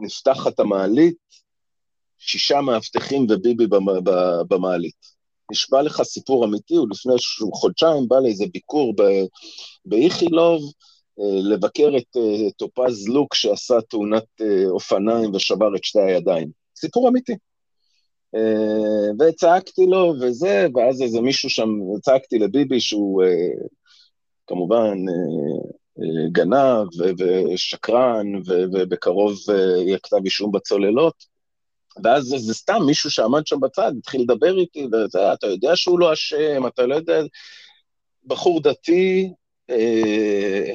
ונפתחת 0.00 0.60
המעלית, 0.60 1.16
שישה 2.18 2.60
מאבטחים 2.60 3.26
וביבי 3.30 3.66
במעלית. 4.48 5.12
נשבע 5.52 5.82
לך 5.82 6.02
סיפור 6.02 6.44
אמיתי, 6.44 6.74
הוא 6.74 6.88
לפני 6.90 7.12
חודשיים 7.52 8.08
בא 8.08 8.16
לאיזה 8.18 8.44
ביקור 8.52 8.94
באיכילוב, 9.84 10.72
אה, 11.20 11.40
לבקר 11.42 11.92
את 11.96 12.16
אה, 12.16 12.50
טופז 12.56 13.08
לוק 13.08 13.34
שעשה 13.34 13.80
תאונת 13.88 14.24
אה, 14.40 14.66
אופניים 14.70 15.34
ושבר 15.34 15.76
את 15.76 15.84
שתי 15.84 16.00
הידיים. 16.00 16.50
סיפור 16.76 17.08
אמיתי. 17.08 17.32
וצעקתי 19.20 19.86
לו 19.86 20.14
וזה, 20.20 20.66
ואז 20.74 21.02
איזה 21.02 21.20
מישהו 21.20 21.50
שם, 21.50 21.68
צעקתי 22.02 22.38
לביבי 22.38 22.80
שהוא 22.80 23.22
כמובן 24.52 24.98
גנב 26.32 26.88
ושקרן, 27.18 28.26
ובקרוב 28.46 29.38
יהיה 29.86 29.98
כתב 29.98 30.16
אישום 30.24 30.52
בצוללות. 30.52 31.24
ואז 32.04 32.24
זה, 32.24 32.38
זה 32.38 32.54
סתם 32.54 32.78
מישהו 32.86 33.10
שעמד 33.10 33.46
שם 33.46 33.60
בצד, 33.60 33.92
התחיל 33.98 34.20
לדבר 34.22 34.58
איתי, 34.58 34.86
וזה, 34.86 35.32
אתה 35.32 35.46
יודע 35.46 35.76
שהוא 35.76 35.98
לא 35.98 36.12
אשם, 36.12 36.66
אתה 36.66 36.86
לא 36.86 36.94
יודע... 36.94 37.22
בחור 38.24 38.62
דתי, 38.62 39.32
אה, 39.70 40.72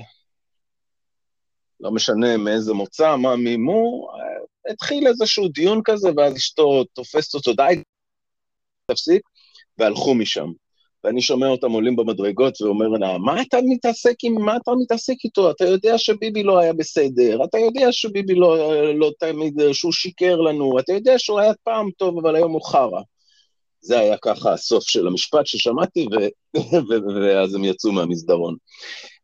לא 1.80 1.92
משנה 1.92 2.38
מאיזה 2.38 2.74
מוצא, 2.74 3.16
מה, 3.16 3.36
מי 3.36 3.58
מו, 3.58 4.08
אה, 4.14 4.72
התחיל 4.72 5.08
איזשהו 5.08 5.48
דיון 5.48 5.82
כזה, 5.84 6.10
ואז 6.18 6.36
אשתו 6.36 6.84
תופסת 6.84 7.34
אותו, 7.34 7.54
די, 7.54 7.82
תפסיק, 8.92 9.22
והלכו 9.78 10.16
משם. 10.16 10.48
ואני 11.08 11.22
שומע 11.22 11.48
אותם 11.48 11.72
עולים 11.72 11.96
במדרגות 11.96 12.62
ואומר 12.62 12.88
לה, 12.88 13.18
מה 13.18 13.42
אתה 13.42 13.58
מתעסק 13.66 14.16
עם, 14.24 14.42
מה 14.42 14.58
אתה 14.58 14.72
מתעסק 14.82 15.16
איתו? 15.24 15.52
אתה 15.52 15.66
יודע 15.66 15.98
שביבי 15.98 16.44
לא 16.44 16.60
היה 16.60 16.74
בסדר, 16.74 17.44
אתה 17.44 17.58
יודע 17.58 17.92
שביבי 17.92 18.36
לא, 18.36 18.74
לא 18.96 19.12
תמיד, 19.20 19.54
שהוא 19.74 19.92
שיקר 19.92 20.36
לנו, 20.36 20.80
אתה 20.80 20.94
יודע 20.94 21.20
שהוא 21.20 21.40
היה 21.40 21.54
פעם 21.64 21.90
טוב, 21.98 22.18
אבל 22.18 22.36
היום 22.36 22.52
הוא 22.52 22.62
חרא. 22.62 23.02
זה 23.82 24.00
היה 24.00 24.18
ככה 24.22 24.54
הסוף 24.54 24.84
של 24.84 25.08
המשפט 25.08 25.46
ששמעתי, 25.46 26.08
ו- 26.12 26.58
ואז 27.22 27.56
הם 27.56 27.64
יצאו 27.64 27.92
מהמסדרון. 27.92 28.56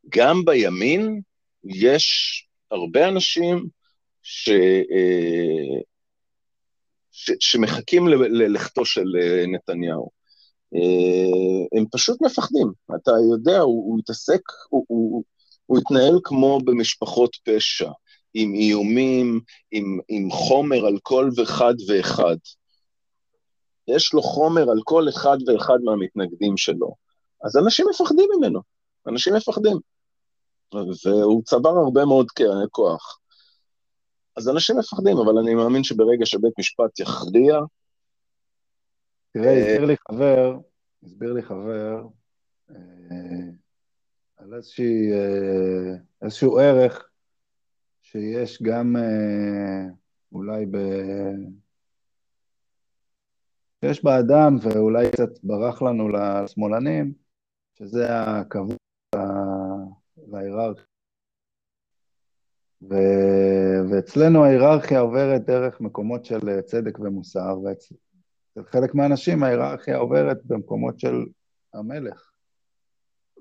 גם 0.10 0.46
בימין 0.46 1.22
יש 1.66 2.08
הרבה 2.72 3.08
אנשים 3.08 3.66
ש... 4.22 4.50
אה, 4.50 5.80
ש... 7.12 7.32
שמחכים 7.40 8.08
ללכתו 8.08 8.86
של 8.86 9.16
אה, 9.22 9.46
נתניהו. 9.48 10.23
אה, 10.76 11.80
הם 11.80 11.86
פשוט 11.92 12.22
מפחדים. 12.22 12.72
אתה 12.96 13.12
יודע, 13.32 13.60
הוא, 13.60 13.86
הוא 13.86 14.00
התעסק, 14.00 14.42
הוא, 14.70 14.86
הוא, 14.88 15.24
הוא 15.66 15.78
התנהל 15.78 16.20
כמו 16.24 16.60
במשפחות 16.66 17.38
פשע, 17.44 17.90
עם 18.34 18.54
איומים, 18.54 19.40
עם, 19.72 20.00
עם 20.08 20.32
חומר 20.32 20.86
על 20.86 20.98
כל 21.04 21.30
אחד 21.44 21.74
ואחד. 21.88 22.36
יש 23.88 24.14
לו 24.14 24.22
חומר 24.22 24.72
על 24.72 24.80
כל 24.84 25.10
אחד 25.10 25.38
ואחד 25.48 25.78
מהמתנגדים 25.84 26.58
שלו. 26.58 26.96
אז 27.44 27.58
אנשים 27.58 27.86
מפחדים 27.90 28.30
ממנו, 28.38 28.62
אנשים 29.08 29.34
מפחדים. 29.36 29.78
והוא 31.06 31.44
צבר 31.44 31.70
הרבה 31.70 32.06
מאוד 32.06 32.28
כוח. 32.72 33.20
אז 34.38 34.50
אנשים 34.50 34.78
מפחדים, 34.78 35.18
אבל 35.18 35.38
אני 35.38 35.56
מאמין 35.56 35.84
שברגע 35.84 36.26
שבית 36.26 36.54
משפט 36.60 37.00
יכריע, 37.00 37.60
תראה, 39.34 39.48
אה, 39.48 39.60
הסביר 39.60 39.86
לי 39.86 39.96
חבר, 39.98 40.58
הסביר 41.04 41.34
לי 41.34 41.42
חבר 41.42 42.08
אה, 42.70 42.76
על 44.38 44.54
איזושהי, 44.54 45.12
אה, 45.14 45.96
איזשהו 46.22 46.58
ערך 46.58 47.10
שיש 48.02 48.64
גם 48.64 48.96
אולי 50.32 50.66
ב... 50.66 50.78
שיש 53.82 54.04
באדם, 54.04 54.56
ואולי 54.62 55.12
קצת 55.12 55.30
ברח 55.44 55.82
לנו 55.82 56.10
לשמאלנים, 56.10 57.14
שזה 57.74 58.08
הכבוד 58.10 58.78
להיררכיה. 60.28 60.86
ו... 62.82 62.94
ואצלנו 63.90 64.44
ההיררכיה 64.44 65.00
עוברת 65.00 65.46
דרך 65.46 65.82
מקומות 65.82 66.26
של 66.26 66.62
צדק 66.62 67.00
ומוסר, 67.00 67.60
ואצל 68.56 68.70
חלק 68.72 68.96
מהאנשים 68.96 69.44
ההיררכיה 69.44 69.98
עוברת 69.98 70.46
במקומות 70.46 71.00
של 71.00 71.26
המלך, 71.74 72.32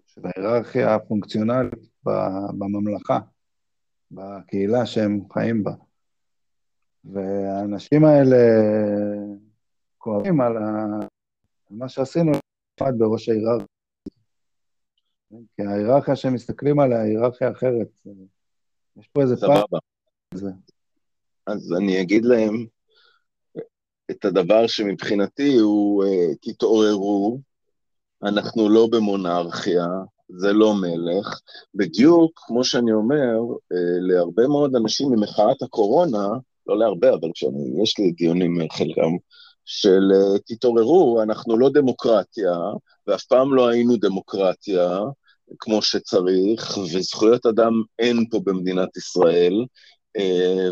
של 0.06 0.20
ההיררכיה 0.24 0.94
הפונקציונלית 0.94 1.88
בממלכה, 2.58 3.18
בקהילה 4.10 4.86
שהם 4.86 5.20
חיים 5.32 5.64
בה. 5.64 5.72
והאנשים 7.04 8.04
האלה 8.04 8.36
כואבים 9.98 10.40
על, 10.40 10.56
ה... 10.56 10.84
על 11.70 11.76
מה 11.76 11.88
שעשינו 11.88 12.32
בראש 12.80 13.28
ההיררכיה. 13.28 13.66
כי 15.56 15.62
ההיררכיה 15.62 16.16
שהם 16.16 16.34
מסתכלים 16.34 16.80
עליה 16.80 17.02
היא 17.02 17.10
היררכיה 17.10 17.50
אחרת. 17.50 17.88
יש 18.96 19.08
פה 19.08 19.22
איזה 19.22 19.36
פעם. 19.36 19.80
אז 21.46 21.74
אני 21.78 22.02
אגיד 22.02 22.24
להם 22.24 22.66
את 24.12 24.24
הדבר 24.24 24.66
שמבחינתי 24.66 25.56
הוא, 25.56 26.04
uh, 26.04 26.36
תתעוררו, 26.40 27.38
אנחנו 28.22 28.68
לא 28.68 28.88
במונרכיה, 28.90 29.86
זה 30.28 30.52
לא 30.52 30.74
מלך. 30.74 31.40
בדיוק, 31.74 32.40
כמו 32.46 32.64
שאני 32.64 32.92
אומר, 32.92 33.38
uh, 33.38 33.76
להרבה 34.00 34.46
מאוד 34.46 34.76
אנשים 34.76 35.10
ממחאת 35.10 35.62
הקורונה, 35.62 36.28
לא 36.66 36.78
להרבה, 36.78 37.10
אבל 37.14 37.28
כשאני, 37.34 37.82
יש 37.82 37.98
לי 37.98 38.12
דיונים 38.12 38.58
חלקם, 38.70 39.10
של 39.64 40.12
uh, 40.12 40.38
תתעוררו, 40.46 41.22
אנחנו 41.22 41.58
לא 41.58 41.70
דמוקרטיה, 41.70 42.56
ואף 43.06 43.24
פעם 43.24 43.54
לא 43.54 43.68
היינו 43.68 43.96
דמוקרטיה, 43.96 44.98
כמו 45.58 45.82
שצריך, 45.82 46.78
וזכויות 46.78 47.46
אדם 47.46 47.72
אין 47.98 48.24
פה 48.30 48.40
במדינת 48.44 48.96
ישראל, 48.96 49.64
אה, 50.16 50.68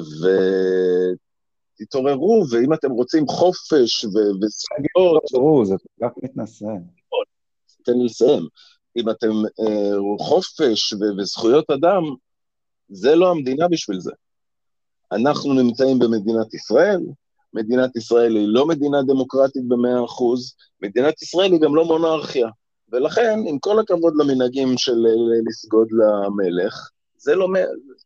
ותתעוררו, 1.80 2.44
ואם 2.50 2.72
אתם 2.72 2.90
רוצים 2.90 3.26
חופש 3.28 4.04
וזכויות... 4.04 5.22
תתעוררו, 5.26 5.64
זה 5.64 5.74
כל 5.78 6.06
כך 6.06 6.12
מתנשא. 6.22 6.66
תן 7.84 7.92
לי 7.92 8.04
לסיים. 8.04 8.46
אם 8.96 9.10
אתם 9.10 9.30
אה, 9.60 10.16
חופש 10.18 10.94
וזכויות 11.18 11.70
אדם, 11.70 12.02
זה 12.88 13.14
לא 13.14 13.30
המדינה 13.30 13.68
בשביל 13.68 14.00
זה. 14.00 14.12
אנחנו 15.12 15.54
נמצאים 15.54 15.98
במדינת 15.98 16.54
ישראל, 16.54 17.00
מדינת 17.54 17.96
ישראל 17.96 18.36
היא 18.36 18.48
לא 18.48 18.66
מדינה 18.66 19.02
דמוקרטית 19.02 19.68
במאה 19.68 20.04
אחוז, 20.04 20.54
מדינת 20.82 21.22
ישראל 21.22 21.52
היא 21.52 21.60
גם 21.60 21.74
לא 21.74 21.84
מונרכיה. 21.84 22.48
ולכן, 22.92 23.38
עם 23.46 23.58
כל 23.58 23.78
הכבוד 23.78 24.14
למנהגים 24.16 24.78
של 24.78 25.06
אה, 25.06 25.40
לסגוד 25.46 25.88
למלך, 25.92 26.90
זה 27.20 27.34
לא... 27.34 27.48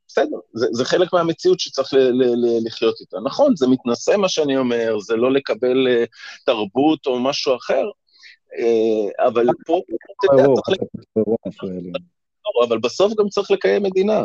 בסדר, 0.09 0.37
זה, 0.53 0.67
זה 0.73 0.85
חלק 0.85 1.13
מהמציאות 1.13 1.61
שצריך 1.61 1.95
ל, 1.95 1.99
ל, 1.99 2.23
ל, 2.23 2.67
לחיות 2.67 3.01
איתה. 3.01 3.17
נכון, 3.25 3.57
זה 3.57 3.67
מתנשא 3.67 4.17
מה 4.17 4.29
שאני 4.29 4.57
אומר, 4.57 4.99
זה 5.01 5.17
לא 5.17 5.33
לקבל 5.33 5.87
uh, 5.87 6.07
תרבות 6.47 7.07
או 7.07 7.21
משהו 7.21 7.57
אחר, 7.57 7.85
uh, 7.85 9.27
אבל 9.27 9.47
פה, 9.67 9.81
אתה 10.25 10.35
יודע. 10.35 11.99
לא, 12.47 12.67
אבל 12.69 12.79
בסוף 12.79 13.13
גם 13.19 13.29
צריך 13.29 13.51
לקיים 13.51 13.83
מדינה, 13.83 14.23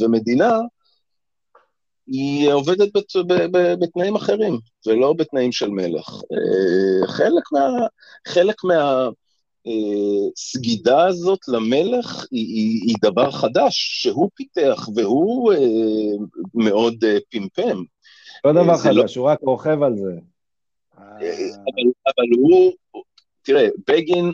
ומדינה 0.00 0.58
היא 2.06 2.52
עובדת 2.52 2.96
בת, 2.96 3.16
ב, 3.26 3.32
ב, 3.32 3.74
בתנאים 3.74 4.16
אחרים, 4.16 4.58
ולא 4.86 5.12
בתנאים 5.12 5.52
של 5.52 5.70
מלך. 5.70 6.08
Uh, 6.08 7.06
חלק 7.06 7.52
מה... 7.52 7.68
חלק 8.28 8.64
מה 8.64 9.08
הסגידה 9.66 11.06
הזאת 11.06 11.38
למלך 11.48 12.26
היא, 12.30 12.46
היא, 12.46 12.80
היא 12.86 12.96
דבר 13.02 13.30
חדש, 13.30 14.02
שהוא 14.02 14.30
פיתח 14.34 14.88
והוא 14.94 15.52
אה, 15.52 15.58
מאוד 16.54 17.04
אה, 17.04 17.18
פמפם. 17.30 17.82
לא 18.44 18.52
דבר 18.52 18.76
חדש, 18.78 19.16
לא... 19.16 19.22
הוא 19.22 19.30
רק 19.30 19.38
רוכב 19.42 19.82
על 19.82 19.96
זה. 19.96 20.12
אבל, 20.96 21.90
אבל 22.06 22.26
הוא, 22.38 22.72
תראה, 23.42 23.68
בגין 23.88 24.32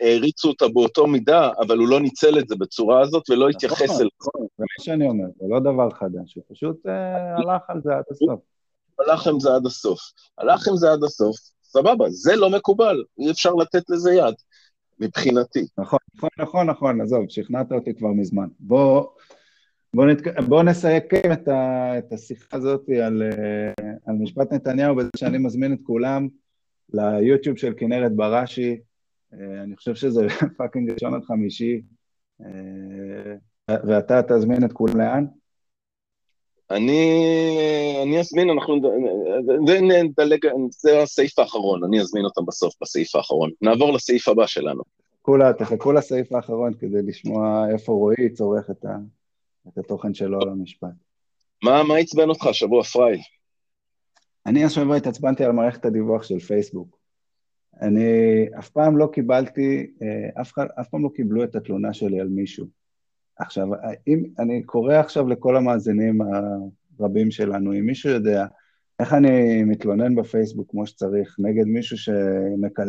העריצו 0.00 0.48
אותה 0.48 0.68
באותו 0.68 1.06
מידה, 1.06 1.50
אבל 1.60 1.78
הוא 1.78 1.88
לא 1.88 2.00
ניצל 2.00 2.38
את 2.38 2.48
זה 2.48 2.56
בצורה 2.56 3.00
הזאת 3.00 3.30
ולא 3.30 3.38
נכון, 3.38 3.50
התייחס 3.50 3.90
אל 3.90 3.96
זה. 3.96 4.04
נכון, 4.20 4.46
זה 4.58 4.64
מה 4.78 4.84
שאני 4.84 5.08
אומר, 5.08 5.26
זה 5.40 5.46
לא 5.48 5.60
דבר 5.60 5.90
חדש, 5.90 6.34
הוא 6.34 6.44
פשוט 6.48 6.86
אה, 6.86 7.36
הלך 7.36 7.62
על 7.68 7.80
זה 7.84 7.92
עד 7.92 8.04
הסוף. 8.10 8.40
הלך 8.98 9.26
עם 9.26 9.40
זה 9.40 9.54
עד 9.54 9.66
הסוף. 9.66 10.00
הלך 10.38 10.68
עם 10.68 10.76
זה 10.76 10.92
עד 10.92 11.04
הסוף, 11.04 11.36
סבבה, 11.62 12.10
זה 12.10 12.36
לא 12.36 12.50
מקובל, 12.50 13.04
אי 13.18 13.30
אפשר 13.30 13.54
לתת 13.54 13.90
לזה 13.90 14.12
יד. 14.12 14.34
מבחינתי. 15.00 15.66
נכון, 15.78 15.98
נכון, 16.14 16.30
נכון, 16.38 16.66
נכון, 16.66 17.00
עזוב, 17.00 17.24
שכנעת 17.28 17.72
אותי 17.72 17.94
כבר 17.94 18.12
מזמן. 18.12 18.48
בוא, 18.60 19.06
בוא, 19.94 20.06
נתק... 20.06 20.38
בוא 20.48 20.62
נסייק 20.62 21.14
את, 21.14 21.48
ה... 21.48 21.98
את 21.98 22.12
השיחה 22.12 22.56
הזאת 22.56 22.88
על, 23.02 23.22
אה, 23.22 23.94
על 24.06 24.14
משפט 24.14 24.52
נתניהו 24.52 24.96
בזה 24.96 25.10
שאני 25.16 25.38
מזמין 25.38 25.72
את 25.72 25.78
כולם 25.82 26.28
ליוטיוב 26.92 27.56
של 27.56 27.74
כנרת 27.76 28.16
בראשי, 28.16 28.80
אה, 29.32 29.62
אני 29.62 29.76
חושב 29.76 29.94
שזה 29.94 30.26
fucking 30.58 30.90
ראשון 30.90 31.14
עד 31.14 31.22
חמישי, 31.24 31.82
אה, 32.40 33.34
ואתה 33.68 34.20
תזמין 34.22 34.64
את 34.64 34.72
כולם 34.72 35.00
לאן? 35.00 35.24
אני, 36.72 38.00
אני 38.02 38.20
אזמין, 38.20 38.50
אנחנו, 38.50 38.76
נדלג, 39.82 40.46
זה 40.70 41.02
הסעיף 41.02 41.38
האחרון, 41.38 41.84
אני 41.84 42.00
אזמין 42.00 42.24
אותם 42.24 42.46
בסוף, 42.46 42.74
בסעיף 42.82 43.16
האחרון. 43.16 43.50
נעבור 43.62 43.92
לסעיף 43.92 44.28
הבא 44.28 44.46
שלנו. 44.46 44.82
כולה, 45.22 45.52
תחכו 45.52 45.92
לסעיף 45.92 46.32
האחרון 46.32 46.74
כדי 46.74 47.02
לשמוע 47.02 47.66
איפה 47.72 47.92
רועי 47.92 48.30
צורך 48.32 48.70
את, 48.70 48.84
ה, 48.84 48.96
את 49.68 49.78
התוכן 49.78 50.14
שלו 50.14 50.40
על 50.40 50.48
המשפט. 50.48 50.88
מה, 51.62 51.82
מה 51.82 51.96
עצבן 51.96 52.28
אותך, 52.28 52.48
שבוע 52.52 52.82
פריי? 52.82 53.18
אני 54.46 54.64
השבוע 54.64 54.96
התעצבנתי 54.96 55.44
על 55.44 55.52
מערכת 55.52 55.84
הדיווח 55.84 56.22
של 56.22 56.38
פייסבוק. 56.38 56.98
אני 57.80 58.46
אף 58.58 58.68
פעם 58.68 58.96
לא 58.96 59.08
קיבלתי, 59.12 59.86
אה, 60.02 60.42
אף, 60.42 60.58
אף 60.80 60.88
פעם 60.88 61.04
לא 61.04 61.08
קיבלו 61.14 61.44
את 61.44 61.56
התלונה 61.56 61.92
שלי 61.92 62.20
על 62.20 62.28
מישהו. 62.28 62.81
עכשיו, 63.42 63.68
אם 64.08 64.24
אני 64.38 64.62
קורא 64.62 64.94
עכשיו 64.94 65.28
לכל 65.28 65.56
המאזינים 65.56 66.18
הרבים 66.98 67.30
שלנו, 67.30 67.72
אם 67.72 67.86
מישהו 67.86 68.10
יודע 68.10 68.46
איך 69.00 69.12
אני 69.12 69.64
מתלונן 69.64 70.14
בפייסבוק 70.14 70.70
כמו 70.70 70.86
שצריך 70.86 71.36
נגד 71.38 71.64
מישהו 71.64 71.96
שמקלל, 71.98 72.88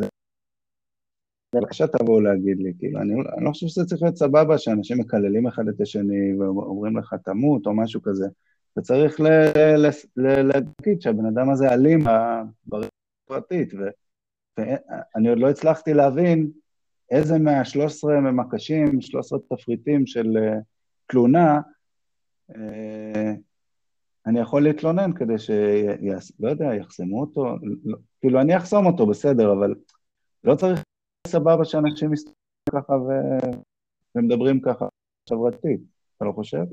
בבקשה 1.56 1.88
תבואו 1.88 2.22
להגיד 2.22 2.58
לי, 2.60 2.74
כאילו, 2.80 3.00
אני, 3.00 3.14
אני 3.14 3.46
לא 3.46 3.50
חושב 3.52 3.68
שזה 3.68 3.86
צריך 3.86 4.02
להיות 4.02 4.18
סבבה 4.18 4.58
שאנשים 4.58 5.00
מקללים 5.00 5.48
אחד 5.48 5.68
את 5.68 5.82
השני 5.82 6.34
ואומרים 6.40 6.98
לך 6.98 7.16
תמות 7.26 7.68
או 7.68 7.74
משהו 7.74 8.02
כזה, 8.02 8.28
וצריך 8.78 9.20
להגיד 10.18 11.02
שהבן 11.02 11.26
אדם 11.26 11.50
הזה 11.50 11.74
אלים 11.74 12.00
ברמה 12.66 12.88
הפרטית, 13.26 13.74
ואני 14.58 15.30
עוד 15.30 15.40
לא 15.40 15.50
הצלחתי 15.50 15.94
להבין 15.94 16.52
איזה 17.14 17.40
מה-13 17.40 18.08
ממקשים, 18.08 19.02
13 19.02 19.40
תפריטים 19.50 20.08
של 20.08 20.28
uh, 20.28 20.62
תלונה, 21.08 21.60
uh, 22.52 22.56
אני 24.26 24.40
יכול 24.40 24.64
להתלונן 24.64 25.14
כדי 25.14 25.40
ש... 25.40 25.50
לא 26.40 26.50
יודע, 26.50 26.66
יחסמו 26.76 27.22
אותו, 27.22 27.46
לא, 27.84 27.98
כאילו 28.22 28.42
אני 28.42 28.58
אחסום 28.58 28.86
אותו, 28.86 29.06
בסדר, 29.06 29.54
אבל 29.54 29.76
לא 30.44 30.56
צריך 30.56 30.84
סבבה 31.28 31.66
שאנשים 31.66 32.12
מסתכלים 32.12 32.36
ככה 32.72 32.94
ו... 32.94 33.10
ומדברים 34.16 34.62
ככה 34.62 34.86
חברתית, 35.30 35.80
אתה 36.18 36.26
לא 36.26 36.32
חושב? 36.32 36.64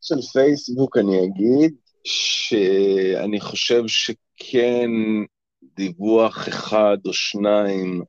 של 0.00 0.22
פייסבוק 0.32 0.96
אני 0.96 1.24
אגיד 1.24 1.74
שאני 2.04 3.40
חושב 3.40 3.82
שכן 3.86 4.90
דיווח 5.62 6.48
אחד 6.48 6.96
או 7.06 7.12
שניים 7.12 8.00
אה, 8.00 8.06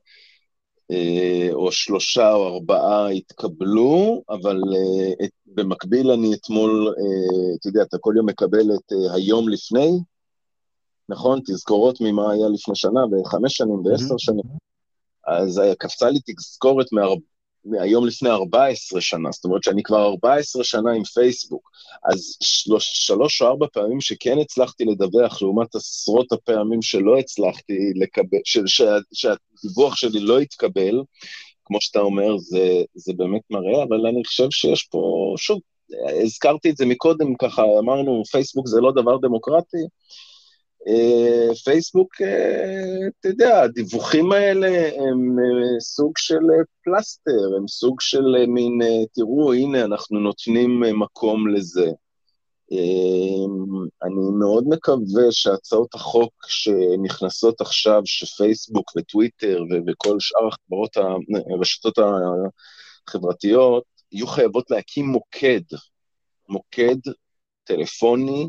או 1.52 1.72
שלושה 1.72 2.32
או 2.32 2.54
ארבעה 2.54 3.08
התקבלו, 3.08 4.22
אבל 4.30 4.60
uh, 4.60 5.24
את, 5.24 5.30
במקביל 5.46 6.10
אני 6.10 6.34
אתמול, 6.34 6.88
uh, 6.88 7.58
אתה 7.60 7.68
יודע, 7.68 7.82
אתה 7.82 7.98
כל 8.00 8.14
יום 8.16 8.26
מקבל 8.26 8.74
את 8.74 8.92
היום 9.14 9.48
לפני, 9.48 9.90
נכון? 11.08 11.40
תזכורות 11.46 12.00
ממה 12.00 12.32
היה 12.32 12.48
לפני 12.48 12.76
שנה, 12.76 13.00
וחמש 13.12 13.56
שנים, 13.56 13.86
ועשר 13.86 14.16
שנים. 14.18 14.44
אז 15.26 15.60
קפצה 15.78 16.10
לי 16.10 16.18
תזכורת 16.26 16.92
מארבע... 16.92 17.31
מהיום 17.64 18.06
לפני 18.06 18.30
14 18.30 19.00
שנה, 19.00 19.30
זאת 19.32 19.44
אומרת 19.44 19.62
שאני 19.62 19.82
כבר 19.82 20.06
14 20.06 20.64
שנה 20.64 20.92
עם 20.92 21.04
פייסבוק, 21.04 21.70
אז 22.12 22.36
שלוש, 22.40 22.90
שלוש 22.94 23.42
או 23.42 23.46
ארבע 23.46 23.66
פעמים 23.72 24.00
שכן 24.00 24.38
הצלחתי 24.38 24.84
לדווח, 24.84 25.42
לעומת 25.42 25.74
עשרות 25.74 26.32
הפעמים 26.32 26.82
שלא 26.82 27.18
הצלחתי 27.18 27.92
לקבל, 27.94 28.38
ש, 28.44 28.58
ש, 28.66 28.82
שהדיווח 29.12 29.96
שלי 29.96 30.20
לא 30.20 30.38
התקבל, 30.38 31.02
כמו 31.64 31.80
שאתה 31.80 31.98
אומר, 31.98 32.38
זה, 32.38 32.82
זה 32.94 33.12
באמת 33.16 33.42
מראה, 33.50 33.82
אבל 33.82 34.06
אני 34.06 34.24
חושב 34.24 34.50
שיש 34.50 34.82
פה, 34.82 35.34
שוב, 35.38 35.60
הזכרתי 36.22 36.70
את 36.70 36.76
זה 36.76 36.86
מקודם, 36.86 37.34
ככה 37.36 37.62
אמרנו, 37.78 38.22
פייסבוק 38.30 38.68
זה 38.68 38.80
לא 38.80 38.92
דבר 38.92 39.16
דמוקרטי. 39.18 39.86
אה, 40.88 41.54
פייסבוק, 41.64 42.22
אה, 42.22 43.08
אתה 43.20 43.28
יודע, 43.28 43.62
הדיווחים 43.62 44.32
האלה 44.32 44.88
הם 44.96 45.38
אה, 45.38 45.80
סוג 45.80 46.12
של 46.16 46.40
פלסטר, 46.84 47.56
הם 47.56 47.68
סוג 47.68 48.00
של 48.00 48.46
מין, 48.48 48.78
תראו, 49.14 49.52
הנה, 49.52 49.84
אנחנו 49.84 50.20
נותנים 50.20 50.82
מקום 51.00 51.48
לזה. 51.48 51.90
אני 54.02 54.38
מאוד 54.38 54.64
מקווה 54.68 55.22
שהצעות 55.30 55.94
החוק 55.94 56.32
שנכנסות 56.46 57.60
עכשיו, 57.60 58.02
שפייסבוק 58.04 58.90
וטוויטר 58.96 59.62
וכל 59.86 60.16
שאר 60.20 60.48
החברות, 60.48 60.96
הרשתות 61.50 61.98
החברתיות, 63.08 63.84
יהיו 64.12 64.26
חייבות 64.26 64.70
להקים 64.70 65.06
מוקד, 65.06 65.60
מוקד 66.48 66.96
טלפוני, 67.64 68.48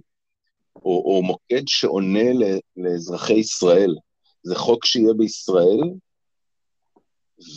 או, 0.76 1.16
או 1.16 1.22
מוקד 1.24 1.68
שעונה 1.68 2.30
לאזרחי 2.78 3.34
ישראל. 3.34 3.96
זה 4.44 4.56
חוק 4.56 4.86
שיהיה 4.86 5.14
בישראל, 5.18 5.82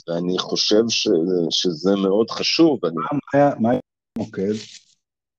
ואני 0.09 0.39
חושב 0.39 0.83
ש, 0.89 1.09
שזה 1.51 1.91
מאוד 2.03 2.31
חשוב. 2.31 2.81
מה, 2.83 3.19
היה, 3.33 3.51
מה 3.61 3.71
היה 3.71 3.81
מוקד? 4.19 4.53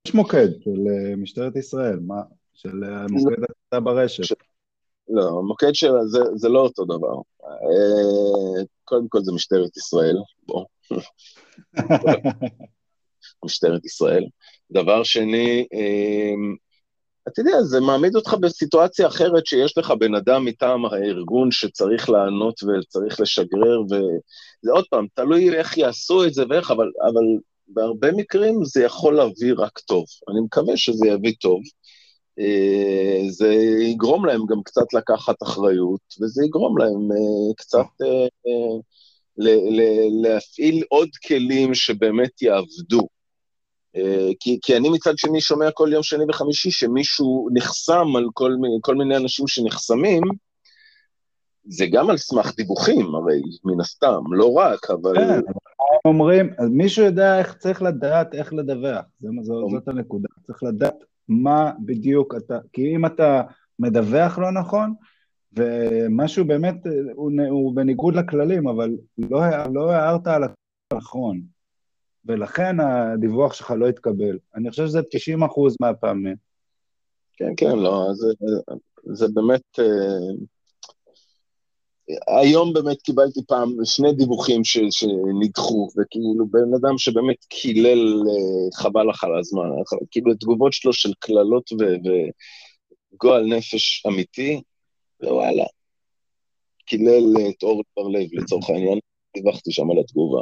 יש 0.07 0.13
מוקד 0.13 0.47
של 0.63 0.71
uh, 0.71 1.15
משטרת 1.17 1.55
ישראל, 1.55 1.99
מה? 1.99 2.21
של 2.53 2.83
uh, 2.83 3.11
מוקד 3.11 3.43
הקטע 3.43 3.79
ברשת. 3.79 4.23
ש... 4.23 4.33
לא, 5.09 5.39
המוקד 5.39 5.73
שלה 5.73 6.05
זה, 6.05 6.19
זה 6.35 6.49
לא 6.49 6.59
אותו 6.59 6.85
דבר. 6.85 7.15
Uh, 7.41 8.65
קודם 8.83 9.07
כל 9.07 9.23
זה 9.23 9.31
משטרת 9.31 9.77
ישראל, 9.77 10.17
בוא. 10.43 10.65
משטרת 13.45 13.85
ישראל. 13.85 14.25
דבר 14.71 15.03
שני, 15.03 15.67
אתה 17.27 17.41
יודע, 17.41 17.61
זה 17.61 17.79
מעמיד 17.79 18.15
אותך 18.15 18.33
בסיטואציה 18.33 19.07
אחרת 19.07 19.45
שיש 19.45 19.77
לך 19.77 19.93
בן 19.99 20.15
אדם 20.15 20.45
מטעם 20.45 20.85
הארגון 20.85 21.51
שצריך 21.51 22.09
לענות 22.09 22.63
וצריך 22.63 23.19
לשגרר, 23.19 23.81
וזה 23.81 24.71
עוד 24.71 24.85
פעם, 24.89 25.07
תלוי 25.13 25.57
איך 25.57 25.77
יעשו 25.77 26.25
את 26.25 26.33
זה 26.33 26.43
ואיך, 26.49 26.71
אבל, 26.71 26.91
אבל 27.03 27.23
בהרבה 27.67 28.11
מקרים 28.11 28.65
זה 28.65 28.83
יכול 28.83 29.15
להביא 29.15 29.53
רק 29.57 29.79
טוב. 29.79 30.05
אני 30.29 30.39
מקווה 30.45 30.77
שזה 30.77 31.07
יביא 31.07 31.33
טוב. 31.41 31.61
אה, 32.39 33.29
זה 33.29 33.53
יגרום 33.81 34.25
להם 34.25 34.41
גם 34.49 34.63
קצת 34.63 34.93
לקחת 34.93 35.43
אחריות, 35.43 36.01
וזה 36.21 36.45
יגרום 36.45 36.77
להם 36.77 37.11
אה, 37.11 37.53
קצת 37.57 37.85
אה, 38.01 38.27
להפעיל 40.23 40.83
עוד 40.89 41.09
כלים 41.27 41.75
שבאמת 41.75 42.41
יעבדו. 42.41 43.07
אה, 43.95 44.29
כי, 44.39 44.59
כי 44.61 44.77
אני 44.77 44.89
מצד 44.89 45.17
שני 45.17 45.41
שומע 45.41 45.71
כל 45.71 45.89
יום 45.93 46.03
שני 46.03 46.23
וחמישי 46.29 46.71
שמישהו 46.71 47.49
נחסם 47.53 48.15
על 48.15 48.25
כל, 48.33 48.51
כל 48.81 48.95
מיני 48.95 49.17
אנשים 49.17 49.47
שנחסמים, 49.47 50.23
זה 51.69 51.85
גם 51.91 52.09
על 52.09 52.17
סמך 52.17 52.55
דיווחים, 52.55 53.15
הרי, 53.15 53.41
מן 53.65 53.81
הסתם, 53.81 54.21
לא 54.31 54.53
רק, 54.53 54.89
אבל... 54.91 55.15
כן, 55.15 55.39
אומרים, 56.05 56.53
אז 56.57 56.69
מישהו 56.69 57.05
יודע 57.05 57.39
איך 57.39 57.57
צריך 57.57 57.81
לדעת 57.81 58.35
איך 58.35 58.53
לדווח, 58.53 59.05
זה, 59.19 59.29
זו, 59.41 59.69
זאת 59.69 59.87
הנקודה, 59.87 60.27
צריך 60.47 60.63
לדעת 60.63 60.95
מה 61.27 61.71
בדיוק 61.85 62.35
אתה, 62.35 62.57
כי 62.73 62.95
אם 62.95 63.05
אתה 63.05 63.41
מדווח 63.79 64.37
לא 64.37 64.51
נכון, 64.51 64.93
ומשהו 65.53 66.45
באמת, 66.45 66.75
הוא, 67.15 67.31
הוא 67.49 67.75
בניגוד 67.75 68.15
לכללים, 68.15 68.67
אבל 68.67 68.95
לא, 69.17 69.39
לא 69.73 69.91
הערת 69.91 70.27
על 70.27 70.43
הנכון. 70.93 71.56
ולכן 72.27 72.79
הדיווח 72.79 73.53
שלך 73.53 73.71
לא 73.71 73.85
יתקבל. 73.89 74.37
אני 74.55 74.69
חושב 74.69 74.85
שזה 74.85 75.01
90 75.11 75.43
אחוז 75.43 75.75
מהפעמים. 75.81 76.35
כן, 77.33 77.53
כן, 77.57 77.79
לא, 77.79 78.07
זה, 78.13 78.27
זה 79.13 79.27
באמת... 79.33 79.79
אה, 79.79 80.35
היום 82.39 82.73
באמת 82.73 83.01
קיבלתי 83.01 83.39
פעם 83.47 83.75
שני 83.83 84.13
דיווחים 84.13 84.63
ש, 84.63 84.77
שנדחו, 84.89 85.87
וכאילו 85.97 86.47
בן 86.51 86.73
אדם 86.75 86.97
שבאמת 86.97 87.45
קילל 87.49 88.23
אה, 88.29 88.81
חבל 88.81 89.09
לך 89.09 89.23
על 89.23 89.39
הזמן, 89.39 89.69
כאילו 90.11 90.31
התגובות 90.31 90.73
שלו 90.73 90.93
של 90.93 91.13
קללות 91.19 91.69
וגועל 93.13 93.45
נפש 93.45 94.05
אמיתי, 94.07 94.61
ווואלה, 95.23 95.65
קילל 96.85 97.23
את 97.49 97.63
אור 97.63 97.83
בר-לב 97.97 98.27
לצורך 98.33 98.69
העניין, 98.69 98.99
דיווחתי 99.33 99.71
שם 99.71 99.91
על 99.91 99.97
התגובה. 99.99 100.41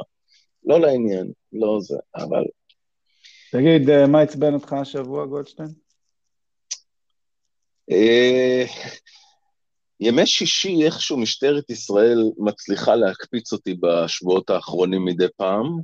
לא 0.66 0.80
לעניין, 0.80 1.32
לא 1.53 1.78
זה, 1.82 1.97
אבל... 2.16 2.43
תגיד, 3.51 3.89
אה, 3.89 4.07
מה 4.07 4.22
עצבן 4.22 4.53
אותך 4.53 4.74
השבוע, 4.74 5.26
גולדשטיין? 5.26 5.70
אה, 7.91 8.66
ימי 9.99 10.26
שישי, 10.26 10.86
איכשהו 10.86 11.18
משטרת 11.18 11.70
ישראל 11.70 12.32
מצליחה 12.38 12.95
להקפיץ 12.95 13.53
אותי 13.53 13.74
בשבועות 13.74 14.49
האחרונים 14.49 15.05
מדי 15.05 15.28
פעם, 15.38 15.80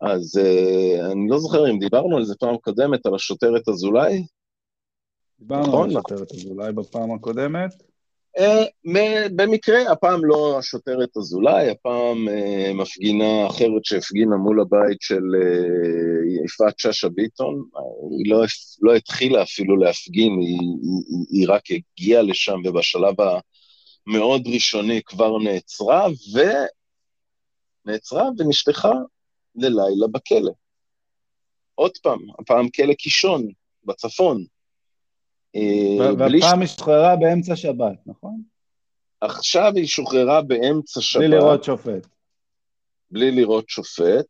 אז 0.00 0.38
uh, 0.38 1.12
אני 1.12 1.28
לא 1.28 1.38
זוכר 1.38 1.70
אם 1.70 1.78
דיברנו 1.78 2.16
על 2.16 2.24
זה 2.24 2.34
פעם 2.40 2.56
קודמת, 2.56 3.06
על 3.06 3.14
השוטרת 3.14 3.68
אזולאי. 3.68 4.26
דיברנו 5.38 5.66
נכון? 5.66 5.90
על 5.90 5.96
השוטרת 5.96 6.32
אזולאי 6.32 6.72
בפעם 6.72 7.12
הקודמת. 7.12 7.82
במקרה, 9.36 9.92
הפעם 9.92 10.24
לא 10.24 10.58
השוטרת 10.58 11.16
אזולאי, 11.16 11.70
הפעם 11.70 12.28
אה, 12.28 12.72
מפגינה 12.74 13.46
אחרת 13.46 13.84
שהפגינה 13.84 14.36
מול 14.36 14.60
הבית 14.60 15.00
של 15.00 15.22
אה, 15.34 16.44
יפעת 16.44 16.78
שאשא 16.78 17.08
ביטון. 17.08 17.64
היא 18.18 18.32
לא, 18.32 18.44
לא 18.82 18.94
התחילה 18.94 19.42
אפילו 19.42 19.76
להפגין, 19.76 20.32
היא, 20.40 20.58
היא, 20.82 21.26
היא 21.30 21.46
רק 21.48 21.62
הגיעה 21.70 22.22
לשם, 22.22 22.60
ובשלב 22.64 23.14
המאוד 24.06 24.46
ראשוני 24.54 25.00
כבר 25.06 25.38
נעצרה, 25.38 26.06
ונעצרה 27.84 28.28
ונשלחה 28.38 28.92
ללילה 29.56 30.06
בכלא. 30.12 30.52
עוד 31.74 31.98
פעם, 32.02 32.18
הפעם 32.38 32.68
כלא 32.68 32.94
קישון, 32.94 33.48
בצפון. 33.84 34.44
אה, 35.56 36.14
והפעם 36.18 36.60
היא 36.60 36.68
שוחררה 36.68 37.16
באמצע 37.16 37.56
שבת, 37.56 37.96
נכון? 38.06 38.40
עכשיו 39.20 39.72
היא 39.76 39.86
שוחררה 39.86 40.42
באמצע 40.42 41.00
שבת. 41.00 41.22
בלי 41.22 41.28
לראות 41.28 41.64
שופט. 41.64 42.06
בלי 43.10 43.30
לראות 43.30 43.68
שופט. 43.68 44.26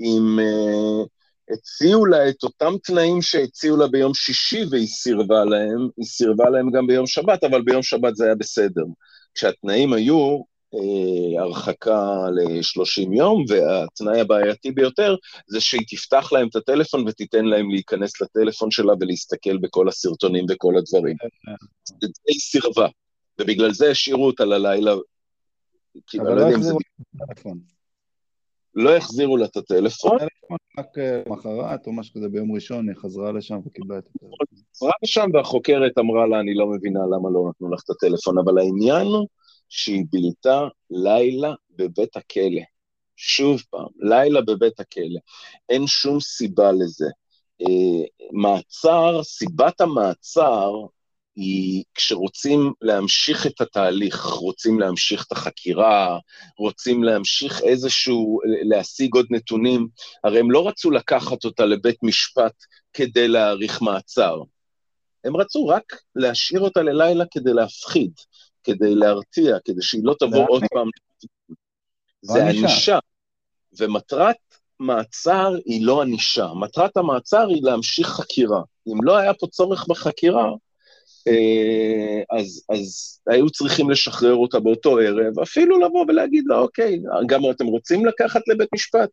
אם 0.00 0.38
אה, 0.38 0.44
אה, 0.44 1.04
הציעו 1.50 2.06
לה 2.06 2.28
את 2.28 2.42
אותם 2.42 2.72
תנאים 2.84 3.22
שהציעו 3.22 3.76
לה 3.76 3.86
ביום 3.88 4.14
שישי 4.14 4.64
והיא 4.70 4.86
סירבה 4.86 5.44
להם, 5.44 5.88
היא 5.96 6.06
סירבה 6.06 6.50
להם 6.50 6.70
גם 6.70 6.86
ביום 6.86 7.06
שבת, 7.06 7.44
אבל 7.44 7.62
ביום 7.62 7.82
שבת 7.82 8.16
זה 8.16 8.24
היה 8.24 8.34
בסדר. 8.34 8.84
כשהתנאים 9.34 9.92
היו 9.92 10.40
הרחקה 11.38 12.30
ל-30 12.30 13.14
יום, 13.16 13.44
והתנאי 13.48 14.20
הבעייתי 14.20 14.70
ביותר 14.70 15.14
זה 15.46 15.60
שהיא 15.60 15.86
תפתח 15.88 16.32
להם 16.32 16.48
את 16.48 16.56
הטלפון 16.56 17.08
ותיתן 17.08 17.44
להם 17.44 17.70
להיכנס 17.70 18.20
לטלפון 18.20 18.70
שלה 18.70 18.92
ולהסתכל 19.00 19.56
בכל 19.56 19.88
הסרטונים 19.88 20.46
וכל 20.50 20.74
הדברים. 20.78 21.16
זה 21.84 22.08
די 22.26 22.38
סירבה, 22.40 22.86
ובגלל 23.40 23.72
זה 23.72 23.90
השאירו 23.90 24.26
אותה 24.26 24.44
ללילה, 24.44 24.94
כי 26.06 26.18
אני 26.20 26.26
לא 26.26 26.40
יודע 26.40 26.56
אם 26.56 26.62
זה... 26.62 26.72
לא 28.74 28.96
החזירו 28.96 29.36
לה 29.36 29.46
את 29.46 29.56
הטלפון. 29.56 30.18
רק 30.78 30.98
אה, 30.98 31.22
מחרת 31.26 31.86
או 31.86 31.92
משהו 31.92 32.14
כזה 32.14 32.28
ביום 32.28 32.52
ראשון, 32.52 32.88
היא 32.88 32.96
חזרה 32.96 33.32
לשם 33.32 33.58
וקיבלה 33.66 33.98
את 33.98 34.04
הטלפון. 34.06 34.38
חזרה 34.76 34.92
לשם 35.02 35.26
והחוקרת 35.34 35.98
אמרה 35.98 36.26
לה, 36.26 36.40
אני 36.40 36.54
לא 36.54 36.66
מבינה 36.66 37.00
למה 37.00 37.30
לא 37.30 37.50
נתנו 37.50 37.70
לך 37.70 37.80
את 37.84 37.90
הטלפון, 37.90 38.38
אבל 38.38 38.58
העניין 38.58 39.06
הוא 39.06 39.26
שהיא 39.68 40.04
בילתה 40.10 40.60
לילה 40.90 41.54
בבית 41.70 42.16
הכלא. 42.16 42.62
שוב 43.16 43.62
פעם, 43.70 43.88
לילה 43.98 44.40
בבית 44.40 44.80
הכלא. 44.80 45.20
אין 45.68 45.86
שום 45.86 46.20
סיבה 46.20 46.72
לזה. 46.72 47.06
אה, 47.62 48.26
מעצר, 48.32 49.22
סיבת 49.22 49.80
המעצר 49.80 50.70
היא 51.36 51.84
כשרוצים 51.94 52.72
להמשיך 52.82 53.46
את 53.46 53.60
התהליך, 53.60 54.24
רוצים 54.24 54.80
להמשיך 54.80 55.26
את 55.26 55.32
החקירה, 55.32 56.18
רוצים 56.58 57.04
להמשיך 57.04 57.60
איזשהו, 57.62 58.40
להשיג 58.68 59.14
עוד 59.14 59.26
נתונים, 59.30 59.88
הרי 60.24 60.40
הם 60.40 60.50
לא 60.50 60.68
רצו 60.68 60.90
לקחת 60.90 61.44
אותה 61.44 61.64
לבית 61.64 62.02
משפט 62.02 62.54
כדי 62.92 63.28
להאריך 63.28 63.82
מעצר. 63.82 64.40
הם 65.24 65.36
רצו 65.36 65.66
רק 65.66 66.00
להשאיר 66.14 66.60
אותה 66.60 66.82
ללילה 66.82 67.24
כדי 67.30 67.52
להפחיד. 67.52 68.12
כדי 68.66 68.94
להרתיע, 68.94 69.56
כדי 69.64 69.82
שהיא 69.82 70.00
לא 70.04 70.14
תבוא 70.18 70.46
עוד 70.48 70.62
פעם. 70.74 70.88
זה 72.22 72.46
ענישה. 72.46 72.98
ומטרת 73.78 74.36
מעצר 74.80 75.54
היא 75.64 75.86
לא 75.86 76.02
ענישה. 76.02 76.46
מטרת 76.60 76.96
המעצר 76.96 77.48
היא 77.48 77.62
להמשיך 77.62 78.08
חקירה. 78.08 78.62
אם 78.88 79.02
לא 79.02 79.16
היה 79.16 79.34
פה 79.34 79.46
צורך 79.46 79.86
בחקירה, 79.88 80.52
אה, 81.28 82.38
אז, 82.38 82.64
אז 82.68 83.18
היו 83.26 83.50
צריכים 83.50 83.90
לשחרר 83.90 84.34
אותה 84.34 84.60
באותו 84.60 84.98
ערב, 84.98 85.38
אפילו 85.42 85.80
לבוא 85.80 86.04
ולהגיד 86.08 86.44
לה, 86.46 86.58
אוקיי, 86.58 87.00
גם 87.26 87.40
אתם 87.50 87.66
רוצים 87.66 88.06
לקחת 88.06 88.40
לבית 88.48 88.68
משפט? 88.74 89.10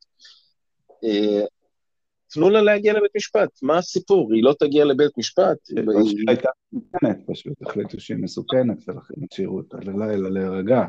תנו 2.34 2.50
לה 2.50 2.62
להגיע 2.62 2.94
לבית 2.94 3.16
משפט, 3.16 3.50
מה 3.62 3.78
הסיפור? 3.78 4.34
היא 4.34 4.44
לא 4.44 4.54
תגיע 4.60 4.86
לבית 4.86 5.18
משפט. 5.18 5.58
היא 5.70 6.26
הייתה 6.28 6.50
מסוכנת, 6.74 7.18
פשוט 7.28 7.54
החליטו 7.62 8.00
שהיא 8.00 8.18
מסוכנת, 8.18 8.78
ולכן 8.88 9.14
השאירו 9.32 9.58
אותה 9.58 9.78
ללילה 9.82 10.30
להירגע. 10.30 10.82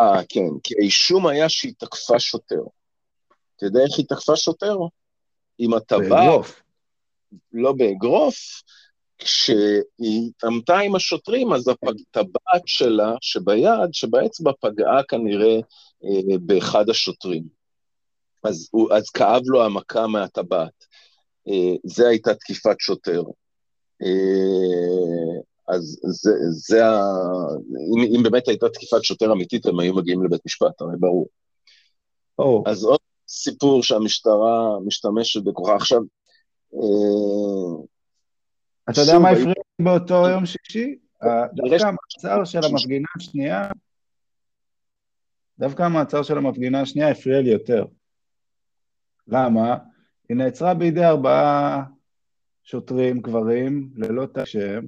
אה, 0.00 0.20
כן, 0.28 0.48
כי 0.62 0.74
האישום 0.78 1.26
היה 1.26 1.48
שהיא 1.48 1.72
תקפה 1.78 2.18
שוטר. 2.18 2.62
אתה 3.56 3.66
יודע 3.66 3.80
איך 3.80 3.98
היא 3.98 4.06
תקפה 4.08 4.36
שוטר? 4.36 4.76
עם 5.58 5.74
הטבעת. 5.74 6.08
באגרוף. 6.08 6.62
לא 7.52 7.72
באגרוף. 7.72 8.62
כשהיא 9.18 10.28
התעמתה 10.28 10.78
עם 10.78 10.94
השוטרים, 10.94 11.52
אז 11.52 11.68
הטבעת 11.68 12.62
שלה, 12.66 13.14
שביד, 13.20 13.92
שבאצבע, 13.92 14.52
פגעה 14.60 15.02
כנראה 15.02 15.56
אה, 16.04 16.38
באחד 16.40 16.90
השוטרים. 16.90 17.59
אז, 18.44 18.68
הוא, 18.70 18.92
אז 18.92 19.10
כאב 19.10 19.42
לו 19.44 19.64
המכה 19.64 20.06
מהטבעת. 20.06 20.84
אה, 21.48 21.74
זה 21.84 22.08
הייתה 22.08 22.34
תקיפת 22.34 22.76
שוטר. 22.80 23.22
אה, 24.02 25.40
אז 25.68 26.00
זה, 26.02 26.30
זה 26.50 26.86
ה... 26.86 27.00
אם, 27.96 28.16
אם 28.16 28.22
באמת 28.22 28.48
הייתה 28.48 28.68
תקיפת 28.68 29.04
שוטר 29.04 29.32
אמיתית, 29.32 29.66
הם 29.66 29.80
היו 29.80 29.94
מגיעים 29.94 30.24
לבית 30.24 30.40
משפט, 30.46 30.80
הרי 30.80 30.96
ברור. 30.98 31.28
Oh. 32.40 32.70
אז 32.70 32.84
עוד 32.84 33.00
סיפור 33.28 33.82
שהמשטרה 33.82 34.80
משתמשת 34.86 35.42
בכוחה. 35.44 35.76
עכשיו, 35.76 36.00
אה, 36.74 37.84
אתה 38.90 39.00
יודע 39.00 39.18
מה 39.18 39.30
הפריע 39.30 39.46
לי 39.46 39.84
באותו 39.84 40.28
יום 40.28 40.46
שישי? 40.46 40.96
דווקא 41.54 41.86
המעצר 41.86 42.44
של 42.44 42.58
המפגינה 42.64 43.08
השנייה, 43.16 43.62
דווקא 45.58 45.82
המעצר 45.82 46.22
של 46.22 46.38
המפגינה 46.38 46.80
השנייה 46.80 47.10
הפריע 47.10 47.40
לי 47.40 47.50
יותר. 47.50 47.84
למה? 49.30 49.76
היא 50.28 50.36
נעצרה 50.36 50.74
בידי 50.74 51.04
ארבעה 51.04 51.84
שוטרים, 52.64 53.20
גברים, 53.20 53.90
ללא 53.94 54.26
תג 54.26 54.44
שם. 54.44 54.80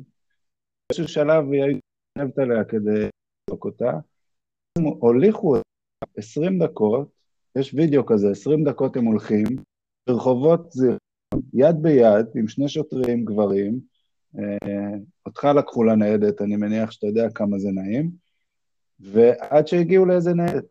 באיזשהו 0.89 1.09
שלב 1.09 1.53
היא 1.53 1.63
הייתה 2.19 2.43
עליה 2.43 2.65
כדי 2.65 3.09
לבדוק 3.51 3.65
אותה. 3.65 3.93
הם 4.79 4.85
הוליכו 4.85 5.57
אותה 5.57 5.65
20 6.17 6.63
דקות, 6.63 7.09
יש 7.59 7.75
וידאו 7.75 8.07
כזה, 8.07 8.31
20 8.31 8.65
דקות 8.65 8.97
הם 8.97 9.05
הולכים, 9.05 9.45
ברחובות 10.07 10.73
זיר, 10.73 10.97
יד 11.55 11.77
ביד, 11.83 12.27
עם 12.35 12.49
שני 12.49 12.69
שוטרים 12.69 13.25
גברים, 13.25 13.81
אה, 14.39 14.99
אותך 15.27 15.45
לקחו 15.45 15.85
לניידת, 15.85 16.43
אני 16.43 16.57
מניח 16.57 16.91
שאתה 16.91 17.07
יודע 17.07 17.31
כמה 17.35 17.59
זה 17.59 17.69
נעים, 17.73 18.11
ועד 19.01 19.67
שהגיעו 19.67 20.07
לאיזה 20.07 20.35
ניידת. 20.35 20.65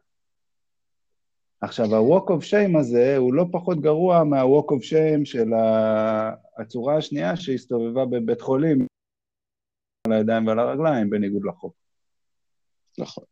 עכשיו, 1.61 1.95
ה-Walk 1.95 2.27
of 2.27 2.43
Shame 2.51 2.79
הזה 2.79 3.17
הוא 3.17 3.33
לא 3.33 3.45
פחות 3.51 3.81
גרוע 3.81 4.23
מה-Walk 4.23 4.71
of 4.71 4.83
Shame 4.83 5.25
של 5.25 5.49
הצורה 6.57 6.97
השנייה 6.97 7.35
שהסתובבה 7.35 8.05
בבית 8.05 8.41
חולים 8.41 8.85
על 10.07 10.13
הידיים 10.13 10.47
ועל 10.47 10.59
הרגליים, 10.59 11.09
בניגוד 11.09 11.45
לחוק. 11.45 11.73
נכון. 12.99 13.23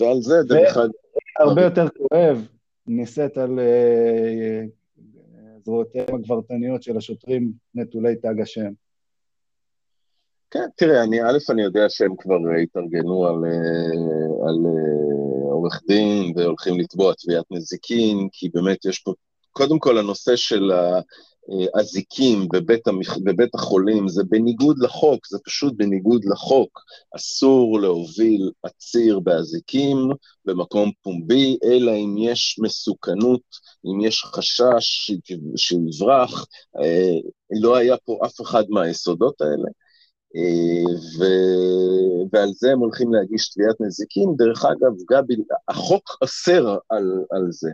ועל 0.00 0.20
זה, 0.20 0.34
דרך 0.48 0.76
אגב... 0.76 0.90
הרבה 1.38 1.62
יותר 1.62 1.88
כואב, 1.88 2.48
נישאת 2.86 3.36
על 3.36 3.58
אה, 3.58 4.64
זרועותיהם 5.64 6.14
הגברתניות 6.14 6.82
של 6.82 6.96
השוטרים 6.96 7.52
נטולי 7.74 8.16
תג 8.16 8.40
השם. 8.40 8.72
כן, 10.50 10.68
תראה, 10.76 11.04
אני, 11.04 11.22
א', 11.22 11.38
אני 11.50 11.62
יודע 11.62 11.84
שהם 11.88 12.16
כבר 12.18 12.36
התארגנו 12.62 13.26
על, 13.26 13.44
אה, 13.44 14.48
על 14.48 14.66
אה, 14.66 15.07
עורך 15.58 15.80
דין 15.88 16.32
והולכים 16.36 16.80
לתבוע 16.80 17.14
תביעת 17.14 17.44
נזיקין, 17.50 18.28
כי 18.32 18.48
באמת 18.48 18.84
יש 18.84 18.98
פה, 18.98 19.12
קודם 19.52 19.78
כל 19.78 19.98
הנושא 19.98 20.36
של 20.36 20.70
האזיקים 21.74 22.48
בבית, 22.52 22.86
המח, 22.86 23.18
בבית 23.24 23.54
החולים 23.54 24.08
זה 24.08 24.22
בניגוד 24.24 24.78
לחוק, 24.78 25.26
זה 25.26 25.38
פשוט 25.44 25.72
בניגוד 25.76 26.24
לחוק. 26.24 26.80
אסור 27.16 27.80
להוביל 27.80 28.50
עציר 28.62 29.20
באזיקים 29.20 29.96
במקום 30.44 30.90
פומבי, 31.02 31.58
אלא 31.64 31.90
אם 31.90 32.14
יש 32.18 32.56
מסוכנות, 32.62 33.40
אם 33.86 34.00
יש 34.00 34.24
חשש 34.24 35.10
שיברח, 35.56 36.46
אה, 36.80 37.18
לא 37.60 37.76
היה 37.76 37.96
פה 37.96 38.18
אף 38.26 38.40
אחד 38.40 38.64
מהיסודות 38.68 39.40
האלה. 39.40 39.68
ו... 41.18 41.24
ועל 42.32 42.48
זה 42.52 42.72
הם 42.72 42.78
הולכים 42.78 43.14
להגיש 43.14 43.48
תביעת 43.48 43.80
נזיקין. 43.80 44.34
דרך 44.36 44.64
אגב, 44.64 44.92
גבי, 45.10 45.34
החוק 45.68 46.18
אוסר 46.22 46.76
על, 46.88 47.24
על 47.30 47.46
זה. 47.50 47.70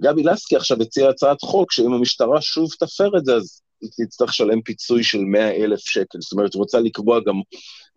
גבי 0.00 0.22
לסקי 0.22 0.56
עכשיו 0.56 0.82
הציע 0.82 1.08
הצעת 1.08 1.40
חוק 1.40 1.72
שאם 1.72 1.92
המשטרה 1.92 2.40
שוב 2.40 2.70
תפר 2.80 3.18
את 3.18 3.24
זה, 3.24 3.34
אז 3.34 3.62
היא 3.80 3.90
תצטרך 4.06 4.28
לשלם 4.28 4.62
פיצוי 4.62 5.04
של 5.04 5.18
100 5.18 5.50
אלף 5.50 5.78
שקל. 5.78 6.18
זאת 6.20 6.32
אומרת, 6.32 6.54
היא 6.54 6.60
רוצה 6.60 6.80
לקבוע 6.80 7.20
גם 7.26 7.34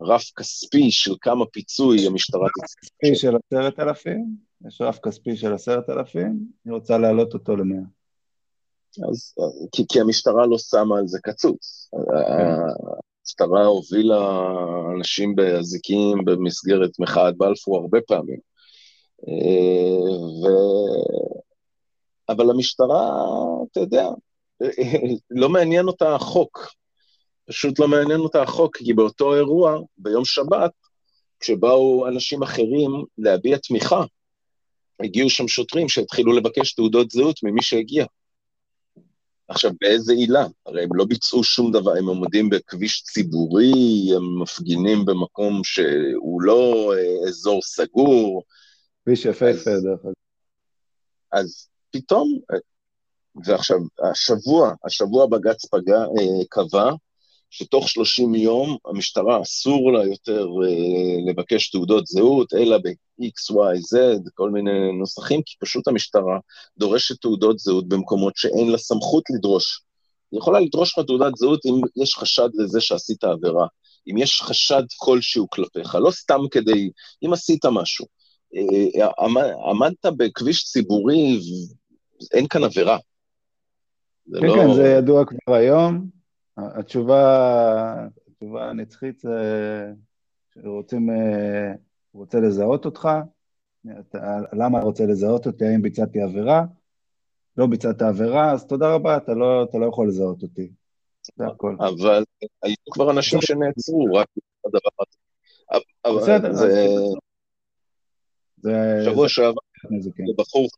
רף 0.02 0.30
כספי 0.36 0.90
של 0.90 1.14
כמה 1.20 1.44
פיצוי 1.46 2.06
המשטרה 2.06 2.48
תצטרך. 2.48 2.64
רף 2.64 2.74
כספי 2.80 3.14
של 3.14 3.36
עשרת 3.36 3.80
אלפים? 3.80 4.26
יש 4.66 4.80
רף 4.80 4.98
כספי 4.98 5.36
של 5.36 5.52
עשרת 5.52 5.90
אלפים, 5.90 6.38
היא 6.64 6.72
רוצה 6.72 6.98
להעלות 6.98 7.34
אותו 7.34 7.56
למאה. 7.56 7.82
אז, 9.10 9.34
כי, 9.72 9.84
כי 9.88 10.00
המשטרה 10.00 10.46
לא 10.46 10.58
שמה 10.58 10.98
על 10.98 11.06
זה 11.06 11.18
קצוץ. 11.22 11.90
המשטרה 13.32 13.64
הובילה 13.64 14.50
אנשים 14.96 15.34
באזיקים 15.34 16.24
במסגרת 16.24 16.90
מחאת 16.98 17.36
בלפור 17.36 17.76
הרבה 17.76 17.98
פעמים. 18.06 18.38
אה, 19.28 20.10
ו... 20.42 20.46
אבל 22.28 22.50
המשטרה, 22.50 23.10
אתה 23.72 23.80
יודע, 23.80 24.08
לא 25.30 25.48
מעניין 25.48 25.86
אותה 25.86 26.14
החוק. 26.14 26.72
פשוט 27.44 27.78
לא 27.78 27.88
מעניין 27.88 28.20
אותה 28.20 28.42
החוק, 28.42 28.76
כי 28.76 28.92
באותו 28.92 29.34
אירוע, 29.34 29.78
ביום 29.98 30.24
שבת, 30.24 30.70
כשבאו 31.40 32.08
אנשים 32.08 32.42
אחרים 32.42 33.04
להביע 33.18 33.56
תמיכה, 33.58 34.04
הגיעו 35.00 35.30
שם 35.30 35.48
שוטרים 35.48 35.88
שהתחילו 35.88 36.32
לבקש 36.32 36.72
תעודות 36.72 37.10
זהות 37.10 37.36
ממי 37.42 37.62
שהגיע. 37.62 38.04
עכשיו, 39.52 39.70
באיזה 39.80 40.12
עילה? 40.12 40.46
הרי 40.66 40.82
הם 40.82 40.88
לא 40.94 41.04
ביצעו 41.04 41.44
שום 41.44 41.72
דבר, 41.72 41.96
הם 41.96 42.06
עומדים 42.06 42.50
בכביש 42.50 43.02
ציבורי, 43.02 43.72
הם 44.16 44.42
מפגינים 44.42 45.04
במקום 45.04 45.60
שהוא 45.64 46.42
לא 46.42 46.92
אה, 46.96 47.28
אזור 47.28 47.62
סגור. 47.62 48.42
כביש 49.04 49.24
יפהפה, 49.24 49.70
דרך 49.70 50.00
אגב. 50.04 50.12
אז 51.32 51.68
פתאום, 51.90 52.38
אה, 52.52 52.58
ועכשיו, 53.44 53.78
השבוע, 54.10 54.74
השבוע 54.84 55.26
בג"ץ 55.26 55.64
פגע, 55.64 55.98
אה, 55.98 56.44
קבע 56.48 56.90
שתוך 57.54 57.88
30 57.88 58.34
יום 58.34 58.76
המשטרה 58.86 59.42
אסור 59.42 59.92
לה 59.92 60.06
יותר 60.06 60.46
אה, 60.64 61.30
לבקש 61.30 61.70
תעודות 61.70 62.06
זהות, 62.06 62.54
אלא 62.54 62.78
ב-X, 62.78 63.54
Y, 63.54 63.94
Z, 63.94 64.30
כל 64.34 64.50
מיני 64.50 64.92
נוסחים, 64.98 65.40
כי 65.46 65.56
פשוט 65.60 65.88
המשטרה 65.88 66.38
דורשת 66.78 67.20
תעודות 67.20 67.58
זהות 67.58 67.88
במקומות 67.88 68.36
שאין 68.36 68.70
לה 68.70 68.78
סמכות 68.78 69.24
לדרוש. 69.30 69.82
היא 70.32 70.38
יכולה 70.38 70.60
לדרוש 70.60 70.92
לך 70.92 71.04
תעודת 71.06 71.36
זהות 71.36 71.66
אם 71.66 71.80
יש 72.02 72.14
חשד 72.14 72.48
לזה 72.54 72.80
שעשית 72.80 73.24
עבירה, 73.24 73.66
אם 74.10 74.18
יש 74.18 74.42
חשד 74.42 74.82
כלשהו 74.96 75.50
כלפיך, 75.50 75.94
לא 75.94 76.10
סתם 76.10 76.40
כדי, 76.50 76.90
אם 77.24 77.32
עשית 77.32 77.64
משהו. 77.64 78.06
אה, 78.56 79.04
אה, 79.04 79.70
עמדת 79.70 80.06
בכביש 80.16 80.64
ציבורי, 80.64 81.40
אין 82.32 82.48
כאן 82.48 82.64
עבירה. 82.64 82.98
כן, 84.40 84.46
לא... 84.46 84.54
כן, 84.54 84.74
זה 84.74 84.88
ידוע 84.98 85.24
כבר 85.24 85.54
היום. 85.54 86.21
התשובה, 86.56 88.06
התשובה 88.28 88.70
הנצחית 88.70 89.20
זה 89.20 89.92
שרוצים, 90.54 91.10
אה, 91.10 91.72
רוצה 92.14 92.40
לזהות 92.40 92.84
אותך, 92.84 93.08
אתה, 94.00 94.38
למה 94.52 94.80
רוצה 94.80 95.06
לזהות 95.06 95.46
אותי, 95.46 95.64
האם 95.64 95.82
ביצעתי 95.82 96.20
עבירה, 96.20 96.64
לא 97.56 97.66
ביצעת 97.66 98.02
עבירה, 98.02 98.52
אז 98.52 98.66
תודה 98.66 98.94
רבה, 98.94 99.16
אתה 99.16 99.34
לא, 99.34 99.64
אתה 99.64 99.78
לא 99.78 99.86
יכול 99.86 100.08
לזהות 100.08 100.42
אותי. 100.42 100.68
זה 101.38 101.46
הכל. 101.46 101.76
אבל 101.78 102.24
היו 102.62 102.74
כבר 102.90 103.10
אנשים 103.10 103.40
שנעצרו 103.40 104.04
רק 104.14 104.26
בדבר 104.66 104.90
הזה. 105.00 106.20
בסדר, 106.20 106.52
זה... 106.52 106.86
זה... 108.58 109.02
שבוע 109.04 109.28
שעבר, 109.28 109.60
בחור 110.38 110.68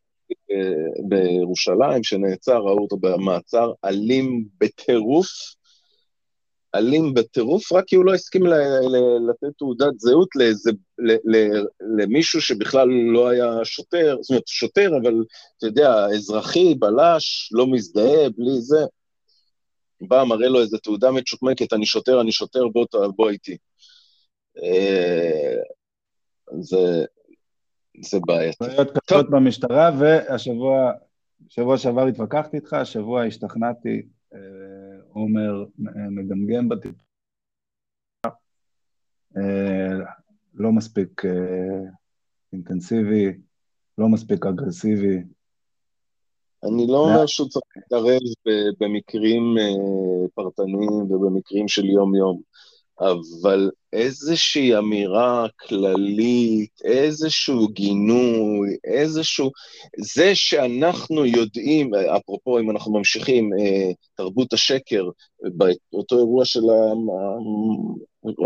בירושלים 1.08 2.02
שנעצר, 2.02 2.56
ראו 2.56 2.82
אותו 2.82 2.96
במעצר 2.96 3.72
אלים 3.84 4.48
בטירוף, 4.60 5.26
אלים 6.74 7.14
בטירוף, 7.14 7.72
רק 7.72 7.84
כי 7.86 7.96
הוא 7.96 8.04
לא 8.04 8.14
הסכים 8.14 8.46
לתת 9.28 9.58
תעודת 9.58 9.98
זהות 9.98 10.28
לאיזה, 10.36 10.70
למישהו 11.98 12.40
שבכלל 12.40 12.88
לא 12.88 13.28
היה 13.28 13.64
שוטר, 13.64 14.16
זאת 14.20 14.30
אומרת, 14.30 14.46
שוטר, 14.46 14.90
אבל 15.02 15.24
אתה 15.58 15.66
יודע, 15.66 16.06
אזרחי, 16.06 16.74
בלש, 16.74 17.50
לא 17.52 17.66
מזדהה, 17.66 18.30
בלי 18.36 18.60
זה. 18.60 18.84
בא, 20.00 20.24
מראה 20.24 20.48
לו 20.48 20.60
איזה 20.60 20.78
תעודה 20.78 21.10
מצ'וקמקת, 21.10 21.72
אני 21.72 21.86
שוטר, 21.86 22.20
אני 22.20 22.32
שוטר, 22.32 22.68
בוא, 22.68 22.86
בוא 23.16 23.30
איתי. 23.30 23.56
אה, 24.62 25.54
זה, 26.60 27.04
זה 28.00 28.18
בעייתי. 28.26 28.64
בעיות 28.64 28.88
קשות 28.98 29.30
במשטרה, 29.30 29.90
והשבוע 29.98 30.92
שבוע 31.48 31.78
שעבר 31.78 32.06
התווכחתי 32.06 32.56
איתך, 32.56 32.72
השבוע 32.72 33.24
השתכנעתי, 33.24 34.02
אה, 34.34 34.38
עומר 35.14 35.64
מגמגם 36.10 36.68
בטיפ. 36.68 36.94
לא 40.54 40.72
מספיק 40.72 41.22
אינטנסיבי, 42.52 43.26
לא 43.98 44.08
מספיק 44.08 44.46
אגרסיבי. 44.46 45.16
אני 46.64 46.86
לא 46.88 46.98
אומר 46.98 47.26
שהוא 47.26 47.48
צריך 47.48 47.64
להתערב 47.76 48.20
במקרים 48.80 49.42
פרטניים 50.34 50.92
ובמקרים 50.92 51.68
של 51.68 51.84
יום-יום. 51.84 52.42
אבל 53.00 53.70
איזושהי 53.92 54.78
אמירה 54.78 55.46
כללית, 55.68 56.70
איזשהו 56.84 57.68
גינוי, 57.68 58.76
איזשהו... 58.84 59.50
זה 59.98 60.34
שאנחנו 60.34 61.26
יודעים, 61.26 61.94
אפרופו, 61.94 62.58
אם 62.58 62.70
אנחנו 62.70 62.92
ממשיכים, 62.92 63.50
אה, 63.58 63.92
תרבות 64.14 64.52
השקר, 64.52 65.08
באותו 65.92 66.18
אירוע 66.18 66.44
של 66.44 66.62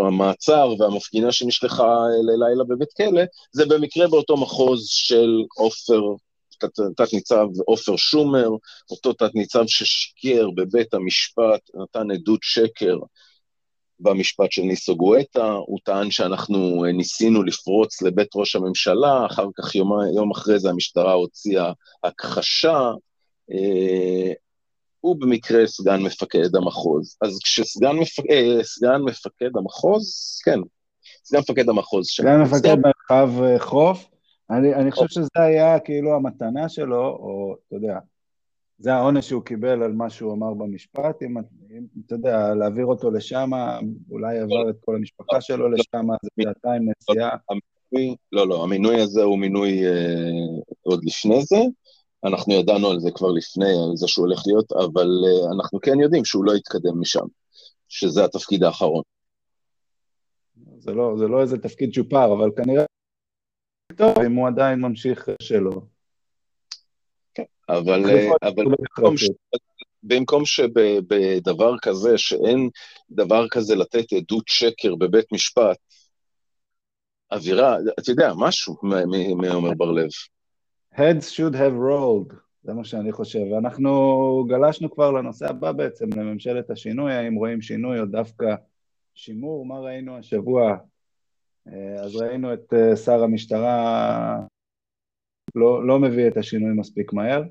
המעצר 0.07 0.75
והמפגינה 0.79 1.33
שנשלחה 1.33 1.95
ללילה 2.23 2.65
בבית 2.65 2.93
כלא, 2.93 3.23
זה 3.53 3.67
במקרה 3.67 4.09
באותו 4.09 4.37
מחוז 4.37 4.87
של 4.89 5.43
עופר 5.57 6.01
תת-ניצב 6.97 7.47
עופר 7.67 7.97
שומר, 7.97 8.49
אותו 8.91 9.13
תת-ניצב 9.13 9.65
ששיקר 9.67 10.51
בבית 10.55 10.95
המשפט, 10.95 11.71
נתן 11.75 12.11
עדות 12.11 12.41
שקר 12.43 12.99
במשפט 14.01 14.53
של 14.53 14.63
ניסו 14.63 14.97
גואטה, 14.97 15.53
הוא 15.53 15.79
טען 15.85 16.11
שאנחנו 16.11 16.85
אה, 16.85 16.93
ניסינו 16.93 17.43
לפרוץ 17.43 18.03
לבית 18.03 18.29
ראש 18.35 18.57
הממשלה, 18.57 19.27
אחר 19.27 19.47
כך 19.59 19.75
יום, 19.75 19.93
יום 20.17 20.31
אחרי 20.31 20.59
זה 20.59 20.71
המשטרה 20.71 21.13
הוציאה 21.13 21.73
הכחשה, 22.05 22.91
אה, 23.53 24.33
הוא 25.01 25.17
במקרה 25.21 25.67
סגן 25.67 26.03
מפקד 26.03 26.57
המחוז. 26.57 27.17
אז 27.23 27.39
כשסגן 27.45 27.97
מפק... 27.97 28.23
אה, 28.31 28.99
מפקד 28.99 29.57
המחוז, 29.57 30.39
כן, 30.45 30.61
סגן 31.25 31.39
מפקד 31.39 31.69
המחוז. 31.69 32.07
סגן 32.07 32.43
מפקד 32.43 32.77
מרחב 32.85 33.31
חוף, 33.59 34.07
אני, 34.51 34.75
אני 34.75 34.91
חושב 34.91 35.09
שזה 35.09 35.29
היה 35.37 35.81
כאילו 35.81 36.15
המתנה 36.17 36.69
שלו, 36.69 37.05
או 37.05 37.57
אתה 37.67 37.77
יודע, 37.77 37.99
זה 38.79 38.95
העונש 38.95 39.29
שהוא 39.29 39.43
קיבל 39.43 39.83
על 39.83 39.93
מה 39.93 40.11
שהוא 40.11 40.33
אמר 40.33 40.55
במשפט, 40.55 41.23
אם, 41.23 41.39
אם 41.71 41.85
אתה 42.07 42.15
יודע, 42.15 42.55
להעביר 42.55 42.87
אותו 42.87 43.11
לשם, 43.11 43.51
אולי 44.11 44.39
עבר 44.39 44.71
את 44.71 44.77
כל 44.81 44.97
המשפחה 44.97 45.41
שלו 45.41 45.69
לשם, 45.69 46.07
זה 46.23 46.43
שעתיים 46.43 46.91
נסיעה. 46.91 47.31
לא, 48.33 48.49
לא, 48.49 48.65
המינוי 48.65 49.01
הזה 49.01 49.23
הוא 49.23 49.39
מינוי 49.39 49.87
אה, 49.87 50.63
עוד 50.83 51.05
לפני 51.05 51.43
זה, 51.43 51.57
אנחנו 52.25 52.55
ידענו 52.55 52.91
על 52.91 53.01
זה 53.01 53.11
כבר 53.11 53.31
לפני, 53.31 53.71
על 53.91 53.97
זה 53.97 54.09
שהוא 54.09 54.27
הולך 54.27 54.43
להיות, 54.47 54.73
אבל 54.73 55.09
אה, 55.27 55.53
אנחנו 55.57 55.81
כן 55.81 56.01
יודעים 56.01 56.25
שהוא 56.25 56.45
לא 56.45 56.57
יתקדם 56.57 57.01
משם, 57.01 57.25
שזה 57.89 58.25
התפקיד 58.25 58.63
האחרון. 58.63 59.03
זה 60.79 60.95
לא, 60.95 61.15
זה 61.19 61.29
לא 61.29 61.41
איזה 61.41 61.59
תפקיד 61.59 61.95
שופר, 61.95 62.33
אבל 62.33 62.51
כנראה 62.57 62.85
טוב 63.97 64.19
אם 64.27 64.35
הוא 64.35 64.49
עדיין 64.49 64.81
ממשיך 64.81 65.29
שלו. 65.43 65.98
אבל, 67.69 68.11
אה, 68.11 68.31
אבל 68.43 68.65
במקום, 68.65 69.17
ש... 69.17 69.31
במקום 70.03 70.45
שבדבר 70.45 71.79
כזה, 71.83 72.19
שאין 72.19 72.69
דבר 73.11 73.49
כזה 73.49 73.77
לתת 73.77 74.13
עדות 74.13 74.45
שקר 74.47 74.95
בבית 74.95 75.33
משפט, 75.33 75.77
אווירה, 77.33 77.77
אתה 77.99 78.11
יודע, 78.11 78.33
משהו 78.39 78.77
מעומר 79.37 79.75
בר-לב. 79.77 80.09
Heads 80.95 81.31
should 81.31 81.55
have 81.55 81.77
rolled, 81.89 82.35
זה 82.63 82.75
מה 82.75 82.85
שאני 82.85 83.13
חושב. 83.13 83.53
ואנחנו 83.53 84.45
גלשנו 84.49 84.91
כבר 84.91 85.11
לנושא 85.11 85.47
הבא 85.51 85.73
בעצם, 85.73 86.07
לממשלת 86.17 86.71
השינוי, 86.71 87.15
האם 87.15 87.35
רואים 87.35 87.63
שינוי 87.63 88.01
או 88.01 88.07
דווקא 88.07 88.55
שימור, 89.15 89.67
מה 89.67 89.79
ראינו 89.79 90.17
השבוע? 90.17 90.77
אה, 91.69 91.95
אז 92.01 92.17
ראינו 92.17 92.55
את 92.55 92.75
אה, 92.75 92.97
שר 92.97 93.23
המשטרה 93.23 94.41
לא, 95.55 95.87
לא 95.87 95.99
מביא 95.99 96.29
את 96.29 96.37
השינוי 96.37 96.73
מספיק 96.73 97.13
מהר. 97.13 97.43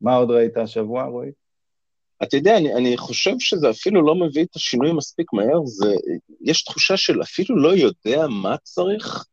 מה 0.00 0.14
עוד 0.14 0.30
ראית 0.30 0.56
השבוע, 0.56 1.04
רועי? 1.04 1.30
אתה 2.22 2.36
יודע, 2.36 2.56
אני, 2.56 2.74
אני 2.74 2.96
חושב 2.96 3.34
שזה 3.38 3.70
אפילו 3.70 4.06
לא 4.06 4.14
מביא 4.14 4.44
את 4.44 4.56
השינוי 4.56 4.92
מספיק 4.92 5.32
מהר, 5.32 5.60
זה, 5.64 5.94
יש 6.40 6.64
תחושה 6.64 6.96
של 6.96 7.22
אפילו 7.22 7.56
לא 7.56 7.74
יודע 7.74 8.26
מה 8.28 8.56
צריך. 8.62 9.24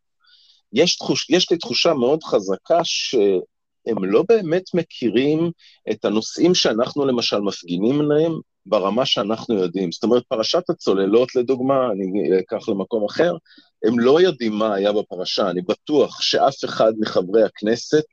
יש, 0.74 0.96
תחוש, 0.96 1.30
יש 1.30 1.52
לי 1.52 1.58
תחושה 1.58 1.94
מאוד 1.94 2.24
חזקה 2.24 2.80
שהם 2.84 4.06
לא 4.06 4.24
באמת 4.30 4.64
מכירים 4.74 5.52
את 5.92 6.06
הנושאים 6.06 6.56
שאנחנו 6.56 7.06
למשל 7.06 7.40
מפגינים 7.40 8.02
להם 8.02 8.40
ברמה 8.66 9.06
שאנחנו 9.06 9.56
יודעים. 9.56 9.92
זאת 9.92 10.04
אומרת, 10.04 10.24
פרשת 10.28 10.70
הצוללות, 10.70 11.36
לדוגמה, 11.36 11.92
אני 11.92 12.40
אקח 12.40 12.70
למקום 12.70 13.06
אחר, 13.06 13.36
הם 13.84 14.00
לא 14.00 14.22
יודעים 14.22 14.54
מה 14.54 14.76
היה 14.76 14.92
בפרשה. 14.92 15.50
אני 15.50 15.62
בטוח 15.62 16.22
שאף 16.22 16.66
אחד 16.66 16.94
מחברי 17.00 17.44
הכנסת 17.44 18.04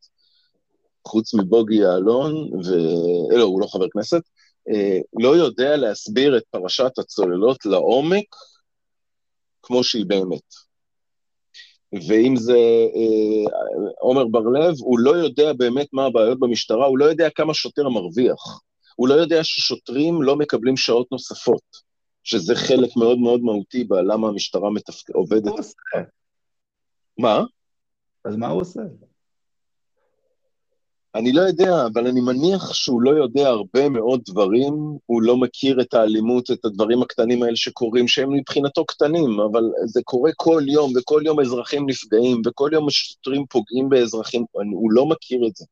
חוץ 1.09 1.35
מבוגי 1.35 1.75
יעלון, 1.75 2.35
ו... 2.35 2.71
לא, 3.37 3.43
הוא 3.43 3.61
לא 3.61 3.67
חבר 3.67 3.87
כנסת, 3.93 4.23
אה, 4.69 4.99
לא 5.21 5.37
יודע 5.37 5.77
להסביר 5.77 6.37
את 6.37 6.43
פרשת 6.51 6.99
הצוללות 6.99 7.67
לעומק 7.67 8.37
כמו 9.63 9.85
שהיא 9.85 10.07
באמת. 10.07 10.55
ואם 12.09 12.37
זה 12.37 12.59
אה, 12.95 13.91
עומר 14.01 14.27
בר-לב, 14.27 14.75
הוא 14.79 14.99
לא 14.99 15.17
יודע 15.17 15.53
באמת 15.53 15.87
מה 15.93 16.05
הבעיות 16.05 16.39
במשטרה, 16.39 16.87
הוא 16.87 16.99
לא 16.99 17.05
יודע 17.05 17.31
כמה 17.31 17.55
שוטר 17.55 17.89
מרוויח. 17.89 18.61
הוא 18.97 19.09
לא 19.09 19.15
יודע 19.15 19.45
ששוטרים 19.45 20.23
לא 20.23 20.37
מקבלים 20.37 20.77
שעות 20.77 21.13
נוספות, 21.13 21.63
שזה 22.25 22.55
חלק 22.55 22.97
מאוד 22.97 23.19
מאוד 23.19 23.41
מהותי 23.41 23.85
בלמה 23.85 24.29
המשטרה 24.29 24.71
מתפק... 24.71 25.11
עובדת. 25.11 25.45
מה 25.45 25.51
הוא 25.51 25.59
עושה? 25.59 25.75
מה? 27.19 27.43
אז 28.25 28.37
מה 28.37 28.49
הוא 28.49 28.61
עושה? 28.61 28.81
אני 31.15 31.33
לא 31.33 31.41
יודע, 31.41 31.87
אבל 31.87 32.07
אני 32.07 32.21
מניח 32.21 32.75
שהוא 32.75 33.03
לא 33.03 33.11
יודע 33.11 33.49
הרבה 33.49 33.89
מאוד 33.89 34.21
דברים, 34.29 34.75
הוא 35.07 35.23
לא 35.23 35.37
מכיר 35.37 35.81
את 35.81 35.95
האלימות, 35.95 36.51
את 36.51 36.65
הדברים 36.65 37.03
הקטנים 37.03 37.43
האלה 37.43 37.57
שקורים, 37.57 38.09
שהם 38.09 38.33
מבחינתו 38.33 38.85
קטנים, 38.85 39.41
אבל 39.41 39.63
זה 39.85 40.01
קורה 40.05 40.31
כל 40.37 40.63
יום, 40.67 40.93
וכל 40.97 41.23
יום 41.25 41.41
אזרחים 41.41 41.91
נפגעים, 41.91 42.43
וכל 42.47 42.71
יום 42.73 42.91
שוטרים 42.91 43.45
פוגעים 43.51 43.89
באזרחים, 43.89 44.45
הוא 44.53 44.93
לא 44.93 45.07
מכיר 45.07 45.47
את 45.47 45.57
זה. 45.57 45.65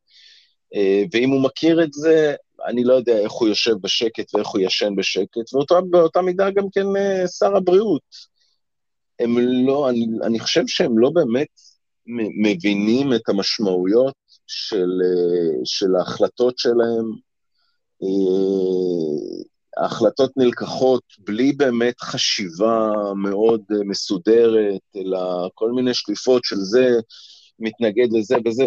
אה, 0.74 1.03
ואם 1.12 1.30
הוא 1.30 1.43
מכיר 1.43 1.82
את 1.82 1.93
זה, 1.93 2.34
אני 2.66 2.84
לא 2.84 2.95
יודע 2.95 3.18
איך 3.18 3.32
הוא 3.32 3.49
יושב 3.49 3.74
בשקט 3.80 4.34
ואיך 4.34 4.49
הוא 4.49 4.61
ישן 4.61 4.97
בשקט, 4.97 5.55
ובאותה 5.55 6.22
מידה 6.22 6.51
גם 6.51 6.64
כן 6.72 6.86
אה, 6.97 7.28
שר 7.28 7.57
הבריאות. 7.57 8.03
הם 9.18 9.39
לא, 9.39 9.91
אני, 9.91 10.07
אני 10.22 10.41
חושב 10.41 10.62
שהם 10.66 10.99
לא 10.99 11.11
באמת 11.11 11.49
מבינים 12.43 13.12
את 13.12 13.28
המשמעויות 13.28 14.27
של, 14.49 15.01
אה, 15.05 15.61
של 15.64 15.96
ההחלטות 15.96 16.59
שלהם. 16.59 17.12
אה, 18.03 19.42
ההחלטות 19.82 20.32
נלקחות 20.36 21.03
בלי 21.18 21.53
באמת 21.53 22.01
חשיבה 22.01 22.90
מאוד 23.16 23.62
אה, 23.72 23.84
מסודרת, 23.84 24.80
אלא 24.96 25.49
כל 25.55 25.72
מיני 25.72 25.94
שליפות 25.94 26.44
של 26.44 26.57
זה 26.57 26.88
מתנגד 27.59 28.09
לזה 28.12 28.36
וזה. 28.44 28.66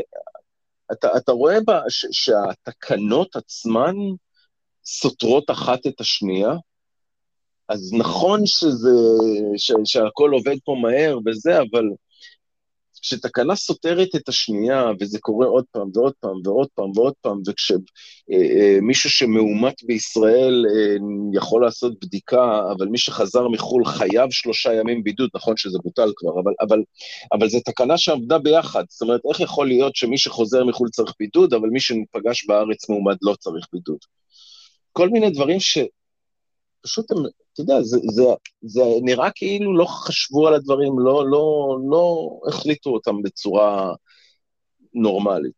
אתה, 0.91 1.17
אתה 1.17 1.31
רואה 1.31 1.57
בה 1.65 1.81
ש, 1.89 2.05
שהתקנות 2.11 3.35
עצמן 3.35 3.95
סותרות 4.85 5.51
אחת 5.51 5.87
את 5.87 6.01
השנייה, 6.01 6.53
אז 7.69 7.93
נכון 7.93 8.45
שזה, 8.45 8.89
ש, 9.57 9.71
שהכל 9.85 10.31
עובד 10.33 10.55
פה 10.65 10.75
מהר 10.81 11.17
וזה, 11.25 11.59
אבל 11.59 11.83
כשתקנה 13.01 13.55
סותרת 13.55 14.15
את 14.15 14.29
השנייה, 14.29 14.85
וזה 14.99 15.19
קורה 15.19 15.47
עוד 15.47 15.65
פעם 15.71 15.89
ועוד 15.93 16.13
פעם 16.19 16.37
ועוד 16.45 16.67
פעם 16.75 16.91
ועוד 16.95 17.13
פעם, 17.21 17.41
וכשמישהו 17.47 19.07
אה, 19.07 19.11
שמאומת 19.11 19.83
בישראל 19.83 20.65
אה, 20.75 20.95
יכול 21.33 21.61
לעשות 21.65 21.93
בדיקה, 22.01 22.59
אבל 22.77 22.87
מי 22.87 22.97
שחזר 22.97 23.47
מחו"ל 23.47 23.85
חייב 23.85 24.31
שלושה 24.31 24.73
ימים 24.73 25.03
בידוד, 25.03 25.29
נכון 25.35 25.57
שזה 25.57 25.77
בוטל 25.83 26.11
כבר, 26.15 26.31
אבל, 26.43 26.53
אבל, 26.61 26.83
אבל 27.31 27.49
זו 27.49 27.59
תקנה 27.65 27.97
שעבדה 27.97 28.39
ביחד. 28.39 28.83
זאת 28.89 29.01
אומרת, 29.01 29.21
איך 29.29 29.39
יכול 29.39 29.67
להיות 29.67 29.95
שמי 29.95 30.17
שחוזר 30.17 30.63
מחו"ל 30.63 30.89
צריך 30.89 31.13
בידוד, 31.19 31.53
אבל 31.53 31.69
מי 31.69 31.79
שפגש 31.79 32.45
בארץ 32.45 32.89
מאומד 32.89 33.15
לא 33.21 33.35
צריך 33.39 33.67
בידוד? 33.73 33.99
כל 34.91 35.09
מיני 35.09 35.29
דברים 35.29 35.59
ש... 35.59 35.77
פשוט 36.81 37.11
הם, 37.11 37.17
יודע, 37.61 37.81
זה, 37.81 37.97
זה, 38.11 38.23
זה 38.61 38.81
נראה 39.01 39.29
כאילו 39.35 39.77
לא 39.77 39.85
חשבו 39.85 40.47
על 40.47 40.53
הדברים, 40.53 40.99
לא, 40.99 41.29
לא, 41.29 41.77
לא 41.89 42.29
החליטו 42.47 42.89
אותם 42.89 43.21
בצורה 43.21 43.93
נורמלית, 44.93 45.53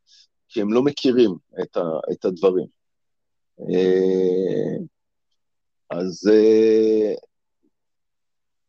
כי 0.49 0.61
הם 0.61 0.73
לא 0.73 0.83
מכירים 0.83 1.31
את, 1.61 1.77
ה, 1.77 1.81
את 2.11 2.25
הדברים. 2.25 2.65
אה, 3.59 4.77
אז 5.89 6.31
אה, 6.33 7.13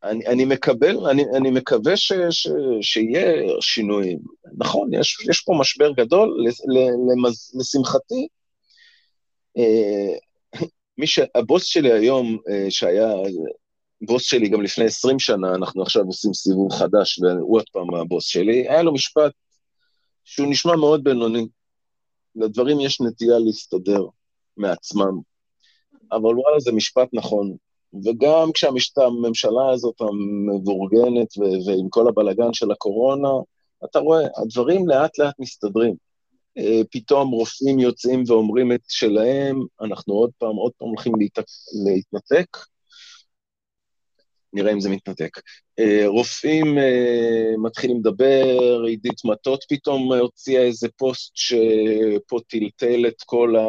אני, 0.04 0.26
אני 0.26 0.44
מקבל, 0.44 0.96
אני, 0.96 1.24
אני 1.36 1.50
מקווה 1.50 1.96
ש, 1.96 2.12
ש, 2.30 2.48
שיהיה 2.80 3.42
שינויים. 3.60 4.18
נכון, 4.58 4.94
יש, 4.94 5.26
יש 5.30 5.40
פה 5.40 5.52
משבר 5.60 5.92
גדול, 5.92 6.46
למז, 7.16 7.52
לשמחתי, 7.60 8.28
מי 10.98 11.06
ש... 11.06 11.20
הבוס 11.34 11.64
שלי 11.64 11.92
היום, 11.92 12.38
שהיה 12.68 13.12
בוס 14.02 14.22
שלי 14.22 14.48
גם 14.48 14.62
לפני 14.62 14.84
20 14.84 15.18
שנה, 15.18 15.54
אנחנו 15.54 15.82
עכשיו 15.82 16.04
עושים 16.04 16.34
סיבוב 16.34 16.72
חדש, 16.72 17.18
והוא 17.18 17.56
עוד 17.56 17.64
פעם 17.72 17.94
הבוס 17.94 18.24
שלי, 18.24 18.68
היה 18.68 18.82
לו 18.82 18.94
משפט 18.94 19.32
שהוא 20.24 20.50
נשמע 20.50 20.76
מאוד 20.76 21.04
בינוני. 21.04 21.46
לדברים 22.36 22.80
יש 22.80 23.00
נטייה 23.00 23.38
להסתדר 23.38 24.06
מעצמם, 24.56 25.20
אבל 26.12 26.38
וואלה, 26.38 26.60
זה 26.60 26.72
משפט 26.72 27.08
נכון. 27.12 27.56
וגם 28.04 28.52
כשהממשלה 28.54 29.70
הזאת 29.72 29.94
המבורגנת 30.00 31.28
ועם 31.38 31.88
כל 31.88 32.08
הבלגן 32.08 32.52
של 32.52 32.70
הקורונה, 32.70 33.28
אתה 33.84 33.98
רואה, 33.98 34.26
הדברים 34.42 34.88
לאט 34.88 35.18
לאט 35.18 35.34
מסתדרים. 35.38 35.94
אה, 36.58 36.80
פתאום 36.90 37.30
רופאים 37.30 37.78
יוצאים 37.78 38.24
ואומרים 38.26 38.72
את 38.72 38.80
שלהם, 38.88 39.60
אנחנו 39.80 40.14
עוד 40.14 40.30
פעם, 40.38 40.56
עוד 40.56 40.72
פעם 40.78 40.88
הולכים 40.88 41.12
להת... 41.20 41.44
להתנתק, 41.86 42.56
נראה 44.52 44.72
אם 44.72 44.80
זה 44.80 44.90
מתנתק. 44.90 45.38
אה, 45.78 46.04
רופאים 46.06 46.78
אה, 46.78 47.54
מתחילים 47.58 47.98
לדבר, 47.98 48.82
עידית 48.86 49.24
מטות 49.24 49.64
פתאום 49.68 50.12
הוציאה 50.12 50.62
איזה 50.62 50.88
פוסט 50.96 51.32
שפה 51.34 52.38
טלטל 52.48 53.06
את 53.08 53.22
כל, 53.26 53.56
ה... 53.56 53.66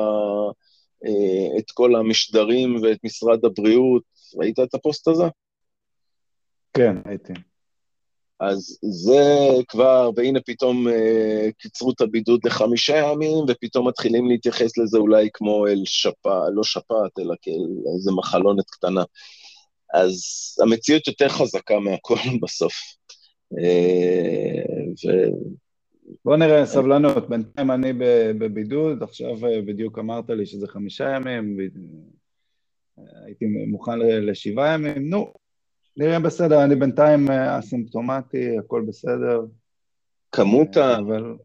את 1.60 1.72
כל 1.74 1.96
המשדרים 1.96 2.76
ואת 2.84 2.98
משרד 3.04 3.46
הבריאות. 3.46 4.04
ראית 4.36 4.60
את 4.60 4.74
הפוסט 4.74 5.08
הזה? 5.08 5.24
כן, 6.74 6.96
הייתי. 7.06 7.34
אז 8.40 8.80
זה 8.82 9.24
כבר, 9.68 10.10
והנה 10.16 10.40
פתאום 10.46 10.88
אה, 10.88 11.50
קיצרו 11.58 11.92
את 11.92 12.02
הבידוד 12.02 12.40
לחמישה 12.46 12.98
ימים, 12.98 13.46
ופתאום 13.48 13.88
מתחילים 13.88 14.30
להתייחס 14.30 14.78
לזה 14.78 14.98
אולי 14.98 15.30
כמו 15.34 15.68
אל 15.68 15.82
שפעת, 15.86 16.50
לא 16.54 16.64
שפעת, 16.64 17.20
אלא 17.20 17.36
כאל 17.42 17.94
איזה 17.96 18.12
מחלונת 18.12 18.70
קטנה. 18.70 19.04
אז 19.94 20.22
המציאות 20.64 21.08
יותר 21.08 21.30
חזקה 21.30 21.80
מהכל 21.80 22.16
בסוף. 22.44 22.74
אה, 23.60 24.64
ו... 25.06 25.10
בוא 26.26 26.38
נראה, 26.38 26.66
סבלנות. 26.66 27.30
בינתיים 27.30 27.72
אני 27.72 27.94
בבידוד, 28.38 29.04
עכשיו 29.04 29.48
אה, 29.48 29.62
בדיוק 29.62 30.00
אמרת 30.00 30.30
לי 30.30 30.46
שזה 30.46 30.68
חמישה 30.68 31.16
ימים, 31.16 31.58
הייתי 33.26 33.46
מוכן 33.68 34.00
לשבעה 34.00 34.74
ימים, 34.74 35.10
נו, 35.10 35.34
נראה 35.98 36.20
בסדר, 36.20 36.64
אני 36.64 36.76
בינתיים 36.76 37.32
אה, 37.32 37.60
אסימפטומטי, 37.60 38.58
הכל 38.58 38.84
בסדר. 38.88 39.42
כמות 40.32 40.78
ה... 40.78 40.98
אבל... 40.98 41.36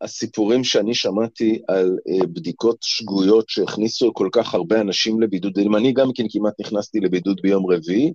הסיפורים 0.00 0.64
שאני 0.64 0.94
שמעתי 0.94 1.62
על 1.68 1.96
uh, 2.08 2.26
בדיקות 2.26 2.78
שגויות 2.80 3.48
שהכניסו 3.48 4.14
כל 4.14 4.28
כך 4.32 4.54
הרבה 4.54 4.80
אנשים 4.80 5.20
לבידוד, 5.20 5.58
אני 5.76 5.92
גם 5.92 6.10
כן 6.14 6.24
כמעט 6.30 6.60
נכנסתי 6.60 7.00
לבידוד 7.00 7.40
ביום 7.42 7.72
רביעי, 7.72 8.12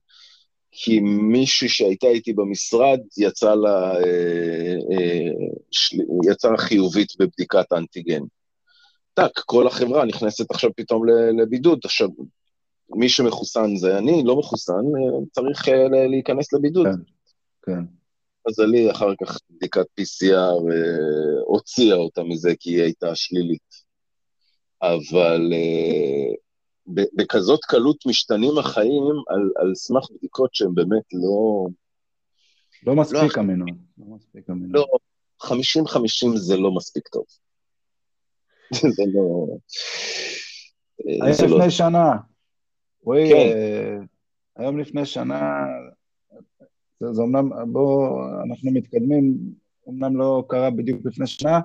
כי 0.71 0.99
מישהי 0.99 1.69
שהייתה 1.69 2.07
איתי 2.07 2.33
במשרד 2.33 2.99
יצאה 3.17 3.55
לה, 3.55 3.93
uh, 3.99 4.05
של... 5.71 5.97
יצאה 6.31 6.57
חיובית 6.57 7.09
בבדיקת 7.19 7.73
אנטיגן. 7.73 8.21
טאק, 9.13 9.39
כל 9.45 9.67
החברה 9.67 10.05
נכנסת 10.05 10.51
עכשיו 10.51 10.69
פתאום 10.75 11.03
לבידוד. 11.41 11.79
עכשיו, 11.85 12.07
מי 12.95 13.09
שמחוסן 13.09 13.75
זה 13.75 13.97
אני, 13.97 14.23
לא 14.25 14.39
מחוסן, 14.39 14.83
צריך 15.31 15.67
להיכנס 16.09 16.53
לבידוד. 16.53 16.85
כן, 16.85 17.01
כן. 17.61 17.83
מזלי, 18.47 18.91
אחר 18.91 19.13
כך 19.21 19.37
בדיקת 19.49 19.85
PCR 19.99 20.71
אה, 20.71 21.41
הוציאה 21.45 21.95
אותה 21.95 22.23
מזה 22.23 22.53
כי 22.59 22.69
היא 22.69 22.81
הייתה 22.81 23.15
שלילית. 23.15 23.83
אבל 24.81 25.53
אה, 25.53 26.33
בכזאת 26.87 27.59
קלות 27.65 28.05
משתנים 28.05 28.57
החיים 28.57 29.13
על, 29.27 29.51
על 29.55 29.75
סמך 29.75 30.11
בדיקות 30.11 30.55
שהן 30.55 30.75
באמת 30.75 31.03
לא... 31.13 31.67
לא 32.85 32.95
מספיק 32.95 33.37
לא, 33.37 33.41
אמינות. 33.41 33.69
לא 33.97 34.15
מספיק 34.15 34.49
אמינות. 34.49 34.73
לא, 34.73 34.85
50-50 35.43 36.35
זה 36.35 36.57
לא 36.57 36.71
מספיק 36.71 37.07
טוב. 37.07 37.25
זה 38.95 39.03
לא... 39.13 39.47
אה, 41.07 41.25
היה 41.25 41.33
לפני 41.33 41.49
לא... 41.49 41.69
שנה. 41.69 42.11
רואי, 43.03 43.29
כן. 43.29 44.05
היום 44.55 44.79
לפני 44.79 45.05
שנה 45.05 45.65
זה, 46.99 47.13
זה 47.13 47.21
אומנם, 47.21 47.49
בואו, 47.71 48.21
אנחנו 48.43 48.71
מתקדמים, 48.71 49.37
אומנם 49.87 50.17
לא 50.17 50.43
קרה 50.49 50.69
בדיוק 50.69 51.05
לפני 51.05 51.27
שנה, 51.27 51.59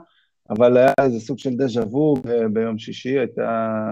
אבל 0.50 0.76
היה 0.76 0.92
איזה 1.00 1.20
סוג 1.20 1.38
של 1.38 1.56
דז'ה 1.56 1.80
וו 1.80 2.14
ביום 2.52 2.78
שישי, 2.78 3.18
הייתה, 3.18 3.82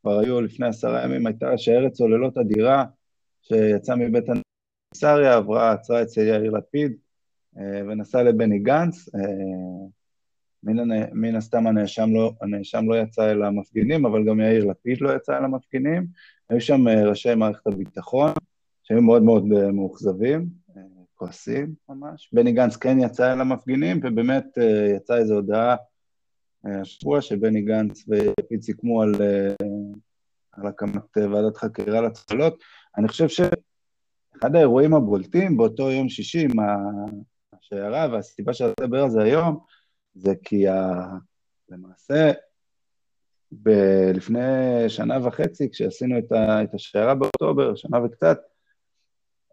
כבר 0.00 0.18
היו 0.18 0.40
לפני 0.40 0.66
עשרה 0.66 1.04
ימים, 1.04 1.26
הייתה 1.26 1.58
שיירת 1.58 1.92
צוללות 1.92 2.38
אדירה 2.38 2.84
שיצאה 3.42 3.96
מבית 3.96 4.24
הניסריה, 4.28 5.36
עברה, 5.36 5.72
עצרה 5.72 6.02
אצל 6.02 6.20
יאיר 6.20 6.50
לפיד 6.50 6.92
אה, 7.58 7.80
ונסעה 7.88 8.22
לבני 8.22 8.58
גנץ. 8.58 9.08
אה, 9.14 9.20
מן, 10.62 10.76
מן 11.12 11.34
הסתם 11.36 11.66
הנאשם 11.66 12.14
לא, 12.14 12.32
הנאשם 12.42 12.88
לא 12.88 12.94
יצא 12.94 13.30
אל 13.30 13.42
המפגינים, 13.42 14.06
אבל 14.06 14.24
גם 14.24 14.40
יאיר 14.40 14.64
לפיד 14.64 15.00
לא 15.00 15.16
יצא 15.16 15.38
אל 15.38 15.44
המפגינים. 15.44 16.06
היו 16.48 16.60
שם 16.60 16.88
אה, 16.88 17.08
ראשי 17.08 17.34
מערכת 17.34 17.66
הביטחון, 17.66 18.30
שהיו 18.82 19.02
מאוד 19.02 19.22
מאוד 19.22 19.44
אה, 19.56 19.72
מאוכזבים, 19.72 20.48
אה, 20.76 20.82
כועסים 21.14 21.74
ממש. 21.88 22.30
בני 22.32 22.52
גנץ 22.52 22.76
כן 22.76 23.00
יצא 23.00 23.32
אל 23.32 23.40
המפגינים, 23.40 24.00
ובאמת 24.02 24.44
אה, 24.58 24.92
יצאה 24.96 25.18
איזו 25.18 25.34
הודעה 25.34 25.76
השבוע 26.64 27.20
שבני 27.20 27.62
גנץ 27.62 28.04
ולפיד 28.08 28.62
סיכמו 28.62 29.02
על, 29.02 29.14
על 30.52 30.66
הקמת 30.66 31.16
ועדת 31.16 31.56
חקירה 31.56 32.00
לצולות. 32.00 32.62
אני 32.98 33.08
חושב 33.08 33.28
שאחד 33.28 34.54
האירועים 34.54 34.94
הבולטים 34.94 35.56
באותו 35.56 35.90
יום 35.90 36.08
שישי 36.08 36.44
עם 36.44 36.56
השיירה, 37.52 38.08
והסיבה 38.12 38.54
שאני 38.54 38.70
מדבר 38.80 39.02
על 39.02 39.10
זה 39.10 39.22
היום, 39.22 39.58
זה 40.14 40.34
כי 40.44 40.68
ה... 40.68 41.06
למעשה, 41.68 42.32
ב- 43.62 44.10
לפני 44.14 44.40
שנה 44.88 45.26
וחצי, 45.26 45.70
כשעשינו 45.70 46.18
את, 46.18 46.32
ה- 46.32 46.62
את 46.62 46.74
השיירה 46.74 47.14
באוקטובר, 47.14 47.74
שנה 47.74 48.04
וקצת, 48.04 48.38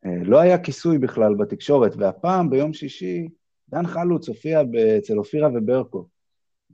אה, 0.05 0.23
לא 0.23 0.39
היה 0.39 0.57
כיסוי 0.63 0.97
בכלל 0.97 1.35
בתקשורת, 1.35 1.95
והפעם, 1.97 2.49
ביום 2.49 2.73
שישי, 2.73 3.27
דן 3.69 3.87
חלוץ 3.87 4.27
הופיע 4.27 4.61
אצל 4.97 5.17
אופירה 5.17 5.49
וברקו, 5.53 6.07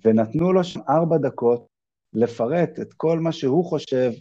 ונתנו 0.05 0.53
לו 0.53 0.63
שם 0.63 0.79
ארבע 0.89 1.17
דקות 1.17 1.67
לפרט 2.13 2.79
את 2.81 2.93
כל 2.93 3.19
מה 3.19 3.31
שהוא 3.31 3.65
חושב 3.65 4.11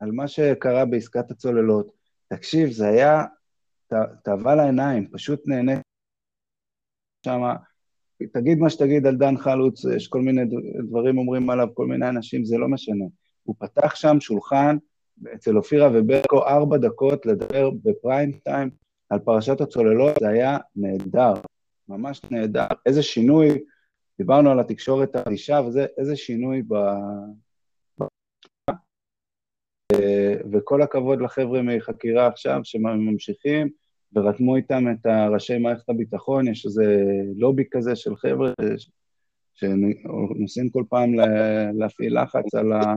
על 0.00 0.10
מה 0.10 0.28
שקרה 0.28 0.84
בעסקת 0.84 1.30
הצוללות. 1.30 1.92
תקשיב, 2.28 2.70
זה 2.70 2.88
היה 2.88 3.24
תאווה 4.24 4.54
לעיניים, 4.54 5.08
פשוט 5.12 5.42
נהנה 5.46 5.72
שם. 7.26 7.40
תגיד 8.26 8.58
מה 8.58 8.70
שתגיד 8.70 9.06
על 9.06 9.16
דן 9.16 9.36
חלוץ, 9.36 9.84
יש 9.84 10.08
כל 10.08 10.20
מיני 10.20 10.42
דברים 10.88 11.18
אומרים 11.18 11.50
עליו, 11.50 11.68
כל 11.74 11.86
מיני 11.86 12.08
אנשים, 12.08 12.44
זה 12.44 12.58
לא 12.58 12.68
משנה. 12.68 13.04
הוא 13.42 13.54
פתח 13.58 13.94
שם 13.94 14.20
שולחן 14.20 14.76
אצל 15.34 15.56
אופירה 15.56 15.88
וברקו 15.94 16.46
ארבע 16.46 16.76
דקות 16.76 17.26
לדבר 17.26 17.70
בפריים 17.70 18.32
טיים 18.32 18.70
על 19.10 19.18
פרשת 19.18 19.60
הצוללות, 19.60 20.12
זה 20.20 20.28
היה 20.28 20.58
נהדר, 20.76 21.34
ממש 21.88 22.20
נהדר. 22.30 22.66
איזה 22.86 23.02
שינוי, 23.02 23.48
דיברנו 24.18 24.50
על 24.50 24.60
התקשורת 24.60 25.16
האישה 25.16 25.60
וזה, 25.66 25.86
איזה 25.98 26.16
שינוי 26.16 26.62
ב... 26.68 26.74
וכל 30.52 30.82
הכבוד 30.82 31.20
לחבר'ה 31.20 31.62
מחקירה 31.62 32.26
עכשיו 32.26 32.60
שממשיכים 32.64 33.68
ורתמו 34.14 34.56
איתם 34.56 34.84
את 34.90 35.06
ראשי 35.32 35.58
מערכת 35.58 35.88
הביטחון, 35.88 36.48
יש 36.48 36.66
איזה 36.66 37.02
לובי 37.36 37.64
כזה 37.70 37.96
של 37.96 38.16
חבר'ה 38.16 38.52
שנוסעים 39.54 40.70
כל 40.70 40.84
פעם 40.88 41.14
להפעיל 41.78 42.22
לחץ 42.22 42.54
על 42.54 42.72
ה... 42.72 42.94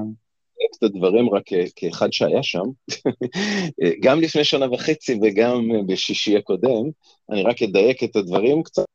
את 0.78 0.84
הדברים 0.84 1.30
רק 1.30 1.44
כאחד 1.76 2.14
שהיה 2.14 2.44
שם, 2.44 2.64
גם 4.04 4.20
לפני 4.20 4.44
שנה 4.44 4.72
וחצי 4.72 5.20
וגם 5.22 5.70
בשישי 5.88 6.38
הקודם, 6.38 6.84
אני 7.32 7.44
רק 7.44 7.62
אדייק 7.62 8.04
את 8.04 8.16
הדברים 8.16 8.64
קצת. 8.64 8.86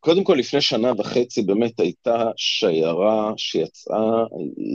קודם 0.00 0.24
כל, 0.24 0.34
לפני 0.34 0.60
שנה 0.60 0.92
וחצי 0.98 1.42
באמת 1.42 1.80
הייתה 1.80 2.30
שיירה 2.36 3.32
שיצאה, 3.36 4.24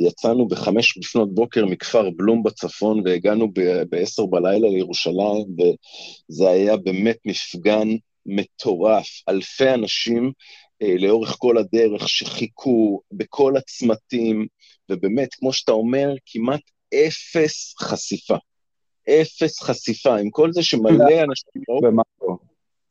יצאנו 0.07 0.47
בחמש 0.47 0.97
לפנות 0.97 1.33
בוקר 1.33 1.65
מכפר 1.65 2.09
בלום 2.09 2.43
בצפון 2.43 3.01
והגענו 3.05 3.51
בעשר 3.89 4.25
בלילה 4.25 4.69
לירושלים, 4.69 5.45
וזה 5.57 6.49
היה 6.49 6.77
באמת 6.77 7.17
מפגן 7.25 7.87
מטורף. 8.25 9.07
אלפי 9.29 9.73
אנשים 9.73 10.31
אה, 10.81 10.95
לאורך 10.99 11.35
כל 11.39 11.57
הדרך 11.57 12.09
שחיכו 12.09 13.01
בכל 13.11 13.57
הצמתים, 13.57 14.47
ובאמת, 14.89 15.33
כמו 15.33 15.53
שאתה 15.53 15.71
אומר, 15.71 16.13
כמעט 16.25 16.61
אפס 16.93 17.75
חשיפה. 17.79 18.35
אפס 19.09 19.61
חשיפה, 19.61 20.15
עם 20.15 20.29
כל 20.29 20.53
זה 20.53 20.63
שמלא 20.63 21.21
אנשים... 21.23 21.61
במאקו, 21.81 22.37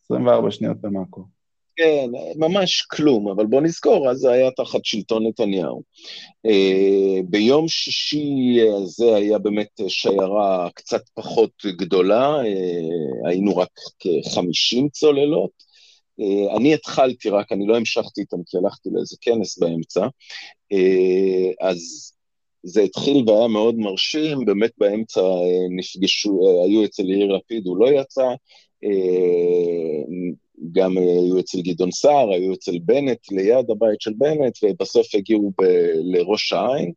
24 0.05 0.51
שניות 0.51 0.81
במאקו. 0.81 1.42
כן, 1.77 2.11
ממש 2.37 2.83
כלום, 2.83 3.29
אבל 3.29 3.47
בוא 3.47 3.61
נזכור, 3.61 4.11
אז 4.11 4.17
זה 4.17 4.31
היה 4.31 4.51
תחת 4.51 4.85
שלטון 4.85 5.27
נתניהו. 5.27 5.83
אה, 6.47 7.21
ביום 7.25 7.69
שישי 7.69 8.59
זה 8.85 9.15
היה 9.17 9.39
באמת 9.39 9.81
שיירה 9.89 10.69
קצת 10.75 11.03
פחות 11.15 11.51
גדולה, 11.67 12.37
אה, 12.45 13.29
היינו 13.29 13.57
רק 13.57 13.69
כ-50 13.99 14.89
צוללות. 14.93 15.51
אה, 16.21 16.57
אני 16.57 16.75
התחלתי 16.75 17.31
רק, 17.31 17.53
אני 17.53 17.67
לא 17.67 17.77
המשכתי 17.77 18.21
איתם 18.21 18.37
כי 18.47 18.57
הלכתי 18.57 18.89
לאיזה 18.93 19.17
כנס 19.21 19.59
באמצע, 19.59 20.07
אז 21.61 22.13
זה 22.63 22.83
התחיל 22.83 23.25
והיה 23.27 23.49
מאוד 23.49 23.75
מרשים, 23.75 24.45
באמת 24.45 24.71
באמצע 24.79 25.21
נפגשו, 25.77 26.63
היו 26.65 26.85
אצל 26.85 27.11
יאיר 27.11 27.33
לפיד, 27.33 27.67
הוא 27.67 27.77
לא 27.77 28.01
יצא, 28.01 28.29
גם 30.73 30.99
אה, 30.99 31.03
היו 31.03 31.41
אצל 31.41 31.61
גדעון 31.61 31.91
סער, 31.91 32.33
היו 32.33 32.55
אצל 32.55 32.79
בנט, 32.85 33.19
ליד 33.31 33.71
הבית 33.71 34.01
של 34.01 34.13
בנט, 34.19 34.59
ובסוף 34.63 35.15
הגיעו 35.15 35.53
ב- 35.61 35.93
לראש 36.05 36.53
העין. 36.53 36.93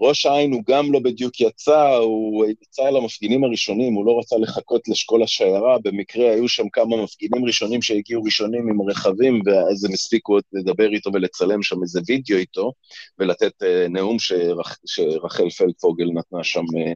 ראש 0.00 0.26
העין 0.26 0.52
הוא 0.52 0.62
גם 0.68 0.92
לא 0.92 0.98
בדיוק 0.98 1.40
יצא, 1.40 1.96
הוא 1.96 2.46
יצא 2.46 2.88
אל 2.88 2.96
המפגינים 2.96 3.44
הראשונים, 3.44 3.94
הוא 3.94 4.06
לא 4.06 4.18
רצה 4.18 4.36
לחכות 4.36 4.88
לשקול 4.88 5.22
השיירה, 5.22 5.78
במקרה 5.84 6.30
היו 6.30 6.48
שם 6.48 6.68
כמה 6.68 7.02
מפגינים 7.02 7.44
ראשונים 7.44 7.82
שהגיעו 7.82 8.22
ראשונים 8.22 8.68
עם 8.68 8.90
רכבים, 8.90 9.40
ואז 9.46 9.84
הם 9.84 9.92
הספיקו 9.92 10.32
עוד 10.32 10.42
לדבר 10.52 10.92
איתו 10.92 11.10
ולצלם 11.14 11.62
שם 11.62 11.82
איזה 11.82 12.00
וידאו 12.06 12.36
איתו, 12.36 12.72
ולתת 13.18 13.62
uh, 13.62 13.88
נאום 13.88 14.18
שרח, 14.18 14.78
שרחל 14.86 15.50
פלדפוגל 15.50 16.10
נתנה 16.14 16.44
שם, 16.44 16.64
uh, 16.64 16.94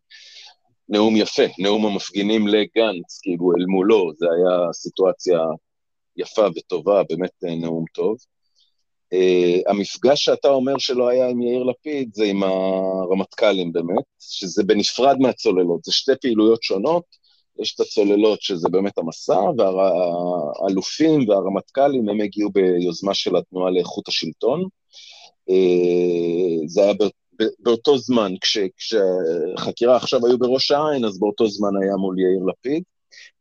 נאום 0.89 1.17
יפה, 1.17 1.47
נאום 1.59 1.87
המפגינים 1.87 2.47
לגנץ, 2.49 3.21
כאילו 3.23 3.53
אל 3.59 3.65
מולו, 3.67 4.13
זה 4.17 4.27
היה 4.27 4.73
סיטואציה 4.73 5.39
יפה 6.17 6.47
וטובה, 6.57 7.03
באמת 7.09 7.31
אה, 7.45 7.55
נאום 7.55 7.85
טוב. 7.95 8.17
Uh, 9.15 9.71
המפגש 9.71 10.25
שאתה 10.25 10.49
אומר 10.49 10.79
שלא 10.79 11.09
היה 11.09 11.29
עם 11.29 11.43
יאיר 11.43 11.63
לפיד 11.63 12.11
זה 12.15 12.25
עם 12.25 12.43
הרמטכ"לים 12.43 13.73
באמת, 13.73 14.05
שזה 14.21 14.63
בנפרד 14.65 15.17
מהצוללות, 15.21 15.85
זה 15.85 15.93
שתי 15.93 16.13
פעילויות 16.21 16.63
שונות, 16.63 17.05
יש 17.61 17.75
את 17.75 17.81
הצוללות 17.81 18.43
שזה 18.43 18.69
באמת 18.69 18.99
המסע, 18.99 19.41
והאלופים 19.59 21.29
והרמטכ"לים 21.29 22.09
הם 22.09 22.21
הגיעו 22.21 22.51
ביוזמה 22.51 23.15
של 23.15 23.37
התנועה 23.37 23.71
לאיכות 23.71 24.09
השלטון. 24.09 24.65
אה, 25.51 26.67
זה 26.67 26.83
היה 26.83 26.93
באותו 27.59 27.99
זמן, 27.99 28.33
כש, 28.41 28.59
כשחקירה 28.77 29.97
עכשיו 29.97 30.27
היו 30.27 30.39
בראש 30.39 30.71
העין, 30.71 31.05
אז 31.05 31.19
באותו 31.19 31.49
זמן 31.49 31.83
היה 31.83 31.97
מול 31.97 32.19
יאיר 32.19 32.45
לפיד, 32.49 32.83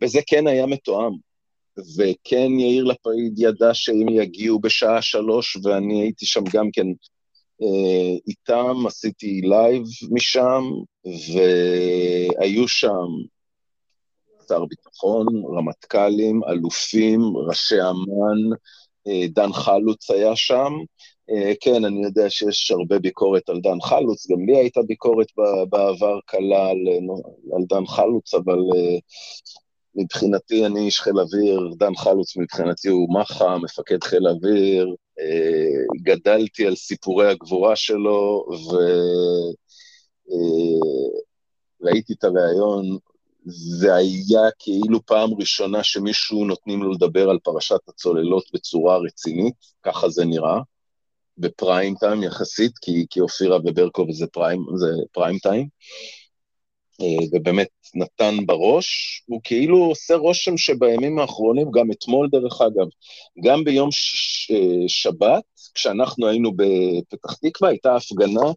וזה 0.01 0.19
כן 0.27 0.47
היה 0.47 0.65
מתואם. 0.65 1.30
וכן 1.77 2.59
יאיר 2.59 2.83
לפיד 2.83 3.33
ידע 3.37 3.73
שאם 3.73 4.09
יגיעו 4.09 4.59
בשעה 4.59 5.01
שלוש, 5.01 5.57
ואני 5.63 6.01
הייתי 6.01 6.25
שם 6.25 6.43
גם 6.53 6.69
כן 6.73 6.87
אה, 7.61 8.17
איתם, 8.27 8.87
עשיתי 8.87 9.41
live 9.43 9.83
משם, 10.11 10.63
והיו 11.05 12.67
שם 12.67 13.07
שר 14.47 14.65
ביטחון, 14.65 15.25
רמטכ"לים, 15.57 16.41
אלופים, 16.49 17.21
ראשי 17.47 17.81
אמ"ן, 17.81 18.57
אה, 19.07 19.27
דן 19.27 19.53
חלוץ 19.53 20.11
היה 20.11 20.35
שם. 20.35 20.73
אה, 21.29 21.53
כן, 21.61 21.85
אני 21.85 22.03
יודע 22.03 22.29
שיש 22.29 22.71
הרבה 22.71 22.99
ביקורת 22.99 23.49
על 23.49 23.59
דן 23.59 23.81
חלוץ, 23.81 24.31
גם 24.31 24.45
לי 24.45 24.57
הייתה 24.57 24.81
ביקורת 24.81 25.27
בעבר 25.69 26.19
קלה 26.25 26.69
על, 26.69 26.77
על 27.55 27.63
דן 27.69 27.85
חלוץ, 27.85 28.33
אבל 28.33 28.59
מבחינתי 29.95 30.65
אני 30.65 30.79
איש 30.79 30.99
חיל 31.01 31.19
אוויר, 31.19 31.73
דן 31.77 31.95
חלוץ 31.95 32.37
מבחינתי 32.37 32.87
הוא 32.87 33.19
מח"א, 33.19 33.57
מפקד 33.57 34.03
חיל 34.03 34.27
אוויר, 34.27 34.95
אה, 35.19 35.83
גדלתי 36.01 36.67
על 36.67 36.75
סיפורי 36.75 37.29
הגבורה 37.29 37.75
שלו, 37.75 38.45
וראיתי 41.81 42.13
אה, 42.13 42.17
את 42.19 42.23
הריאיון, 42.23 42.97
זה 43.79 43.95
היה 43.95 44.49
כאילו 44.59 45.05
פעם 45.05 45.29
ראשונה 45.39 45.83
שמישהו 45.83 46.45
נותנים 46.45 46.83
לו 46.83 46.91
לדבר 46.91 47.29
על 47.29 47.39
פרשת 47.43 47.79
הצוללות 47.87 48.43
בצורה 48.53 48.97
רצינית, 48.97 49.55
ככה 49.83 50.09
זה 50.09 50.25
נראה, 50.25 50.59
בפריים 51.37 51.95
טיים 51.95 52.23
יחסית, 52.23 52.77
כי, 52.77 53.05
כי 53.09 53.19
אופירה 53.19 53.57
וברקו 53.57 54.05
וזה 54.09 54.27
פריים, 54.27 54.65
זה 54.75 54.87
פריים 55.11 55.37
טיים. 55.39 55.67
אה, 57.01 57.25
ובאמת 57.31 57.67
נתן 57.95 58.35
בראש, 58.45 59.21
הוא 59.25 59.41
כאילו 59.43 59.77
עושה 59.77 60.15
רושם 60.15 60.57
שבימים 60.57 61.19
האחרונים, 61.19 61.71
גם 61.71 61.91
אתמול 61.91 62.29
דרך 62.31 62.61
אגב, 62.61 62.87
גם 63.43 63.63
ביום 63.63 63.89
ש... 63.91 64.51
אה, 64.51 64.87
שבת, 64.87 65.43
כשאנחנו 65.73 66.27
היינו 66.27 66.51
בפתח 66.55 67.33
תקווה, 67.33 67.69
הייתה 67.69 67.95
הפגנה 67.95 68.51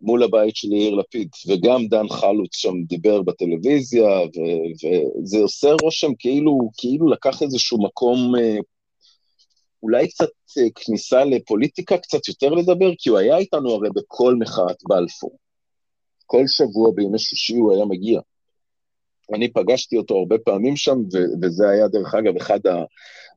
מול 0.00 0.22
הבית 0.22 0.56
של 0.56 0.72
יאיר 0.72 0.94
לפיד, 0.94 1.28
וגם 1.48 1.86
דן 1.86 2.08
חלוץ 2.08 2.56
שם 2.56 2.74
דיבר 2.86 3.22
בטלוויזיה, 3.22 4.08
ו... 4.08 4.38
וזה 5.22 5.38
עושה 5.38 5.72
רושם 5.72 6.14
כאילו, 6.18 6.58
כאילו 6.76 7.08
לקח 7.08 7.42
איזשהו 7.42 7.82
מקום, 7.82 8.32
אה, 8.36 8.56
אולי 9.82 10.08
קצת 10.08 10.28
כניסה 10.74 11.24
לפוליטיקה, 11.24 11.98
קצת 11.98 12.28
יותר 12.28 12.48
לדבר, 12.48 12.90
כי 12.98 13.08
הוא 13.08 13.18
היה 13.18 13.36
איתנו 13.36 13.74
הרי 13.74 13.88
בכל 13.94 14.34
מחאת 14.34 14.76
בלפור. 14.88 15.47
כל 16.28 16.44
שבוע 16.46 16.90
בימי 16.94 17.18
שישי 17.18 17.56
הוא 17.56 17.72
היה 17.72 17.84
מגיע. 17.84 18.20
אני 19.34 19.52
פגשתי 19.52 19.96
אותו 19.96 20.14
הרבה 20.18 20.38
פעמים 20.38 20.76
שם, 20.76 20.98
ו- 21.12 21.32
וזה 21.42 21.68
היה 21.68 21.88
דרך 21.88 22.14
אגב 22.14 22.36
אחד 22.36 22.60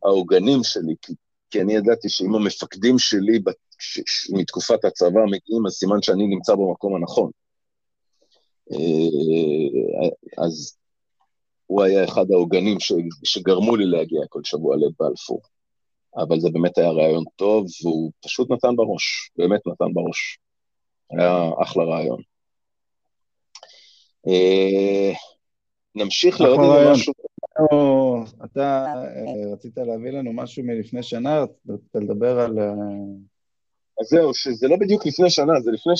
העוגנים 0.05 0.63
שלי, 0.63 0.95
כי, 1.01 1.13
כי 1.49 1.61
אני 1.61 1.73
ידעתי 1.73 2.09
שאם 2.09 2.35
המפקדים 2.35 2.99
שלי 2.99 3.39
ש- 3.79 3.99
ש- 4.05 4.31
מתקופת 4.31 4.85
הצבא 4.85 5.25
מגיעים, 5.25 5.65
אז 5.65 5.71
סימן 5.71 6.01
שאני 6.01 6.27
נמצא 6.27 6.55
במקום 6.55 6.95
הנכון. 6.95 7.31
אה, 8.71 10.09
אז 10.45 10.77
הוא 11.67 11.83
היה 11.83 12.03
אחד 12.03 12.25
העוגנים 12.31 12.79
ש- 12.79 12.93
שגרמו 13.23 13.75
לי 13.75 13.85
להגיע 13.85 14.21
כל 14.29 14.41
שבוע 14.43 14.75
לבלפור. 14.75 15.41
אבל 16.17 16.39
זה 16.39 16.49
באמת 16.53 16.77
היה 16.77 16.91
רעיון 16.91 17.23
טוב, 17.35 17.65
והוא 17.83 18.11
פשוט 18.25 18.51
נתן 18.51 18.75
בראש, 18.75 19.31
באמת 19.37 19.67
נתן 19.67 19.93
בראש. 19.93 20.37
היה 21.11 21.49
אחלה 21.63 21.83
רעיון. 21.83 22.30
אה, 24.27 25.11
נמשיך 25.95 26.41
לעוד 26.41 26.59
איזה 26.59 26.91
משהו. 26.91 27.13
אתה 28.45 28.85
אה, 28.93 29.53
רצית 29.53 29.77
להביא 29.77 30.11
לנו 30.11 30.33
משהו 30.33 30.63
מלפני 30.63 31.03
שנה, 31.03 31.45
רצית 31.69 31.95
לדבר 31.95 32.39
על... 32.39 32.59
אה, 32.59 32.73
אז 34.01 34.07
זהו, 34.07 34.33
שזה 34.33 34.67
לא 34.67 34.75
בדיוק 34.77 35.05
לפני 35.05 35.29
שנה, 35.29 35.59
זה 35.59 35.71
לפני 35.71 35.93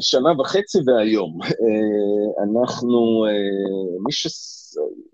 שנה 0.00 0.40
וחצי 0.40 0.78
והיום. 0.86 1.38
אנחנו, 2.42 3.24
מי 4.04 4.12
ש... 4.12 4.26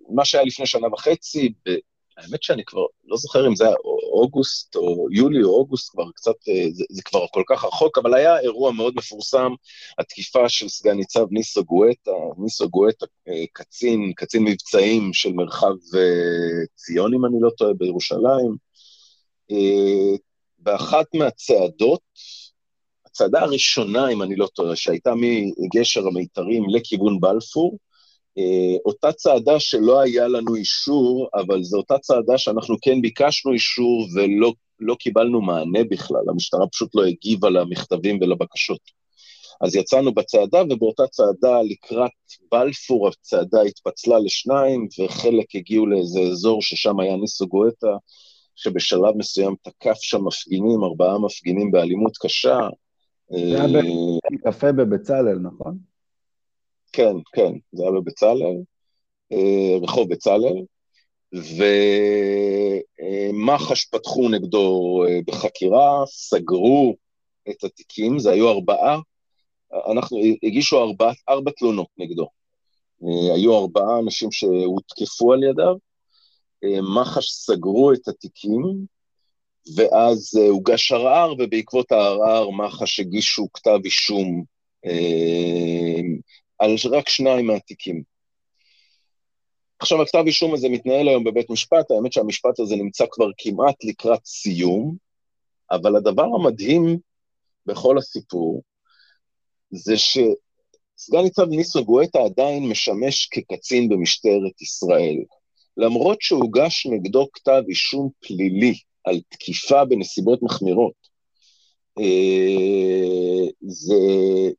מה 0.09 0.25
שהיה 0.25 0.45
לפני 0.45 0.67
שנה 0.67 0.87
וחצי, 0.93 1.53
האמת 2.17 2.43
שאני 2.43 2.64
כבר 2.64 2.85
לא 3.05 3.17
זוכר 3.17 3.47
אם 3.47 3.57
זה 3.57 3.64
היה 3.67 3.77
אוגוסט 4.12 4.77
או 4.77 5.07
יולי 5.11 5.43
או 5.43 5.51
אוגוסט, 5.51 5.91
כבר 5.91 6.05
קצת, 6.14 6.35
אה, 6.49 6.67
זה, 6.73 6.85
זה 6.91 7.03
כבר 7.03 7.27
כל 7.33 7.43
כך 7.47 7.64
רחוק, 7.64 7.99
אבל 7.99 8.14
היה 8.14 8.39
אירוע 8.39 8.73
מאוד 8.73 8.95
מפורסם, 8.97 9.53
התקיפה 9.99 10.49
של 10.49 10.69
סגן 10.69 10.97
ניצב 10.97 11.27
ניסו 11.31 11.64
גואטה, 11.64 12.11
ניסו 12.39 12.69
גואטה 12.69 13.07
אה, 13.29 13.45
קצין, 13.53 14.12
קצין 14.17 14.45
מבצעים 14.45 15.12
של 15.12 15.33
מרחב 15.33 15.75
אה, 15.97 16.67
ציון, 16.75 17.14
אם 17.14 17.25
אני 17.25 17.37
לא 17.41 17.51
טועה, 17.51 17.73
בירושלים. 17.75 18.67
באחת 20.59 21.07
מהצעדות, 21.14 22.01
הצעדה 23.07 23.41
הראשונה, 23.41 24.09
אם 24.09 24.23
אני 24.23 24.37
לא 24.37 24.47
טועה, 24.55 24.77
שהייתה 24.77 25.12
מגשר 25.59 26.07
המיתרים 26.07 26.64
לכיוון 26.71 27.21
בלפור, 27.21 27.79
אותה 28.84 29.12
צעדה 29.12 29.61
שלא 29.61 30.01
היה 30.01 30.28
לנו 30.28 30.55
אישור, 30.55 31.28
אבל 31.34 31.62
זו 31.62 31.76
אותה 31.76 31.99
צעדה 31.99 32.39
שאנחנו 32.39 32.76
כן 32.82 33.01
ביקשנו 33.03 33.53
אישור 33.53 34.07
ולא 34.14 34.53
לא 34.80 34.95
קיבלנו 34.95 35.41
מענה 35.41 35.84
בכלל, 35.91 36.28
המשטרה 36.28 36.66
פשוט 36.66 36.95
לא 36.95 37.05
הגיבה 37.05 37.51
למכתבים 37.51 38.18
ולבקשות. 38.20 38.80
אז 39.61 39.76
יצאנו 39.76 40.14
בצעדה, 40.14 40.62
ובאותה 40.70 41.07
צעדה 41.07 41.62
לקראת 41.62 42.11
בלפור 42.53 43.09
הצעדה 43.09 43.62
התפצלה 43.62 44.18
לשניים, 44.18 44.89
וחלק 45.01 45.55
הגיעו 45.55 45.87
לאיזה 45.87 46.20
אזור 46.20 46.62
ששם 46.62 47.01
היה 47.01 47.16
ניסו 47.16 47.47
גואטה, 47.47 47.97
שבשלב 48.57 49.16
מסוים 49.16 49.55
תקף 49.62 49.99
שם 50.01 50.24
מפגינים, 50.24 50.84
ארבעה 50.84 51.18
מפגינים 51.18 51.70
באלימות 51.70 52.12
קשה. 52.20 52.59
זה 53.30 53.64
היה 53.64 53.82
בקפה 54.32 54.72
בבצלאל, 54.72 55.39
נכון? 55.39 55.78
כן, 56.97 57.16
כן, 57.32 57.53
זה 57.72 57.82
היה 57.82 57.92
בבצלאל, 57.92 58.57
אה, 59.32 59.76
רחוב 59.82 60.09
בצלאל, 60.09 60.62
ומח"ש 63.32 63.84
פתחו 63.84 64.28
נגדו 64.28 65.05
אה, 65.09 65.18
בחקירה, 65.26 66.07
סגרו 66.07 66.97
את 67.51 67.64
התיקים, 67.64 68.18
זה 68.18 68.30
היו 68.30 68.51
ארבעה, 68.51 68.99
אנחנו, 69.90 70.18
הגישו 70.42 70.82
ארבע, 70.82 71.12
ארבע 71.28 71.51
תלונות 71.59 71.88
נגדו. 71.99 72.26
אה, 73.03 73.34
היו 73.34 73.59
ארבעה 73.59 73.99
אנשים 73.99 74.32
שהותקפו 74.32 75.32
על 75.32 75.42
ידיו, 75.42 75.76
מח"ש 76.97 77.30
סגרו 77.30 77.92
את 77.92 78.09
התיקים, 78.09 78.62
ואז 79.76 80.34
הוגש 80.49 80.92
ערער, 80.92 81.32
ובעקבות 81.38 81.92
הערער 81.92 82.51
מח"ש 82.51 83.01
הגישו 83.01 83.49
כתב 83.53 83.78
אישום 83.84 84.44
על 86.59 86.71
רק 86.91 87.09
שניים 87.09 87.47
מהתיקים. 87.47 88.03
עכשיו, 89.79 90.03
הכתב 90.03 90.23
אישום 90.27 90.55
הזה 90.55 90.69
מתנהל 90.69 91.09
היום 91.09 91.25
בבית 91.25 91.51
משפט, 91.51 91.91
האמת 91.91 92.13
שהמשפט 92.13 92.61
הזה 92.61 92.77
נמצא 92.77 93.05
כבר 93.11 93.27
כמעט 93.39 93.85
לקראת 93.85 94.27
סיום, 94.27 94.97
אבל 95.71 95.97
הדבר 95.97 96.25
המדהים 96.25 96.99
בכל 97.67 97.99
הסיפור 97.99 98.63
זה 99.71 99.95
שסגן 99.97 101.23
ניצב 101.23 101.49
ניסו 101.49 101.85
גואטה 101.85 102.19
עדיין 102.19 102.69
משמש 102.69 103.29
כקצין 103.31 103.89
במשטרת 103.89 104.63
ישראל. 104.63 105.17
למרות 105.77 106.23
שהוגש 106.23 106.87
נגדו 106.87 107.29
כתב 107.33 107.63
אישום 107.69 108.11
פלילי 108.21 108.75
על 109.05 109.21
תקיפה 109.29 109.85
בנסיבות 109.85 110.43
מחמירות, 110.43 111.06
זה 113.68 113.94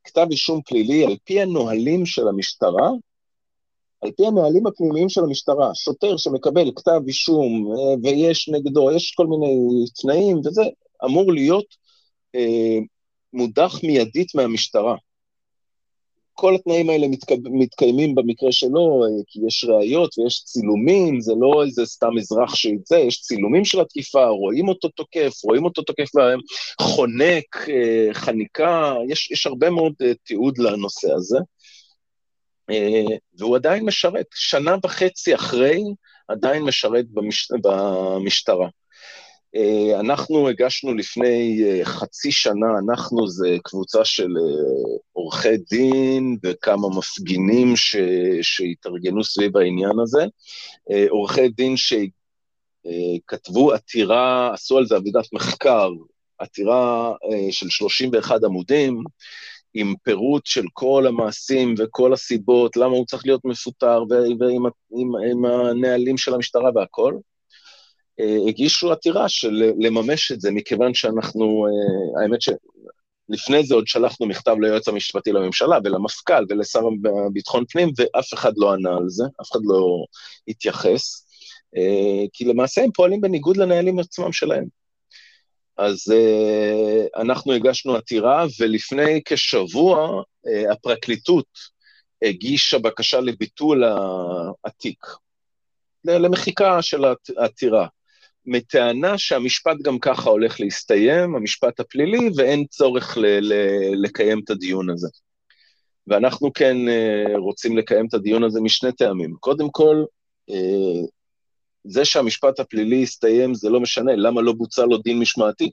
כתב 0.04 0.26
אישום 0.30 0.60
פלילי 0.66 1.04
על 1.04 1.16
פי 1.24 1.40
הנהלים 1.40 2.06
של 2.06 2.28
המשטרה, 2.28 2.90
על 4.00 4.10
פי 4.16 4.26
הנהלים 4.26 4.66
הפנימיים 4.66 5.08
של 5.08 5.24
המשטרה, 5.24 5.70
שוטר 5.74 6.16
שמקבל 6.16 6.70
כתב 6.76 7.00
אישום 7.06 7.72
אה, 7.72 7.94
ויש 8.02 8.48
נגדו, 8.48 8.92
יש 8.92 9.14
כל 9.16 9.26
מיני 9.26 9.56
תנאים 10.02 10.38
וזה, 10.38 10.62
אמור 11.04 11.32
להיות 11.32 11.66
אה, 12.34 12.78
מודח 13.32 13.80
מיידית 13.82 14.34
מהמשטרה. 14.34 14.96
כל 16.40 16.54
התנאים 16.54 16.90
האלה 16.90 17.08
מתק... 17.08 17.28
מתקיימים 17.44 18.14
במקרה 18.14 18.52
שלו, 18.52 19.04
אה, 19.04 19.22
כי 19.26 19.40
יש 19.46 19.64
ראיות 19.68 20.18
ויש 20.18 20.44
צילומים, 20.44 21.20
זה 21.20 21.32
לא 21.40 21.64
איזה 21.64 21.86
סתם 21.86 22.18
אזרח 22.18 22.54
שיצא, 22.54 22.94
יש 22.94 23.20
צילומים 23.20 23.64
של 23.64 23.80
התקיפה, 23.80 24.26
רואים 24.26 24.68
אותו 24.68 24.88
תוקף, 24.88 25.44
רואים 25.44 25.64
אותו 25.64 25.82
תוקף 25.82 26.08
חונק, 26.80 27.68
אה, 27.68 28.08
חניקה, 28.14 28.94
יש, 29.08 29.30
יש 29.30 29.46
הרבה 29.46 29.70
מאוד 29.70 29.92
אה, 30.02 30.12
תיעוד 30.24 30.58
לנושא 30.58 31.12
הזה. 31.12 31.38
והוא 33.38 33.56
עדיין 33.56 33.84
משרת, 33.84 34.26
שנה 34.34 34.76
וחצי 34.84 35.34
אחרי, 35.34 35.82
עדיין 36.28 36.62
משרת 36.62 37.04
במש... 37.10 37.48
במשטרה. 37.62 38.68
אה, 39.56 40.00
אנחנו 40.00 40.48
הגשנו 40.48 40.94
לפני 40.94 41.62
אה, 41.64 41.84
חצי 41.84 42.32
שנה, 42.32 42.66
אנחנו 42.84 43.28
זה 43.28 43.56
קבוצה 43.64 44.04
של 44.04 44.28
אה, 44.36 44.96
עורכי 45.12 45.56
דין 45.70 46.36
וכמה 46.42 46.88
מפגינים 46.98 47.76
ש, 47.76 47.96
שהתארגנו 48.42 49.24
סביב 49.24 49.56
העניין 49.56 49.98
הזה. 50.02 50.24
עורכי 51.08 51.48
דין 51.48 51.74
שכתבו 52.86 53.72
עתירה, 53.72 54.54
עשו 54.54 54.78
על 54.78 54.86
זה 54.86 54.96
עבודת 54.96 55.32
מחקר, 55.32 55.90
עתירה 56.38 57.12
של 57.50 57.68
31 57.68 58.44
עמודים, 58.44 59.02
עם 59.74 59.94
פירוט 60.02 60.46
של 60.46 60.64
כל 60.72 61.06
המעשים 61.06 61.74
וכל 61.78 62.12
הסיבות, 62.12 62.76
למה 62.76 62.96
הוא 62.96 63.06
צריך 63.06 63.26
להיות 63.26 63.44
מפוטר, 63.44 64.02
ועם 64.40 64.66
עם, 64.90 65.12
עם 65.30 65.44
הנהלים 65.44 66.18
של 66.18 66.34
המשטרה 66.34 66.70
והכל. 66.74 67.14
אה, 68.20 68.36
הגישו 68.48 68.92
עתירה 68.92 69.28
של 69.28 69.72
לממש 69.78 70.32
את 70.32 70.40
זה, 70.40 70.50
מכיוון 70.50 70.94
שאנחנו, 70.94 71.66
אה, 71.66 72.22
האמת 72.22 72.38
שלפני 72.42 73.64
זה 73.66 73.74
עוד 73.74 73.86
שלחנו 73.86 74.26
מכתב 74.26 74.56
ליועץ 74.60 74.88
המשפטי 74.88 75.32
לממשלה 75.32 75.78
ולמפכ"ל 75.84 76.44
ולשר 76.48 76.80
ביטחון 77.32 77.64
פנים, 77.68 77.90
ואף 77.96 78.34
אחד 78.34 78.52
לא 78.56 78.72
ענה 78.72 78.96
על 78.96 79.08
זה, 79.08 79.24
אף 79.42 79.52
אחד 79.52 79.60
לא 79.64 80.04
התייחס, 80.48 81.26
אה, 81.76 82.26
כי 82.32 82.44
למעשה 82.44 82.84
הם 82.84 82.92
פועלים 82.92 83.20
בניגוד 83.20 83.56
לנהלים 83.56 83.98
עצמם 83.98 84.32
שלהם. 84.32 84.78
אז 85.76 86.12
אנחנו 87.16 87.52
הגשנו 87.52 87.94
עתירה, 87.94 88.46
ולפני 88.60 89.20
כשבוע 89.24 90.22
הפרקליטות 90.70 91.46
הגישה 92.22 92.78
בקשה 92.78 93.20
לביטול 93.20 93.84
התיק, 94.64 95.06
למחיקה 96.04 96.82
של 96.82 97.04
העתירה. 97.36 97.86
מטענה 98.46 99.18
שהמשפט 99.18 99.76
גם 99.82 99.98
ככה 99.98 100.30
הולך 100.30 100.60
להסתיים, 100.60 101.34
המשפט 101.34 101.80
הפלילי, 101.80 102.30
ואין 102.36 102.64
צורך 102.70 103.18
ל- 103.18 103.40
ל- 103.40 104.04
לקיים 104.04 104.40
את 104.44 104.50
הדיון 104.50 104.90
הזה. 104.90 105.08
ואנחנו 106.06 106.52
כן 106.52 106.76
uh, 106.76 107.38
רוצים 107.38 107.76
לקיים 107.76 108.06
את 108.06 108.14
הדיון 108.14 108.44
הזה 108.44 108.60
משני 108.60 108.92
טעמים. 108.92 109.34
קודם 109.40 109.70
כל, 109.70 110.04
uh, 110.50 111.06
זה 111.84 112.04
שהמשפט 112.04 112.60
הפלילי 112.60 113.02
הסתיים, 113.02 113.54
זה 113.54 113.70
לא 113.70 113.80
משנה, 113.80 114.16
למה 114.16 114.42
לא 114.42 114.52
בוצע 114.52 114.84
לו 114.84 114.98
דין 114.98 115.18
משמעתי? 115.18 115.70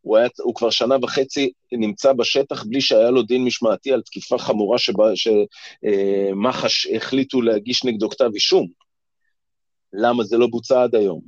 הוא, 0.00 0.16
היה, 0.16 0.28
הוא 0.42 0.54
כבר 0.54 0.70
שנה 0.70 0.94
וחצי 1.02 1.52
נמצא 1.72 2.12
בשטח 2.12 2.64
בלי 2.64 2.80
שהיה 2.80 3.10
לו 3.10 3.22
דין 3.22 3.44
משמעתי 3.44 3.92
על 3.92 4.02
תקיפה 4.02 4.38
חמורה 4.38 4.78
שמח"ש 4.78 5.26
uh, 6.86 6.96
החליטו 6.96 7.42
להגיש 7.42 7.84
נגדו 7.84 8.10
כתב 8.10 8.30
אישום. 8.34 8.66
למה 9.92 10.24
זה 10.24 10.38
לא 10.38 10.46
בוצע 10.46 10.82
עד 10.82 10.94
היום? 10.94 11.20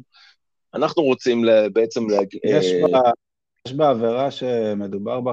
אנחנו 0.74 1.02
רוצים 1.02 1.44
בעצם 1.72 2.10
להגיד... 2.10 2.40
יש, 2.44 2.66
אה, 2.66 2.88
בה, 2.92 3.10
יש 3.66 3.72
בעבירה 3.72 4.30
שמדובר 4.30 5.20
בה... 5.20 5.32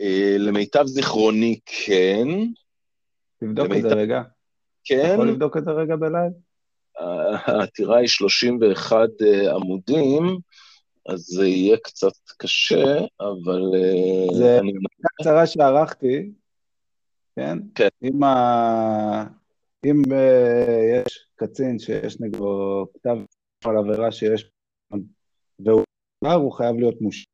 אה, 0.00 0.36
למיטב 0.38 0.86
זיכרוני, 0.86 1.58
כן. 1.66 2.28
תבדוק 3.40 3.66
למיטב... 3.66 3.86
את 3.86 3.90
זה 3.90 3.96
רגע. 3.96 4.22
כן. 4.84 5.00
אתה 5.04 5.14
יכול 5.14 5.28
לבדוק 5.28 5.56
את 5.56 5.64
זה 5.64 5.70
רגע 5.70 5.96
בלייב? 5.96 6.32
העתירה 7.46 7.98
היא 7.98 8.08
31 8.08 9.08
אה, 9.22 9.54
עמודים, 9.54 10.38
אז 11.08 11.20
זה 11.20 11.46
יהיה 11.46 11.76
קצת 11.76 12.12
קשה, 12.36 12.98
אבל... 13.20 13.62
זה 14.32 14.58
אני... 14.58 14.72
קצרה 15.20 15.46
שערכתי, 15.46 16.30
כן? 17.36 17.58
כן. 17.74 17.88
עם 18.02 18.22
ה... 18.22 19.38
אם 19.86 20.02
uh, 20.04 21.04
יש 21.06 21.28
קצין 21.36 21.78
שיש 21.78 22.20
נגדו 22.20 22.86
כתב 22.94 23.16
על 23.64 23.76
עבירה 23.76 24.12
שיש, 24.12 24.50
והוא 25.58 25.84
כבר, 26.20 26.32
הוא 26.32 26.52
חייב 26.52 26.76
להיות 26.76 27.00
מוש... 27.00 27.26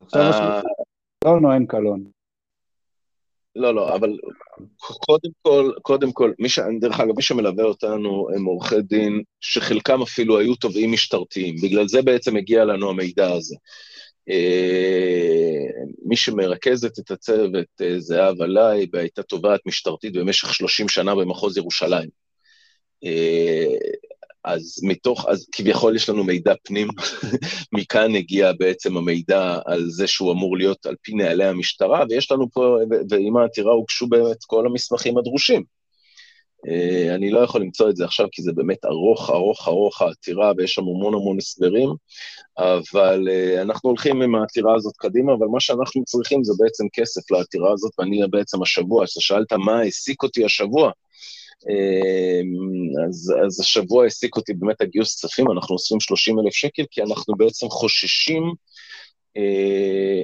עכשיו 0.00 0.22
יש 0.30 0.36
לי 0.36 0.70
קלון 1.24 1.44
או 1.44 1.52
אין 1.52 1.66
קלון? 1.66 2.04
לא, 3.56 3.74
לא, 3.74 3.94
אבל 3.94 4.18
קודם 4.78 5.30
כל, 5.42 5.72
קודם 5.82 6.12
כל, 6.12 6.32
מי 6.38 6.48
ש... 6.48 6.58
דרך 6.80 7.00
אגב, 7.00 7.16
מי 7.16 7.22
שמלווה 7.22 7.64
אותנו 7.64 8.28
הם 8.36 8.44
עורכי 8.44 8.82
דין 8.82 9.22
שחלקם 9.40 10.02
אפילו 10.02 10.38
היו 10.38 10.54
תובעים 10.54 10.92
משטרתיים, 10.92 11.54
בגלל 11.62 11.88
זה 11.88 12.02
בעצם 12.02 12.36
הגיע 12.36 12.64
לנו 12.64 12.90
המידע 12.90 13.32
הזה. 13.32 13.56
אה, 14.30 15.66
מי 16.04 16.16
שמרכזת 16.16 16.98
את 16.98 17.10
הצוות, 17.10 17.66
אה, 17.80 18.00
זהב 18.00 18.42
עליי, 18.42 18.86
והייתה 18.92 19.22
תובעת 19.22 19.60
משטרתית 19.66 20.12
במשך 20.12 20.54
30 20.54 20.88
שנה 20.88 21.14
במחוז 21.14 21.56
ירושלים. 21.56 22.08
אה, 23.04 23.76
אז 24.44 24.80
מתוך, 24.82 25.26
אז 25.28 25.46
כביכול 25.52 25.96
יש 25.96 26.08
לנו 26.08 26.24
מידע 26.24 26.54
פנים, 26.64 26.88
מכאן 27.74 28.14
הגיע 28.14 28.52
בעצם 28.52 28.96
המידע 28.96 29.58
על 29.66 29.84
זה 29.90 30.06
שהוא 30.06 30.32
אמור 30.32 30.56
להיות 30.56 30.86
על 30.86 30.94
פי 31.02 31.14
נהלי 31.14 31.44
המשטרה, 31.44 32.04
ויש 32.08 32.32
לנו 32.32 32.50
פה, 32.52 32.78
ועם 33.10 33.36
העתירה 33.36 33.72
הוגשו 33.72 34.06
באמת 34.06 34.44
כל 34.46 34.66
המסמכים 34.66 35.18
הדרושים. 35.18 35.75
אה, 36.68 37.14
אני 37.14 37.30
לא 37.30 37.40
יכול 37.40 37.60
למצוא 37.60 37.90
את 37.90 37.96
זה 37.96 38.04
עכשיו, 38.04 38.26
כי 38.32 38.42
זה 38.42 38.52
באמת 38.52 38.84
ארוך, 38.84 39.30
ארוך, 39.30 39.68
ארוך 39.68 40.02
העתירה, 40.02 40.52
ויש 40.56 40.74
שם 40.74 40.82
המון 40.82 41.14
המון 41.14 41.38
הסברים, 41.38 41.88
אבל 42.58 43.28
uh, 43.28 43.62
אנחנו 43.62 43.90
הולכים 43.90 44.22
עם 44.22 44.34
העתירה 44.34 44.74
הזאת 44.74 44.96
קדימה, 44.96 45.32
אבל 45.32 45.46
מה 45.46 45.60
שאנחנו 45.60 46.04
צריכים 46.04 46.44
זה 46.44 46.52
בעצם 46.58 46.84
כסף 46.92 47.30
לעתירה 47.30 47.72
הזאת, 47.72 47.92
ואני 47.98 48.20
בעצם 48.30 48.62
השבוע, 48.62 49.04
אתה 49.04 49.20
שאלת 49.20 49.52
מה 49.52 49.78
העסיק 49.78 50.22
אותי 50.22 50.44
השבוע, 50.44 50.90
uh, 50.90 51.72
אז, 53.08 53.34
אז 53.46 53.60
השבוע 53.60 54.04
העסיק 54.04 54.36
אותי 54.36 54.54
באמת 54.54 54.80
הגיוס 54.80 55.14
כספים, 55.14 55.50
אנחנו 55.50 55.72
אוספים 55.72 56.00
30 56.00 56.38
אלף 56.38 56.54
שקל, 56.54 56.84
כי 56.90 57.02
אנחנו 57.02 57.34
בעצם 57.36 57.68
חוששים, 57.68 58.52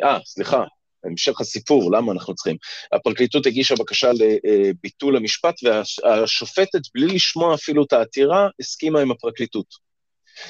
אה, 0.03 0.18
סליחה, 0.24 0.64
המשך 1.05 1.41
הסיפור, 1.41 1.93
למה 1.93 2.13
אנחנו 2.13 2.35
צריכים? 2.35 2.57
הפרקליטות 2.93 3.47
הגישה 3.47 3.75
בקשה 3.75 4.11
לביטול 4.13 5.17
המשפט, 5.17 5.55
והשופטת, 5.65 6.81
בלי 6.95 7.07
לשמוע 7.07 7.55
אפילו 7.55 7.85
את 7.85 7.93
העתירה, 7.93 8.49
הסכימה 8.61 9.01
עם 9.01 9.11
הפרקליטות. 9.11 9.67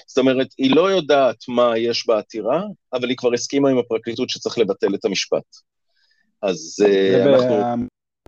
זאת 0.07 0.19
אומרת, 0.19 0.49
היא 0.59 0.77
לא 0.77 0.91
יודעת 0.91 1.37
מה 1.49 1.79
יש 1.79 2.07
בעתירה, 2.07 2.63
אבל 2.93 3.09
היא 3.09 3.17
כבר 3.17 3.35
הסכימה 3.35 3.71
עם 3.71 3.79
הפרקליטות 3.79 4.31
שצריך 4.31 4.59
לבטל 4.59 4.95
את 4.95 5.05
המשפט. 5.05 5.57
אז 6.43 6.57
זה 6.77 7.25
אנחנו... 7.27 7.61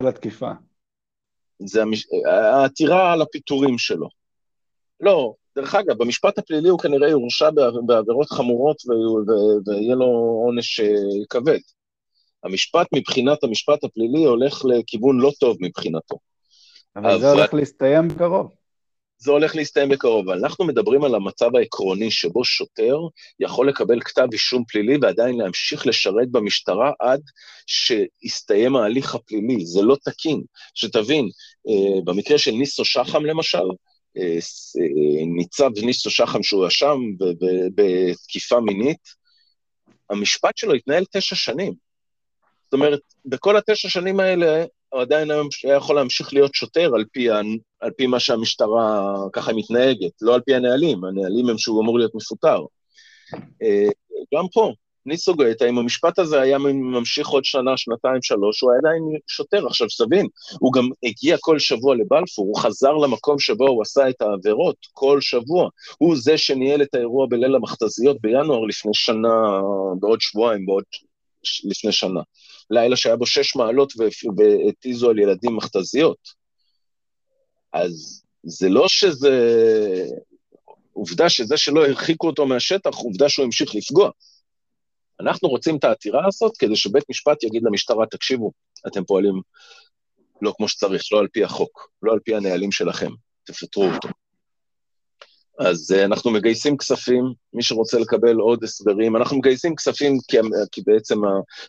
זה 0.01 0.07
בתקיפה. 0.07 0.51
זה 1.59 1.83
המש... 1.83 2.07
העתירה 2.27 3.13
על 3.13 3.23
הפיטורים 3.23 3.79
שלו. 3.79 4.09
לא, 5.01 5.35
דרך 5.57 5.75
אגב, 5.75 5.99
במשפט 5.99 6.39
הפלילי 6.39 6.69
הוא 6.69 6.79
כנראה 6.79 7.09
יורשע 7.09 7.51
בעבירות 7.87 8.31
חמורות 8.31 8.77
ויהיה 9.67 9.95
לו 9.95 10.07
עונש 10.45 10.81
אה, 10.81 10.87
כבד. 11.31 11.59
המשפט 12.45 12.87
מבחינת 12.95 13.45
המשפט 13.45 13.85
הפלילי 13.85 14.25
הולך 14.25 14.65
לכיוון 14.65 15.21
לא 15.21 15.33
טוב 15.41 15.57
מבחינתו. 15.61 16.17
אבל, 16.97 17.11
אבל... 17.11 17.21
זה 17.21 17.31
הולך 17.31 17.55
להסתיים 17.55 18.09
בקרוב. 18.09 18.55
זה 19.19 19.31
הולך 19.31 19.57
להסתיים 19.57 19.89
בקרוב. 19.89 20.29
אנחנו 20.31 20.65
מדברים 20.65 21.05
על 21.05 21.15
המצב 21.15 21.57
העקרוני 21.57 22.11
שבו 22.11 22.45
שוטר 22.45 22.99
יכול 23.41 23.69
לקבל 23.69 24.01
כתב 24.01 24.27
אישום 24.33 24.65
פלילי 24.69 24.97
ועדיין 25.03 25.37
להמשיך 25.39 25.87
לשרת 25.87 26.31
במשטרה 26.31 26.93
עד 27.01 27.21
שיסתיים 27.67 28.77
ההליך 28.77 29.15
הפלילי. 29.15 29.67
זה 29.67 29.83
לא 29.83 29.97
תקין. 30.05 30.43
שתבין, 30.75 31.29
אה, 31.69 32.01
במקרה 32.05 32.39
של 32.39 32.51
ניסו 32.51 32.85
שחם 32.85 33.25
למשל, 33.25 33.69
אה, 34.19 34.39
ניצב 35.37 35.71
ניסו 35.83 36.11
שחם 36.11 36.43
שהוא 36.43 36.67
ישם 36.67 36.99
בתקיפה 37.75 38.61
מינית, 38.61 39.25
המשפט 40.11 40.57
שלו 40.57 40.75
התנהל 40.75 41.05
תשע 41.13 41.37
שנים. 41.37 41.84
אומרת, 42.75 43.01
בכל 43.27 43.57
התשע 43.57 43.89
שנים 43.89 44.21
האלה, 44.21 44.65
הוא 44.89 45.01
עדיין 45.01 45.31
היה 45.31 45.75
יכול 45.77 45.97
להמשיך 45.97 46.33
להיות 46.33 46.55
שוטר 46.55 46.91
על 46.95 47.05
פי, 47.13 47.31
על 47.81 47.91
פי 47.97 48.07
מה 48.07 48.21
שהמשטרה 48.21 49.17
ככה 49.33 49.53
מתנהגת, 49.53 50.13
לא 50.23 50.35
על 50.35 50.41
פי 50.41 50.55
הנהלים, 50.55 51.05
הנהלים 51.05 51.49
הם 51.49 51.59
שהוא 51.59 51.83
אמור 51.83 51.99
להיות 51.99 52.15
מפוטר. 52.15 52.59
אה, 53.63 53.89
גם 54.35 54.45
פה, 54.53 54.73
ניסו 55.07 55.35
גואטה, 55.35 55.69
אם 55.69 55.79
המשפט 55.79 56.19
הזה 56.19 56.41
היה 56.41 56.59
ממשיך 56.59 57.29
עוד 57.29 57.45
שנה, 57.45 57.77
שנתיים, 57.77 58.23
שלוש, 58.23 58.61
הוא 58.61 58.71
היה 58.71 58.79
עדיין 58.79 59.03
שוטר. 59.27 59.67
עכשיו, 59.67 59.91
שתבין, 59.91 60.27
הוא 60.61 60.73
גם 60.73 60.89
הגיע 61.03 61.37
כל 61.41 61.59
שבוע 61.59 61.95
לבלפור, 61.95 62.47
הוא 62.47 62.59
חזר 62.59 62.93
למקום 62.93 63.39
שבו 63.39 63.69
הוא 63.69 63.83
עשה 63.83 64.09
את 64.09 64.23
העבירות 64.23 64.77
כל 64.93 65.21
שבוע. 65.21 65.69
הוא 65.99 66.17
זה 66.17 66.39
שניהל 66.39 66.83
את 66.83 66.95
האירוע 66.95 67.27
בליל 67.31 67.55
המכתזיות 67.55 68.17
בינואר 68.21 68.65
לפני 68.65 68.95
שנה, 68.95 69.61
בעוד 70.01 70.21
שבועיים, 70.21 70.67
בעוד 70.67 70.85
לפני 71.65 71.93
שנה. 71.93 72.21
לילה 72.71 72.97
שהיה 72.97 73.17
בו 73.17 73.27
שש 73.27 73.57
מעלות 73.57 73.93
והתיזו 73.99 75.11
על 75.11 75.19
ילדים 75.19 75.57
מכתזיות. 75.57 76.19
אז 77.73 78.23
זה 78.43 78.69
לא 78.69 78.89
שזה... 78.89 79.31
עובדה 80.93 81.29
שזה 81.29 81.57
שלא 81.57 81.87
הרחיקו 81.87 82.27
אותו 82.27 82.47
מהשטח, 82.47 82.97
עובדה 82.97 83.29
שהוא 83.29 83.45
המשיך 83.45 83.75
לפגוע. 83.75 84.11
אנחנו 85.21 85.49
רוצים 85.49 85.77
את 85.77 85.85
העתירה 85.85 86.27
הזאת 86.27 86.57
כדי 86.57 86.77
שבית 86.77 87.05
משפט 87.11 87.43
יגיד 87.43 87.63
למשטרה, 87.63 88.07
תקשיבו, 88.07 88.53
אתם 88.87 89.05
פועלים 89.05 89.35
לא 90.43 90.55
כמו 90.57 90.69
שצריך, 90.69 91.03
לא 91.13 91.19
על 91.19 91.29
פי 91.29 91.45
החוק, 91.45 91.91
לא 92.03 92.13
על 92.13 92.19
פי 92.25 92.35
הנהלים 92.35 92.73
שלכם, 92.73 93.11
תפטרו 93.45 93.85
אותו. 93.85 94.09
אז 95.59 95.95
uh, 95.97 96.05
אנחנו 96.05 96.31
מגייסים 96.31 96.77
כספים, 96.77 97.25
מי 97.53 97.63
שרוצה 97.63 97.99
לקבל 97.99 98.37
עוד 98.37 98.65
הסברים, 98.65 99.17
אנחנו 99.17 99.39
מגייסים 99.39 99.77
כספים 99.77 100.19
כי, 100.29 100.37
כי 100.73 100.83
בעצם 100.87 101.19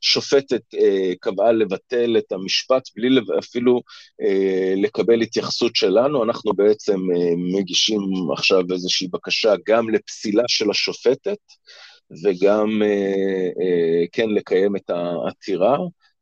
השופטת 0.01 0.61
uh, 0.75 0.79
קבעה 1.19 1.51
לבטל 1.51 2.17
את 2.17 2.31
המשפט 2.31 2.89
בלי 2.95 3.09
לב, 3.09 3.31
אפילו 3.39 3.81
uh, 4.21 4.25
לקבל 4.75 5.21
התייחסות 5.21 5.75
שלנו, 5.75 6.23
אנחנו 6.23 6.53
בעצם 6.53 6.95
uh, 6.95 7.57
מגישים 7.59 7.99
עכשיו 8.33 8.61
איזושהי 8.73 9.07
בקשה 9.07 9.53
גם 9.67 9.89
לפסילה 9.89 10.43
של 10.47 10.69
השופטת, 10.69 11.38
וגם 12.23 12.81
uh, 12.81 13.57
uh, 13.57 14.07
כן 14.11 14.29
לקיים 14.29 14.75
את 14.75 14.89
העתירה, 14.89 15.77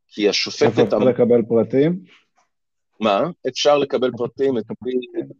כי 0.07 0.29
השופטת... 0.29 0.63
איפה 0.63 0.83
אפשר 0.83 0.97
לקבל 0.97 1.41
פרטים? 1.47 2.22
מה? 2.99 3.21
אפשר 3.47 3.77
לקבל 3.77 4.11
פרטים, 4.17 4.57
את 4.57 4.63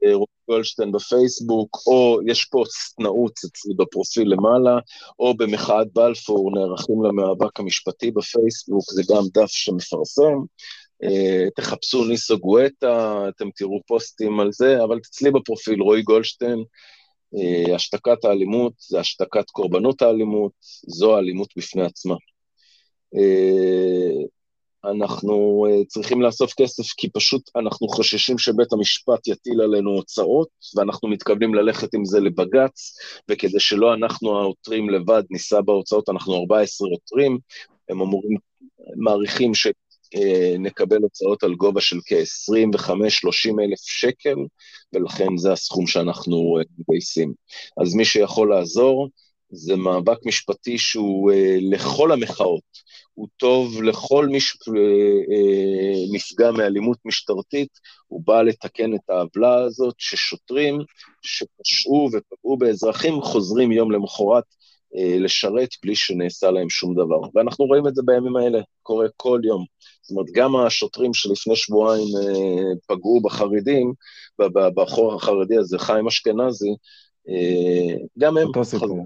אה, 0.06 0.14
רועי 0.14 0.26
גולדשטיין 0.49 0.91
בפייסבוק, 0.91 1.78
או 1.88 2.20
יש 2.28 2.45
פוסט 2.45 2.99
נעוץ 2.99 3.45
אצלי 3.45 3.74
בפרופיל 3.78 4.34
למעלה, 4.34 4.80
או 5.20 5.34
במחאת 5.38 5.88
בלפור 5.93 6.51
נערכים 6.56 7.04
למאבק 7.04 7.60
המשפטי 7.60 8.12
בפייסבוק, 8.12 8.84
זה 8.91 9.04
גם 9.10 9.24
דף 9.34 9.49
שמפרסם. 9.49 10.38
Uh, 11.06 11.49
תחפשו 11.56 12.06
ניסו 12.06 12.38
גואטה, 12.38 13.26
אתם 13.30 13.49
תראו 13.56 13.82
פוסטים 13.88 14.39
על 14.39 14.51
זה, 14.51 14.84
אבל 14.84 14.97
אצלי 14.97 15.32
בפרופיל 15.32 15.82
רועי 15.82 16.01
גולדשטיין, 16.01 16.64
uh, 17.36 17.76
השתקת 17.76 18.26
האלימות 18.26 18.74
זה 18.78 18.99
השתקת 18.99 19.49
קורבנות 19.49 20.01
האלימות, 20.01 20.51
זו 20.88 21.16
האלימות 21.16 21.49
בפני 21.58 21.86
עצמה. 21.86 22.16
אנחנו 24.86 25.65
uh, 25.67 25.86
צריכים 25.88 26.21
לאסוף 26.21 26.53
כסף 26.53 26.84
כי 26.97 27.09
פשוט 27.09 27.49
אנחנו 27.55 27.88
חוששים 27.88 28.38
שבית 28.38 28.73
המשפט 28.73 29.27
יטיל 29.27 29.61
עלינו 29.61 29.89
הוצאות, 29.89 30.47
ואנחנו 30.75 31.09
מתכוונים 31.09 31.55
ללכת 31.55 31.93
עם 31.93 32.05
זה 32.05 32.19
לבג"ץ, 32.19 32.93
וכדי 33.29 33.59
שלא 33.59 33.93
אנחנו 33.93 34.39
העותרים 34.39 34.89
לבד 34.89 35.23
נישא 35.29 35.61
בהוצאות, 35.61 36.09
אנחנו 36.09 36.36
14 36.36 36.88
עותרים, 36.89 37.38
הם 37.89 38.01
אמורים, 38.01 38.38
מעריכים 38.95 39.51
שנקבל 39.53 40.97
uh, 40.97 41.01
הוצאות 41.01 41.43
על 41.43 41.55
גובה 41.55 41.81
של 41.81 41.97
כ-25-30 42.05 43.61
אלף 43.63 43.79
שקל, 43.81 44.36
ולכן 44.93 45.38
זה 45.38 45.51
הסכום 45.51 45.88
שאנחנו 45.88 46.57
uh, 46.61 46.65
מגייסים. 46.79 47.34
אז 47.81 47.95
מי 47.95 48.05
שיכול 48.05 48.49
לעזור, 48.49 49.09
זה 49.54 49.76
מאבק 49.76 50.26
משפטי 50.26 50.78
שהוא 50.78 51.32
uh, 51.32 51.36
לכל 51.62 52.12
המחאות. 52.12 52.64
הוא 53.14 53.28
טוב 53.38 53.84
לכל 53.84 54.28
מי 54.28 54.39
שנפגע 54.39 54.62
מאלימות 56.51 56.97
משטרתית, 57.06 57.70
הוא 58.08 58.22
בא 58.26 58.41
לתקן 58.41 58.95
את 58.95 59.10
העוולה 59.10 59.56
הזאת 59.56 59.95
ששוטרים 59.97 60.80
שפשעו 61.22 62.10
ופגעו 62.14 62.58
באזרחים 62.58 63.22
חוזרים 63.22 63.72
יום 63.72 63.91
למחרת 63.91 64.43
אה, 64.97 65.18
לשרת 65.20 65.70
בלי 65.84 65.95
שנעשה 65.95 66.51
להם 66.51 66.70
שום 66.70 66.95
דבר. 66.95 67.20
ואנחנו 67.36 67.66
רואים 67.66 67.88
את 67.88 67.95
זה 67.95 68.01
בימים 68.06 68.36
האלה, 68.36 68.60
קורה 68.84 69.08
כל 69.18 69.41
יום. 69.43 69.66
זאת 70.01 70.12
אומרת, 70.12 70.28
גם 70.34 70.56
השוטרים 70.56 71.14
שלפני 71.14 71.56
שבועיים 71.56 72.08
אה, 72.18 72.74
פגעו 72.88 73.22
בחרדים, 73.22 73.93
בחור 74.76 75.16
החרדי 75.16 75.58
הזה, 75.58 75.80
חיים 75.80 76.08
אשכנזי, 76.08 76.76
אה, 77.30 77.95
גם 78.20 78.38
הם... 78.38 78.64
סיפור. 78.64 79.06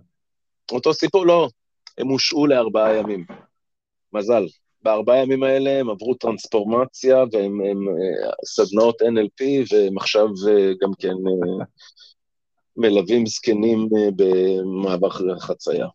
אותו 0.72 0.94
סיפור, 0.94 1.26
לא, 1.26 1.50
הם 1.98 2.08
הושעו 2.08 2.48
לארבעה 2.48 2.96
ימים. 2.96 3.26
מזל. 4.14 4.46
בארבעה 4.82 5.18
ימים 5.18 5.44
האלה 5.44 5.80
הם 5.80 5.90
עברו 5.90 6.14
טרנספורמציה 6.14 7.18
והם 7.32 7.62
הם, 7.62 7.88
אה, 7.90 8.32
סדנאות 8.46 9.02
NLP, 9.02 9.44
והם 9.72 9.98
עכשיו 9.98 10.28
אה, 10.50 10.72
גם 10.82 10.92
כן 11.00 11.10
אה, 11.10 11.66
מלווים 12.78 13.26
זקנים 13.26 13.90
במעבר 14.16 15.10
חצייה. 15.40 15.88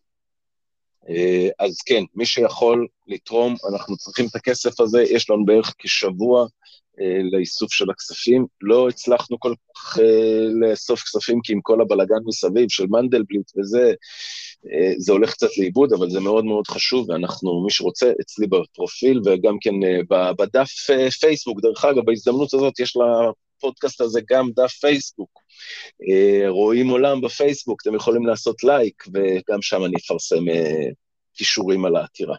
אז 1.59 1.77
כן, 1.85 2.03
מי 2.15 2.25
שיכול 2.25 2.87
לתרום, 3.07 3.55
אנחנו 3.73 3.97
צריכים 3.97 4.25
את 4.25 4.35
הכסף 4.35 4.79
הזה, 4.79 5.03
יש 5.03 5.29
לנו 5.29 5.45
בערך 5.45 5.73
כשבוע 5.79 6.47
לאיסוף 7.31 7.73
של 7.73 7.89
הכספים. 7.89 8.45
לא 8.61 8.89
הצלחנו 8.89 9.39
כל 9.39 9.53
כך 9.75 9.97
לאסוף 10.61 11.01
כספים, 11.01 11.39
כי 11.43 11.53
עם 11.53 11.59
כל 11.61 11.81
הבלגן 11.81 12.15
מסביב 12.25 12.69
של 12.69 12.85
מנדלבליט 12.89 13.51
וזה, 13.57 13.93
זה 14.97 15.11
הולך 15.11 15.31
קצת 15.31 15.57
לאיבוד, 15.57 15.93
אבל 15.93 16.09
זה 16.09 16.19
מאוד 16.19 16.45
מאוד 16.45 16.67
חשוב, 16.67 17.09
ואנחנו, 17.09 17.63
מי 17.63 17.71
שרוצה, 17.71 18.11
אצלי 18.21 18.47
בפרופיל, 18.47 19.21
וגם 19.25 19.57
כן 19.61 19.73
אה, 19.83 20.33
בדף 20.33 20.89
אה, 20.89 21.11
פייסבוק. 21.11 21.61
דרך 21.61 21.85
אגב, 21.85 22.05
בהזדמנות 22.05 22.53
הזאת 22.53 22.79
יש 22.79 22.97
לפודקאסט 22.97 24.01
הזה 24.01 24.21
גם 24.29 24.49
דף 24.55 24.71
פייסבוק. 24.71 25.29
רואים 26.47 26.89
עולם 26.89 27.21
בפייסבוק, 27.21 27.81
אתם 27.81 27.95
יכולים 27.95 28.25
לעשות 28.25 28.63
לייק, 28.63 29.03
וגם 29.13 29.61
שם 29.61 29.85
אני 29.85 29.95
אפרסם 29.97 30.43
כישורים 31.33 31.85
על 31.85 31.95
העתירה. 31.95 32.35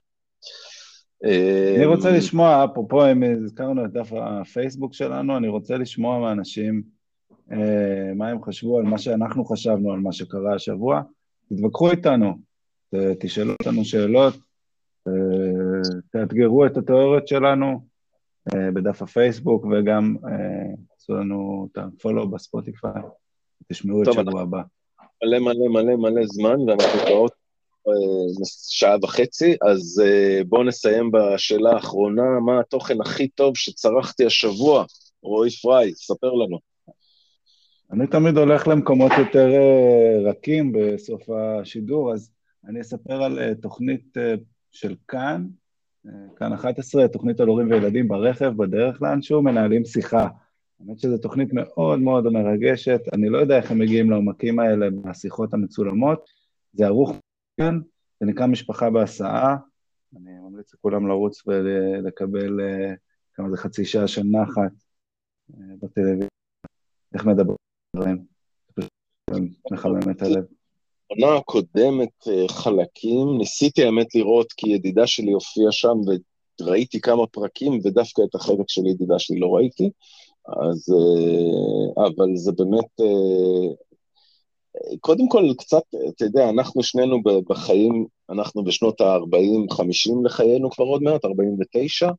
אני 1.77 1.87
רוצה 1.87 2.11
לשמוע, 2.11 2.65
אפרופו, 2.65 3.13
אם 3.13 3.23
הזכרנו 3.45 3.85
את 3.85 3.93
דף 3.93 4.11
הפייסבוק 4.13 4.95
שלנו, 4.95 5.37
אני 5.37 5.49
רוצה 5.49 5.77
לשמוע 5.77 6.19
מאנשים 6.19 6.83
מה 8.15 8.29
הם 8.29 8.43
חשבו 8.43 8.79
על 8.79 8.85
מה 8.85 8.99
שאנחנו 8.99 9.45
חשבנו 9.45 9.93
על 9.93 9.99
מה 9.99 10.13
שקרה 10.13 10.55
השבוע. 10.55 11.03
תתווכחו 11.57 11.91
איתנו, 11.91 12.35
תשאלו 13.21 13.53
אותנו 13.53 13.85
שאלות, 13.85 14.35
תאתגרו 16.13 16.67
את 16.67 16.77
התיאוריות 16.77 17.29
שלנו 17.29 17.81
אה, 18.55 18.71
בדף 18.71 19.03
הפייסבוק, 19.03 19.65
וגם 19.65 20.17
אה, 20.25 20.75
עשו 20.97 21.15
לנו 21.15 21.69
את 21.73 21.79
הפולו 21.79 22.31
בספוטיפיי, 22.31 23.03
תשמעו 23.69 24.03
את 24.03 24.13
שבוע 24.13 24.43
הבא. 24.43 24.63
מלא 25.25 25.39
מלא 25.39 25.69
מלא 25.69 25.97
מלא 25.97 26.27
זמן, 26.27 26.61
ואנחנו 26.69 27.01
כבר 27.07 27.27
אה, 27.89 28.45
שעה 28.69 28.97
וחצי, 29.03 29.57
אז 29.69 30.03
בואו 30.49 30.63
נסיים 30.63 31.11
בשאלה 31.13 31.71
האחרונה, 31.71 32.41
מה 32.47 32.61
התוכן 32.61 33.01
הכי 33.01 33.29
טוב 33.29 33.57
שצרכתי 33.57 34.27
השבוע? 34.27 34.85
רועי 35.23 35.51
פריי, 35.51 35.95
ספר 35.95 36.33
לנו. 36.33 36.74
אני 37.95 38.07
תמיד 38.07 38.37
הולך 38.37 38.69
למקומות 38.69 39.13
יותר 39.19 39.53
אה, 39.53 40.31
רכים 40.31 40.73
בסוף 40.73 41.31
השידור, 41.31 42.13
אז 42.13 42.31
אני 42.65 42.81
אספר 42.81 43.23
על 43.23 43.39
אה, 43.39 43.55
תוכנית 43.55 44.17
אה, 44.17 44.35
של 44.73 44.95
כאן, 45.09 45.47
כאן 46.37 46.53
11, 46.53 47.09
תוכנית 47.09 47.41
על 47.41 47.49
הורים 47.49 47.71
וילדים 47.71 48.09
ברכב, 48.09 48.53
בדרך 48.57 49.03
לאנשהו, 49.03 49.43
מנהלים 49.43 49.85
שיחה. 49.85 50.29
האמת 50.81 50.99
שזו 50.99 51.19
תוכנית 51.19 51.49
מאוד 51.53 51.99
מאוד 51.99 52.29
מרגשת, 52.29 53.01
אני 53.13 53.29
לא 53.29 53.39
יודע 53.39 53.57
איך 53.57 53.71
הם 53.71 53.79
מגיעים 53.79 54.11
לעומקים 54.11 54.59
האלה 54.59 54.91
מהשיחות 54.91 55.55
המצולמות, 55.55 56.25
זה 56.73 56.87
ערוך 56.87 57.13
כאן, 57.57 57.81
זה 58.21 58.27
נקרא 58.27 58.47
משפחה 58.47 58.91
בהסעה, 58.91 59.57
אני 60.17 60.31
ממליץ 60.39 60.75
לכולם 60.75 61.09
לרוץ 61.09 61.43
ולקבל 61.47 62.61
כמה 63.35 63.51
זה 63.51 63.57
חצי 63.57 63.85
שעה 63.85 64.09
של 64.09 64.23
נחת 64.23 64.73
בטלוויזיה, 65.83 66.29
איך 67.15 67.27
מדברים. 67.27 67.64
דברים. 67.95 68.25
מחמם 69.73 70.11
את 70.11 70.23
הלב. 70.23 70.45
בעונה 71.11 71.37
הקודמת 71.37 72.29
אה, 72.29 72.49
חלקים, 72.49 73.39
ניסיתי 73.39 73.85
האמת 73.85 74.15
לראות 74.15 74.53
כי 74.53 74.69
ידידה 74.69 75.07
שלי 75.07 75.33
הופיעה 75.33 75.73
שם 75.73 75.97
וראיתי 76.61 77.01
כמה 77.01 77.27
פרקים 77.27 77.79
ודווקא 77.85 78.23
את 78.23 78.35
החלק 78.35 78.69
של 78.69 78.87
ידידה 78.87 79.19
שלי 79.19 79.39
לא 79.39 79.47
ראיתי, 79.47 79.91
אז... 80.49 80.95
אה, 80.95 82.05
אבל 82.07 82.29
זה 82.35 82.53
באמת... 82.53 83.01
אה, 84.77 84.97
קודם 85.01 85.29
כל, 85.29 85.45
קצת, 85.59 85.83
אתה 86.09 86.25
יודע, 86.25 86.51
אנחנו 86.51 86.83
שנינו 86.83 87.23
בחיים, 87.49 88.07
אנחנו 88.31 88.65
בשנות 88.65 89.01
ה-40-50 89.01 90.25
לחיינו 90.25 90.71
כבר 90.71 90.85
עוד 90.85 91.03
מעט, 91.03 91.25
49, 91.25 92.11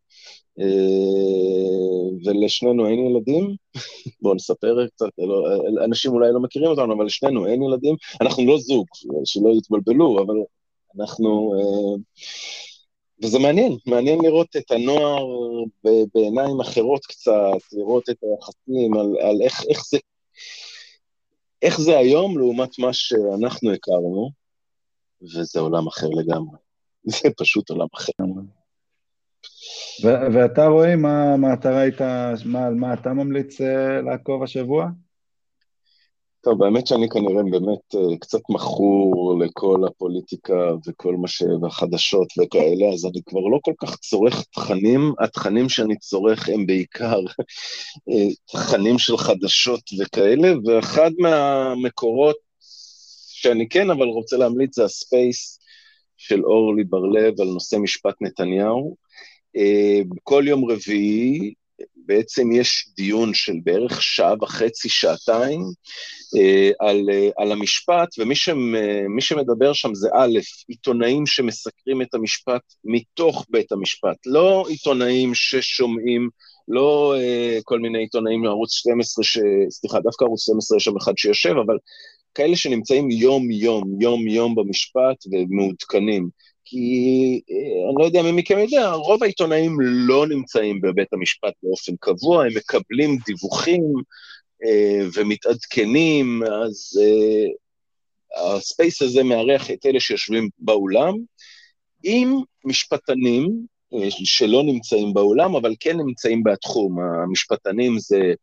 ולשנינו 2.25 2.87
אין 2.87 2.99
ילדים, 2.99 3.55
בואו 4.21 4.35
נספר 4.35 4.87
קצת, 4.87 5.09
לא, 5.17 5.45
אנשים 5.85 6.11
אולי 6.11 6.33
לא 6.33 6.39
מכירים 6.39 6.69
אותנו, 6.71 6.93
אבל 6.93 7.05
לשנינו 7.05 7.47
אין 7.47 7.63
ילדים, 7.63 7.95
אנחנו 8.21 8.45
לא 8.45 8.57
זוג, 8.57 8.85
שלא 9.25 9.49
יתבלבלו, 9.57 10.23
אבל 10.23 10.35
אנחנו... 10.99 11.53
וזה 13.23 13.39
מעניין, 13.39 13.77
מעניין 13.85 14.19
לראות 14.21 14.55
את 14.57 14.71
הנוער 14.71 15.25
בעיניים 16.13 16.61
אחרות 16.61 17.05
קצת, 17.05 17.31
לראות 17.73 18.09
את 18.09 18.15
היחסים, 18.23 18.93
על, 18.93 19.15
על 19.21 19.41
איך, 19.41 19.63
איך, 19.69 19.85
זה, 19.89 19.97
איך 21.65 21.81
זה 21.81 21.97
היום 21.97 22.37
לעומת 22.37 22.79
מה 22.79 22.93
שאנחנו 22.93 23.71
הכרנו, 23.73 24.29
וזה 25.21 25.59
עולם 25.59 25.87
אחר 25.87 26.07
לגמרי. 26.09 26.57
זה 27.15 27.29
פשוט 27.37 27.69
עולם 27.69 27.87
אחר. 27.95 28.11
ואתה 30.33 30.65
רועי, 30.65 30.95
מה, 30.95 31.37
מה 31.37 31.53
אתה 31.53 31.77
ראית, 31.77 32.01
מה, 32.45 32.69
מה 32.69 32.93
אתה 32.93 33.13
ממליץ 33.13 33.61
uh, 33.61 33.65
לעקוב 34.05 34.43
השבוע? 34.43 34.87
טוב, 36.45 36.63
האמת 36.63 36.87
שאני 36.87 37.09
כנראה 37.09 37.43
באמת 37.51 37.95
uh, 37.95 38.17
קצת 38.19 38.41
מכור 38.49 39.39
לכל 39.39 39.81
הפוליטיקה 39.87 40.71
וכל 40.87 41.15
מה 41.15 41.27
ש... 41.27 41.43
והחדשות 41.61 42.27
וכאלה, 42.37 42.93
אז 42.93 43.05
אני 43.05 43.21
כבר 43.25 43.39
לא 43.39 43.59
כל 43.61 43.73
כך 43.81 43.95
צורך 43.95 44.43
תכנים, 44.43 45.13
התכנים 45.19 45.69
שאני 45.69 45.97
צורך 45.97 46.49
הם 46.49 46.65
בעיקר 46.65 47.19
uh, 47.19 48.35
תכנים 48.51 48.99
של 48.99 49.17
חדשות 49.17 49.81
וכאלה, 49.99 50.47
ואחד 50.65 51.11
מהמקורות 51.19 52.35
שאני 53.29 53.69
כן 53.69 53.89
אבל 53.89 54.07
רוצה 54.07 54.37
להמליץ 54.37 54.75
זה 54.75 54.83
הספייס 54.83 55.59
של 56.17 56.45
אורלי 56.45 56.83
בר-לב 56.83 57.41
על 57.41 57.47
נושא 57.47 57.75
משפט 57.75 58.15
נתניהו. 58.21 58.95
אה, 59.57 60.01
כל 60.23 60.43
יום 60.47 60.71
רביעי 60.71 61.53
בעצם 62.05 62.51
יש 62.51 62.89
דיון 62.95 63.33
של 63.33 63.53
בערך 63.63 64.01
שעה 64.03 64.33
וחצי, 64.41 64.89
שעתיים, 64.89 65.61
אה, 66.37 66.71
על, 66.79 67.09
אה, 67.11 67.29
על 67.37 67.51
המשפט, 67.51 68.09
ומי 68.19 68.35
ש, 68.35 68.49
שמדבר 69.19 69.73
שם 69.73 69.95
זה 69.95 70.09
א', 70.13 70.39
עיתונאים 70.67 71.25
שמסקרים 71.25 72.01
את 72.01 72.13
המשפט 72.13 72.61
מתוך 72.83 73.45
בית 73.49 73.71
המשפט, 73.71 74.17
לא 74.25 74.65
עיתונאים 74.69 75.35
ששומעים, 75.35 76.29
לא 76.67 77.15
כל 77.63 77.79
מיני 77.79 77.99
עיתונאים 77.99 78.41
מערוץ 78.41 78.73
12, 78.73 79.23
ש, 79.23 79.37
סליחה, 79.69 79.99
דווקא 79.99 80.25
ערוץ 80.25 80.41
12 80.43 80.77
יש 80.77 80.83
שם 80.83 80.97
אחד 80.97 81.13
שיושב, 81.17 81.53
אבל 81.65 81.77
כאלה 82.35 82.55
שנמצאים 82.55 83.11
יום-יום, 83.11 84.01
יום-יום 84.01 84.55
במשפט 84.55 85.17
ומעודכנים. 85.31 86.29
כי 86.65 87.41
אה, 87.51 87.89
אני 87.89 87.95
לא 87.99 88.05
יודע 88.05 88.21
מי 88.21 88.31
מכם 88.31 88.57
יודע, 88.59 88.91
רוב 88.91 89.23
העיתונאים 89.23 89.77
לא 89.81 90.27
נמצאים 90.27 90.81
בבית 90.81 91.13
המשפט 91.13 91.53
באופן 91.63 91.93
קבוע, 91.99 92.45
הם 92.45 92.51
מקבלים 92.55 93.17
דיווחים 93.25 93.83
אה, 94.65 95.07
ומתעדכנים, 95.15 96.43
אז 96.43 96.99
אה, 97.01 97.47
הספייס 98.57 99.01
הזה 99.01 99.23
מארח 99.23 99.71
את 99.71 99.85
אלה 99.85 99.99
שיושבים 99.99 100.49
באולם, 100.59 101.13
עם 102.03 102.35
משפטנים 102.65 103.65
שלא 104.09 104.63
נמצאים 104.63 105.13
באולם, 105.13 105.55
אבל 105.55 105.73
כן 105.79 105.97
נמצאים 105.97 106.43
בתחום. 106.43 106.99
המשפטנים 106.99 107.99
זה 107.99 108.33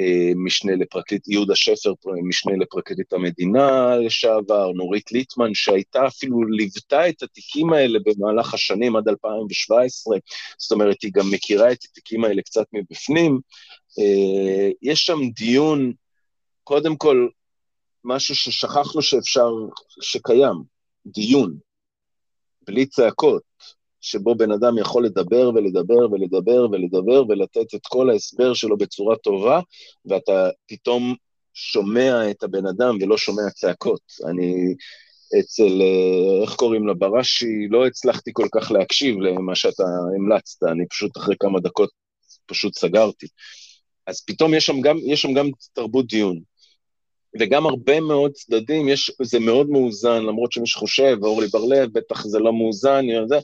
אה, 0.00 0.32
משנה 0.36 0.72
לפרקליט, 0.76 1.28
יהודה 1.28 1.54
שפר, 1.54 1.92
משנה 2.28 2.56
לפרקליט 2.56 3.12
המדינה 3.12 3.96
לשעבר, 3.96 4.72
נורית 4.72 5.12
ליטמן, 5.12 5.54
שהייתה 5.54 6.06
אפילו, 6.06 6.44
ליוותה 6.44 7.08
את 7.08 7.22
התיקים 7.22 7.72
האלה 7.72 7.98
במהלך 8.04 8.54
השנים 8.54 8.96
עד 8.96 9.08
2017, 9.08 10.16
זאת 10.58 10.72
אומרת, 10.72 10.96
היא 11.02 11.12
גם 11.14 11.30
מכירה 11.30 11.72
את 11.72 11.78
התיקים 11.90 12.24
האלה 12.24 12.42
קצת 12.42 12.66
מבפנים. 12.72 13.40
אה, 13.98 14.70
יש 14.82 15.06
שם 15.06 15.18
דיון, 15.34 15.92
קודם 16.64 16.96
כל, 16.96 17.28
משהו 18.04 18.34
ששכחנו 18.34 19.02
שאפשר, 19.02 19.50
שקיים, 20.00 20.56
דיון, 21.06 21.56
בלי 22.66 22.86
צעקות. 22.86 23.42
שבו 24.06 24.34
בן 24.34 24.52
אדם 24.52 24.78
יכול 24.78 25.04
לדבר 25.04 25.50
ולדבר 25.54 26.12
ולדבר 26.12 26.66
ולדבר 26.70 27.24
ולתת 27.28 27.74
את 27.74 27.86
כל 27.88 28.10
ההסבר 28.10 28.54
שלו 28.54 28.76
בצורה 28.76 29.16
טובה, 29.16 29.60
ואתה 30.06 30.48
פתאום 30.66 31.14
שומע 31.54 32.30
את 32.30 32.42
הבן 32.42 32.66
אדם 32.66 32.98
ולא 33.00 33.18
שומע 33.18 33.50
צעקות. 33.54 34.00
אני 34.28 34.74
אצל, 35.40 35.82
אה, 35.82 36.42
איך 36.42 36.54
קוראים 36.54 36.86
לה, 36.86 36.94
בראשי, 36.94 37.68
לא 37.70 37.86
הצלחתי 37.86 38.30
כל 38.34 38.46
כך 38.54 38.70
להקשיב 38.70 39.16
למה 39.18 39.54
שאתה 39.54 39.82
המלצת, 40.16 40.62
אני 40.62 40.88
פשוט 40.88 41.16
אחרי 41.16 41.34
כמה 41.40 41.60
דקות 41.60 41.90
פשוט 42.46 42.74
סגרתי. 42.74 43.26
אז 44.06 44.24
פתאום 44.26 44.54
יש 44.54 44.66
שם 44.66 44.80
גם, 44.80 44.96
יש 45.06 45.22
שם 45.22 45.34
גם 45.34 45.46
תרבות 45.72 46.06
דיון. 46.06 46.40
וגם 47.40 47.66
הרבה 47.66 48.00
מאוד 48.00 48.32
צדדים, 48.32 48.88
יש, 48.88 49.10
זה 49.22 49.38
מאוד 49.38 49.70
מאוזן, 49.70 50.22
למרות 50.22 50.52
שמי 50.52 50.66
שחושב, 50.66 51.16
ואורלי 51.22 51.46
בר-לב, 51.46 51.88
בטח 51.92 52.26
זה 52.26 52.38
לא 52.38 52.52
מאוזן, 52.52 53.04
זה, 53.28 53.38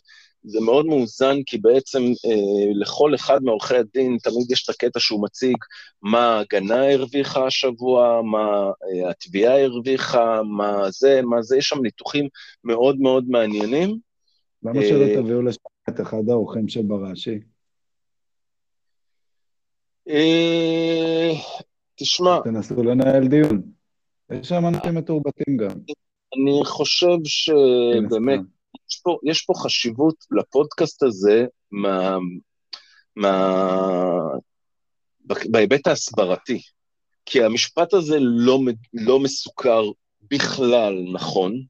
זה 0.44 0.60
מאוד 0.60 0.86
מאוזן, 0.86 1.36
כי 1.46 1.58
בעצם 1.58 2.02
אה, 2.02 2.70
לכל 2.74 3.14
אחד 3.14 3.42
מעורכי 3.42 3.76
הדין 3.76 4.16
תמיד 4.22 4.50
יש 4.50 4.64
את 4.64 4.68
הקטע 4.68 5.00
שהוא 5.00 5.24
מציג 5.24 5.56
מה 6.02 6.18
ההגנה 6.18 6.92
הרוויחה 6.92 7.46
השבוע, 7.46 8.22
מה 8.22 8.70
אה, 8.82 9.10
התביעה 9.10 9.64
הרוויחה, 9.64 10.42
מה 10.42 10.90
זה, 10.90 11.20
מה 11.22 11.42
זה, 11.42 11.56
יש 11.56 11.68
שם 11.68 11.82
ניתוחים 11.82 12.28
מאוד 12.64 12.96
מאוד 13.00 13.24
מעניינים. 13.28 13.98
למה 14.62 14.80
אה, 14.80 14.88
שלא 14.88 15.22
תביאו 15.22 15.42
לשם 15.42 15.60
את 15.88 16.00
אחד 16.00 16.28
האורחים 16.28 16.68
של 16.68 16.82
בראשי? 16.82 17.38
אה, 20.08 21.30
תשמע... 21.94 22.38
תנסו 22.44 22.82
לנהל 22.82 23.28
דיון. 23.28 23.62
יש 24.30 24.48
שם 24.48 24.66
אנשים 24.66 24.94
מתורבתים 24.94 25.56
גם. 25.56 25.76
אני 26.34 26.64
חושב 26.64 27.16
שבאמת... 27.24 28.40
יש 28.88 29.00
פה, 29.02 29.18
יש 29.24 29.42
פה 29.42 29.52
חשיבות 29.56 30.14
לפודקאסט 30.30 31.02
הזה 31.02 31.44
מה, 31.70 32.16
מה, 33.16 33.58
בהיבט 35.50 35.86
ההסברתי, 35.86 36.60
כי 37.26 37.44
המשפט 37.44 37.94
הזה 37.94 38.16
לא, 38.20 38.58
לא 38.92 39.20
מסוכר 39.20 39.82
בכלל 40.30 41.04
נכון. 41.12 41.62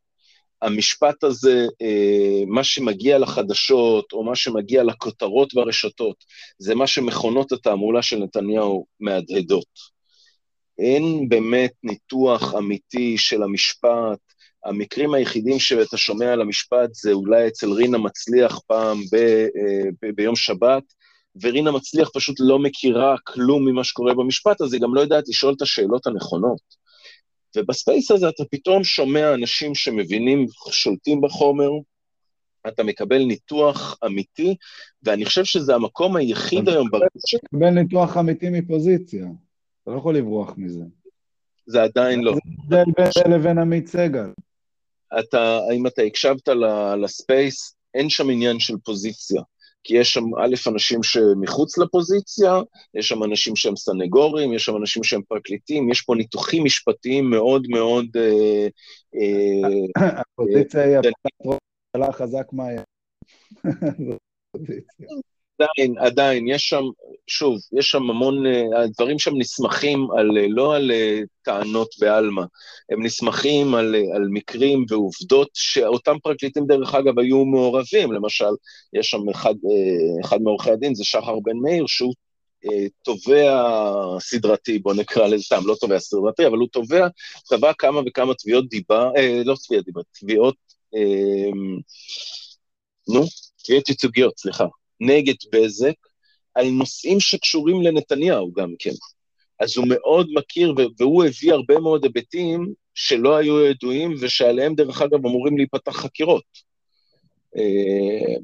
המשפט 0.62 1.24
הזה, 1.24 1.66
אה, 1.83 2.45
מה 2.47 2.65
שמגיע 2.65 3.19
לחדשות, 3.19 4.12
או 4.12 4.24
מה 4.24 4.37
שמגיע 4.37 4.83
לכותרות 4.83 5.55
ברשתות, 5.55 6.24
זה 6.59 6.74
מה 6.74 6.87
שמכונות 6.87 7.53
התעמולה 7.53 8.03
של 8.03 8.19
נתניהו 8.19 8.87
מהדהדות. 9.01 9.93
אין 10.79 11.29
באמת 11.29 11.73
ניתוח 11.83 12.55
אמיתי 12.55 13.19
של 13.19 13.43
המשפט, 13.43 14.19
המקרים 14.65 15.15
היחידים 15.15 15.59
שאתה 15.59 15.97
שומע 15.97 16.33
על 16.33 16.41
המשפט 16.41 16.95
זה 16.95 17.13
אולי 17.13 17.49
אצל 17.49 17.73
רינה 17.73 17.99
מצליח 17.99 18.61
פעם 18.67 18.99
ב, 19.13 19.15
אה, 19.17 19.91
ב, 20.03 20.15
ביום 20.15 20.37
שבת, 20.37 20.83
ורינה 21.43 21.71
מצליח 21.71 22.11
פשוט 22.15 22.37
לא 22.41 22.59
מכירה 22.59 23.15
כלום 23.27 23.69
ממה 23.69 23.85
שקורה 23.85 24.15
במשפט, 24.15 24.61
אז 24.61 24.73
היא 24.73 24.81
גם 24.81 24.95
לא 24.95 25.01
יודעת 25.01 25.29
לשאול 25.29 25.55
את 25.57 25.63
השאלות 25.63 26.07
הנכונות. 26.07 26.83
ובספייס 27.57 28.11
הזה 28.11 28.29
אתה 28.29 28.45
פתאום 28.51 28.85
שומע 28.85 29.35
אנשים 29.35 29.75
שמבינים, 29.75 30.47
שולטים 30.71 31.21
בחומר, 31.21 31.71
אתה 32.69 32.83
מקבל 32.83 33.19
ניתוח 33.19 33.99
אמיתי, 34.07 34.57
ואני 35.03 35.25
חושב 35.25 35.45
שזה 35.45 35.75
המקום 35.75 36.17
היחיד 36.17 36.69
היום 36.69 36.91
ברשת... 36.91 37.35
אתה 37.35 37.47
מקבל 37.53 37.71
ניתוח 37.71 38.17
אמיתי 38.17 38.51
מפוזיציה, 38.51 39.27
אתה 39.83 39.91
לא 39.91 39.97
יכול 39.97 40.17
לברוח 40.17 40.55
מזה. 40.57 40.85
זה 41.67 41.83
עדיין 41.83 42.21
לא. 42.21 42.35
זה 42.69 42.83
בין 42.97 43.33
לבין 43.33 43.59
עמית 43.59 43.87
סגל. 43.87 44.31
אתה, 45.19 45.61
האם 45.71 45.87
אתה 45.87 46.03
הקשבת 46.03 46.49
לספייס, 47.03 47.77
אין 47.95 48.11
שם 48.11 48.31
עניין 48.31 48.61
של 48.61 48.75
פוזיציה. 48.85 49.43
כי 49.85 49.97
יש 49.97 50.13
שם 50.13 50.25
א', 50.39 50.55
אנשים 50.73 51.03
שמחוץ 51.03 51.79
לפוזיציה, 51.79 52.53
יש 52.95 53.09
שם 53.09 53.23
אנשים 53.25 53.57
שהם 53.57 53.77
סנגורים, 53.77 54.53
יש 54.53 54.65
שם 54.65 54.77
אנשים 54.77 55.05
שהם 55.05 55.23
פרקליטים, 55.29 55.91
יש 55.91 56.01
פה 56.03 56.15
ניתוחים 56.15 56.65
משפטיים 56.65 57.31
מאוד 57.31 57.67
מאוד... 57.69 58.07
אה, 58.17 58.67
אה, 59.15 60.21
הפוזיציה 60.21 60.83
היא 60.83 60.97
הפרקליטה 60.97 62.13
חזק 62.13 62.47
מה 62.53 62.67
היה. 62.67 62.83
עדיין, 65.63 65.99
עדיין, 65.99 66.49
יש 66.49 66.69
שם, 66.69 66.85
שוב, 67.27 67.59
יש 67.79 67.91
שם 67.91 68.11
המון, 68.11 68.47
אה, 68.47 68.83
הדברים 68.83 69.19
שם 69.19 69.31
נסמכים 69.39 70.09
על, 70.19 70.39
אה, 70.39 70.47
לא 70.49 70.77
על 70.77 70.91
אה, 70.91 71.21
טענות 71.43 71.89
בעלמא, 72.01 72.43
הם 72.91 73.03
נסמכים 73.03 73.75
על, 73.75 73.95
על 74.15 74.29
מקרים 74.31 74.85
ועובדות 74.89 75.49
שאותם 75.55 76.17
פרקליטים, 76.23 76.67
דרך 76.67 76.95
אגב, 76.95 77.19
היו 77.19 77.45
מעורבים. 77.45 78.13
למשל, 78.13 78.51
יש 78.93 79.11
שם 79.11 79.29
אחד, 79.29 79.55
אחד 80.25 80.43
מעורכי 80.43 80.71
הדין, 80.71 80.95
זה 80.95 81.05
שחר 81.05 81.39
בן 81.43 81.57
מאיר, 81.63 81.85
שהוא 81.87 82.15
תובע 83.03 83.65
סדרתי, 84.21 84.79
בוא 84.79 84.95
נקרא 84.95 85.27
לזה 85.27 85.43
סתם, 85.43 85.63
לא 85.67 85.75
תובע 85.81 85.99
סדרתי, 85.99 86.47
אבל 86.47 86.59
הוא 86.59 86.69
תובע, 86.69 87.07
תבע 87.51 87.73
כמה 87.79 88.01
וכמה 88.07 88.35
תביעות 88.35 88.69
דיבה, 88.69 89.11
אה, 89.17 89.43
לא 89.45 89.55
תביעות 89.67 89.85
דיבה, 89.85 90.01
תביעות, 90.21 90.57
אה, 90.95 91.51
נו, 93.09 93.21
תביעות 93.65 93.89
ייצוגיות, 93.89 94.39
סליחה, 94.39 94.67
נגד 95.07 95.35
בזק, 95.53 95.95
על 96.55 96.70
נושאים 96.70 97.20
שקשורים 97.20 97.83
לנתניהו 97.83 98.53
גם 98.53 98.74
כן. 98.79 98.91
אז 99.61 99.77
הוא 99.77 99.87
מאוד 99.89 100.29
מכיר, 100.35 100.74
והוא 100.99 101.24
הביא 101.24 101.53
הרבה 101.53 101.81
מאוד 101.81 102.05
היבטים 102.05 102.73
שלא 102.95 103.37
היו 103.37 103.66
ידועים, 103.66 104.15
ושעליהם, 104.20 104.74
דרך 104.74 105.03
אגב, 105.03 105.27
אמורים 105.27 105.57
להיפתח 105.57 105.97
חקירות. 105.97 106.45
אה, 107.57 108.35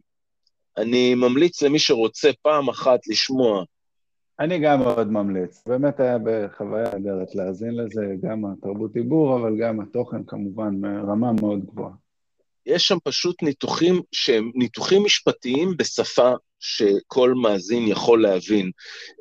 אני 0.76 1.14
ממליץ 1.14 1.62
למי 1.62 1.78
שרוצה 1.78 2.30
פעם 2.42 2.68
אחת 2.68 3.00
לשמוע 3.06 3.64
אני 4.40 4.58
גם 4.58 4.80
מאוד 4.80 5.12
ממליץ. 5.12 5.64
באמת 5.66 6.00
היה 6.00 6.18
בחוויה 6.24 6.84
נהדרת 6.84 7.34
להאזין 7.34 7.74
לזה, 7.74 8.14
גם 8.22 8.44
התרבות 8.44 8.92
דיבור, 8.92 9.36
אבל 9.36 9.56
גם 9.60 9.80
התוכן 9.80 10.24
כמובן 10.24 10.84
רמה 10.84 11.32
מאוד 11.32 11.64
גבוהה. 11.66 11.92
יש 12.68 12.88
שם 12.88 12.96
פשוט 13.04 13.42
ניתוחים 13.42 14.00
שהם 14.12 14.50
ניתוחים 14.54 15.04
משפטיים 15.04 15.76
בשפה 15.76 16.32
שכל 16.60 17.34
מאזין 17.34 17.88
יכול 17.88 18.22
להבין, 18.22 18.70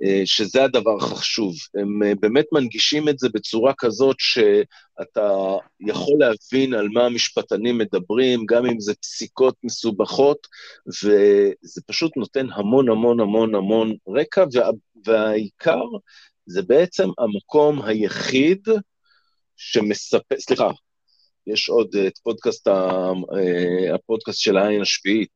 אה, 0.03 0.22
שזה 0.26 0.64
הדבר 0.64 0.98
החשוב. 0.98 1.53
הם 1.76 2.03
אה, 2.03 2.14
באמת 2.19 2.45
מנגישים 2.52 3.10
את 3.10 3.19
זה 3.19 3.30
בצורה 3.34 3.74
כזאת 3.78 4.15
שאתה 4.19 5.57
יכול 5.80 6.19
להבין 6.19 6.74
על 6.74 6.88
מה 6.94 7.06
המשפטנים 7.06 7.78
מדברים, 7.78 8.45
גם 8.45 8.65
אם 8.65 8.80
זה 8.80 8.94
פסיקות 8.95 9.56
מסובכות, 9.64 10.48
וזה 10.88 11.82
פשוט 11.86 12.18
נותן 12.18 12.48
המון 12.52 12.90
המון 12.90 13.19
המון 13.19 13.56
המון 13.56 13.95
רקע, 14.07 14.45
וה, 14.53 14.69
והעיקר 15.06 15.84
זה 16.45 16.61
בעצם 16.61 17.10
המקום 17.18 17.82
היחיד 17.82 18.68
שמספר, 19.56 20.36
סליחה, 20.40 20.69
יש 21.48 21.69
עוד 21.69 21.95
את 22.07 22.18
פודקאסט, 22.18 22.68
אה, 22.68 23.11
הפודקאסט 23.95 24.40
של 24.40 24.57
העין 24.57 24.82
השביעית, 24.82 25.30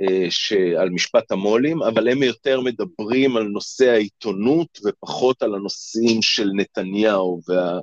אה, 0.00 0.80
על 0.80 0.90
משפט 0.90 1.32
המו"לים, 1.32 1.82
אבל 1.82 2.08
הם 2.08 2.22
יותר 2.22 2.60
מדברים 2.60 3.36
על 3.36 3.42
נושא 3.42 3.90
העיתונות 3.90 4.78
ופחות 4.84 5.42
על 5.42 5.54
הנושאים 5.54 6.22
של 6.22 6.50
נתניהו, 6.56 7.40
וה... 7.48 7.78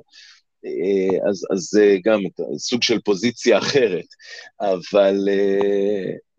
אה, 0.64 1.18
אז 1.52 1.60
זה 1.70 1.96
גם 2.04 2.20
סוג 2.58 2.82
של 2.82 2.98
פוזיציה 3.04 3.58
אחרת, 3.58 4.06
אבל 4.60 5.28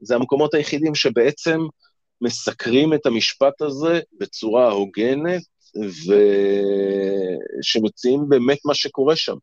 זה 0.02 0.16
המקומות 0.16 0.54
היחידים 0.54 0.96
שבעצם 0.96 1.60
מסקרים 2.22 2.94
את 2.94 3.06
המשפט 3.06 3.62
הזה 3.62 4.00
בצורה 4.20 4.72
הוגנת, 4.72 5.42
ושמציגים 7.60 8.30
באמת 8.30 8.58
מה 8.66 8.76
שקורה 8.76 9.16
שם. 9.16 9.36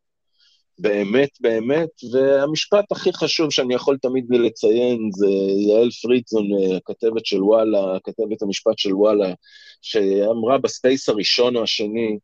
באמת, 0.79 1.29
באמת, 1.39 1.89
והמשפט 2.11 2.91
הכי 2.91 3.13
חשוב 3.13 3.51
שאני 3.51 3.75
יכול 3.75 3.97
תמיד 4.01 4.25
לציין 4.29 5.09
זה 5.13 5.27
יעל 5.67 5.89
פרידזון, 6.01 6.47
הכתבת 6.77 7.25
של 7.25 7.43
וואלה, 7.43 7.97
כתבת 8.03 8.41
המשפט 8.41 8.77
של 8.77 8.93
וואלה, 8.93 9.33
שאמרה 9.81 10.57
ב 10.57 10.66
space 10.66 11.09
הראשון 11.09 11.55
או 11.55 11.63
השני, 11.63 12.17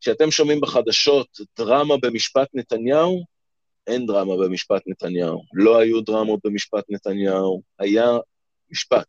כשאתם 0.00 0.30
שומעים 0.30 0.60
בחדשות 0.60 1.26
דרמה 1.58 1.94
במשפט 2.02 2.48
נתניהו, 2.54 3.24
אין 3.86 4.06
דרמה 4.06 4.36
במשפט 4.36 4.82
נתניהו. 4.86 5.42
לא 5.54 5.78
היו 5.78 6.00
דרמות 6.00 6.40
במשפט 6.44 6.84
נתניהו, 6.88 7.62
היה 7.78 8.06
משפט. 8.70 9.06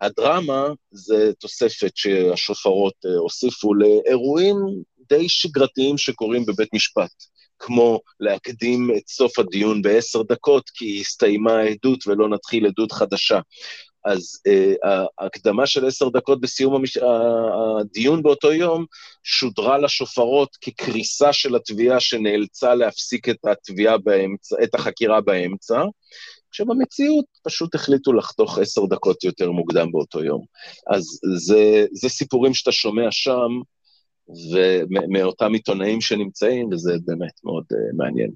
הדרמה 0.00 0.68
זה 0.90 1.32
תוספת 1.38 1.92
שהשופרות 1.94 2.94
אה, 3.06 3.16
הוסיפו 3.16 3.74
לאירועים 3.74 4.56
די 5.08 5.28
שגרתיים 5.28 5.98
שקורים 5.98 6.46
בבית 6.46 6.74
משפט. 6.74 7.10
כמו 7.60 8.00
להקדים 8.20 8.90
את 8.96 9.08
סוף 9.08 9.38
הדיון 9.38 9.82
בעשר 9.82 10.22
דקות, 10.22 10.70
כי 10.74 11.00
הסתיימה 11.00 11.52
העדות 11.52 12.06
ולא 12.06 12.28
נתחיל 12.28 12.66
עדות 12.66 12.92
חדשה. 12.92 13.40
אז 14.04 14.40
uh, 14.48 14.88
ההקדמה 15.18 15.66
של 15.66 15.86
עשר 15.86 16.08
דקות 16.08 16.40
בסיום 16.40 16.74
המש... 16.74 16.98
הדיון 17.80 18.22
באותו 18.22 18.52
יום 18.52 18.84
שודרה 19.22 19.78
לשופרות 19.78 20.56
כקריסה 20.60 21.32
של 21.32 21.56
התביעה 21.56 22.00
שנאלצה 22.00 22.74
להפסיק 22.74 23.28
את 23.28 23.36
התביעה 23.44 23.98
באמצע, 23.98 24.56
את 24.62 24.74
החקירה 24.74 25.20
באמצע, 25.20 25.82
כשבמציאות 26.50 27.24
פשוט 27.42 27.74
החליטו 27.74 28.12
לחתוך 28.12 28.58
עשר 28.58 28.86
דקות 28.86 29.24
יותר 29.24 29.50
מוקדם 29.50 29.92
באותו 29.92 30.24
יום. 30.24 30.44
אז 30.94 31.20
זה, 31.36 31.86
זה 31.92 32.08
סיפורים 32.08 32.54
שאתה 32.54 32.72
שומע 32.72 33.06
שם, 33.10 33.48
ומאותם 34.52 35.52
עיתונאים 35.52 36.00
שנמצאים, 36.00 36.68
וזה 36.72 36.92
באמת 37.04 37.44
מאוד 37.44 37.64
uh, 37.72 37.76
מעניין. 37.96 38.30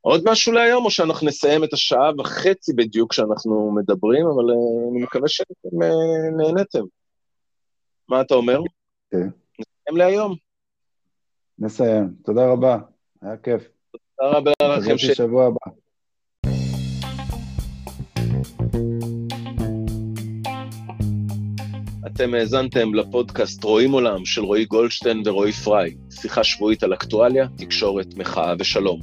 עוד 0.00 0.22
משהו 0.26 0.52
להיום, 0.52 0.84
או 0.84 0.90
שאנחנו 0.90 1.26
נסיים 1.26 1.64
את 1.64 1.72
השעה 1.72 2.10
וחצי 2.18 2.72
בדיוק 2.72 3.12
שאנחנו 3.12 3.74
מדברים, 3.76 4.26
אבל 4.26 4.44
uh, 4.44 4.92
אני 4.92 5.02
מקווה 5.02 5.28
שאתם 5.28 5.52
uh, 5.82 6.36
נהנתם. 6.36 6.84
מה 8.08 8.20
אתה 8.20 8.34
אומר? 8.34 8.60
כן. 9.10 9.16
Okay. 9.16 9.30
נסיים 9.58 9.96
להיום. 9.96 10.36
נסיים. 11.58 12.14
תודה 12.24 12.52
רבה, 12.52 12.78
היה 13.22 13.36
כיף. 13.36 13.68
תודה 13.90 14.38
רבה 14.38 14.52
לכם. 14.78 14.98
ש... 14.98 15.06
שבוע 15.06 15.46
הבא. 15.46 15.79
אתם 22.14 22.34
האזנתם 22.34 22.94
לפודקאסט 22.94 23.64
רואים 23.64 23.92
עולם 23.92 24.24
של 24.24 24.40
רועי 24.40 24.64
גולדשטיין 24.64 25.22
ורועי 25.24 25.52
פריי, 25.52 25.94
שיחה 26.10 26.44
שבועית 26.44 26.82
על 26.82 26.94
אקטואליה, 26.94 27.46
תקשורת, 27.56 28.14
מחאה 28.16 28.54
ושלום. 28.58 29.00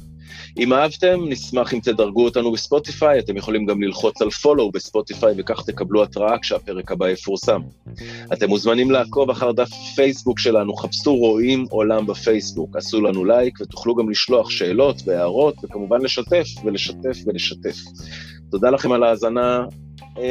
אם 0.58 0.72
אהבתם, 0.72 1.20
נשמח 1.28 1.74
אם 1.74 1.78
תדרגו 1.82 2.24
אותנו 2.24 2.52
בספוטיפיי, 2.52 3.18
אתם 3.18 3.36
יכולים 3.36 3.66
גם 3.66 3.82
ללחוץ 3.82 4.22
על 4.22 4.30
פולו 4.30 4.70
בספוטיפיי 4.70 5.34
וכך 5.38 5.62
תקבלו 5.66 6.02
התראה 6.02 6.38
כשהפרק 6.38 6.92
הבא 6.92 7.08
יפורסם. 7.08 7.60
אתם 8.32 8.48
מוזמנים 8.48 8.90
לעקוב 8.90 9.30
אחר 9.30 9.52
דף 9.52 9.70
פייסבוק 9.96 10.38
שלנו, 10.38 10.76
חפשו 10.76 11.16
רואים 11.16 11.64
עולם 11.70 12.06
בפייסבוק, 12.06 12.76
עשו 12.76 13.00
לנו 13.00 13.24
לייק 13.24 13.60
ותוכלו 13.60 13.94
גם 13.94 14.10
לשלוח 14.10 14.50
שאלות 14.50 14.96
והערות, 15.06 15.54
וכמובן 15.64 16.00
לשתף 16.02 16.46
ולשתף 16.64 17.18
ולשתף. 17.26 17.76
תודה 18.50 18.70
לכם 18.70 18.92
על 18.92 19.02
ההאזנה, 19.02 19.64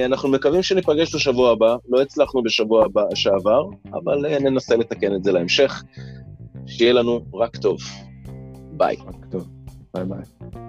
אנחנו 0.05 0.29
מקווים 0.29 0.63
שניפגש 0.63 1.15
בשבוע 1.15 1.51
הבא, 1.51 1.75
לא 1.89 2.01
הצלחנו 2.01 2.43
בשבוע 2.43 2.85
הבא 2.85 3.03
שעבר, 3.15 3.63
אבל 3.93 4.25
אה, 4.25 4.39
ננסה 4.39 4.75
לתקן 4.75 5.15
את 5.15 5.23
זה 5.23 5.31
להמשך. 5.31 5.83
שיהיה 6.67 6.93
לנו 6.93 7.19
רק 7.33 7.57
טוב. 7.57 7.77
ביי. 8.71 8.95
רק 9.07 9.25
טוב. 9.31 9.47
ביי 9.93 10.05
ביי. 10.05 10.66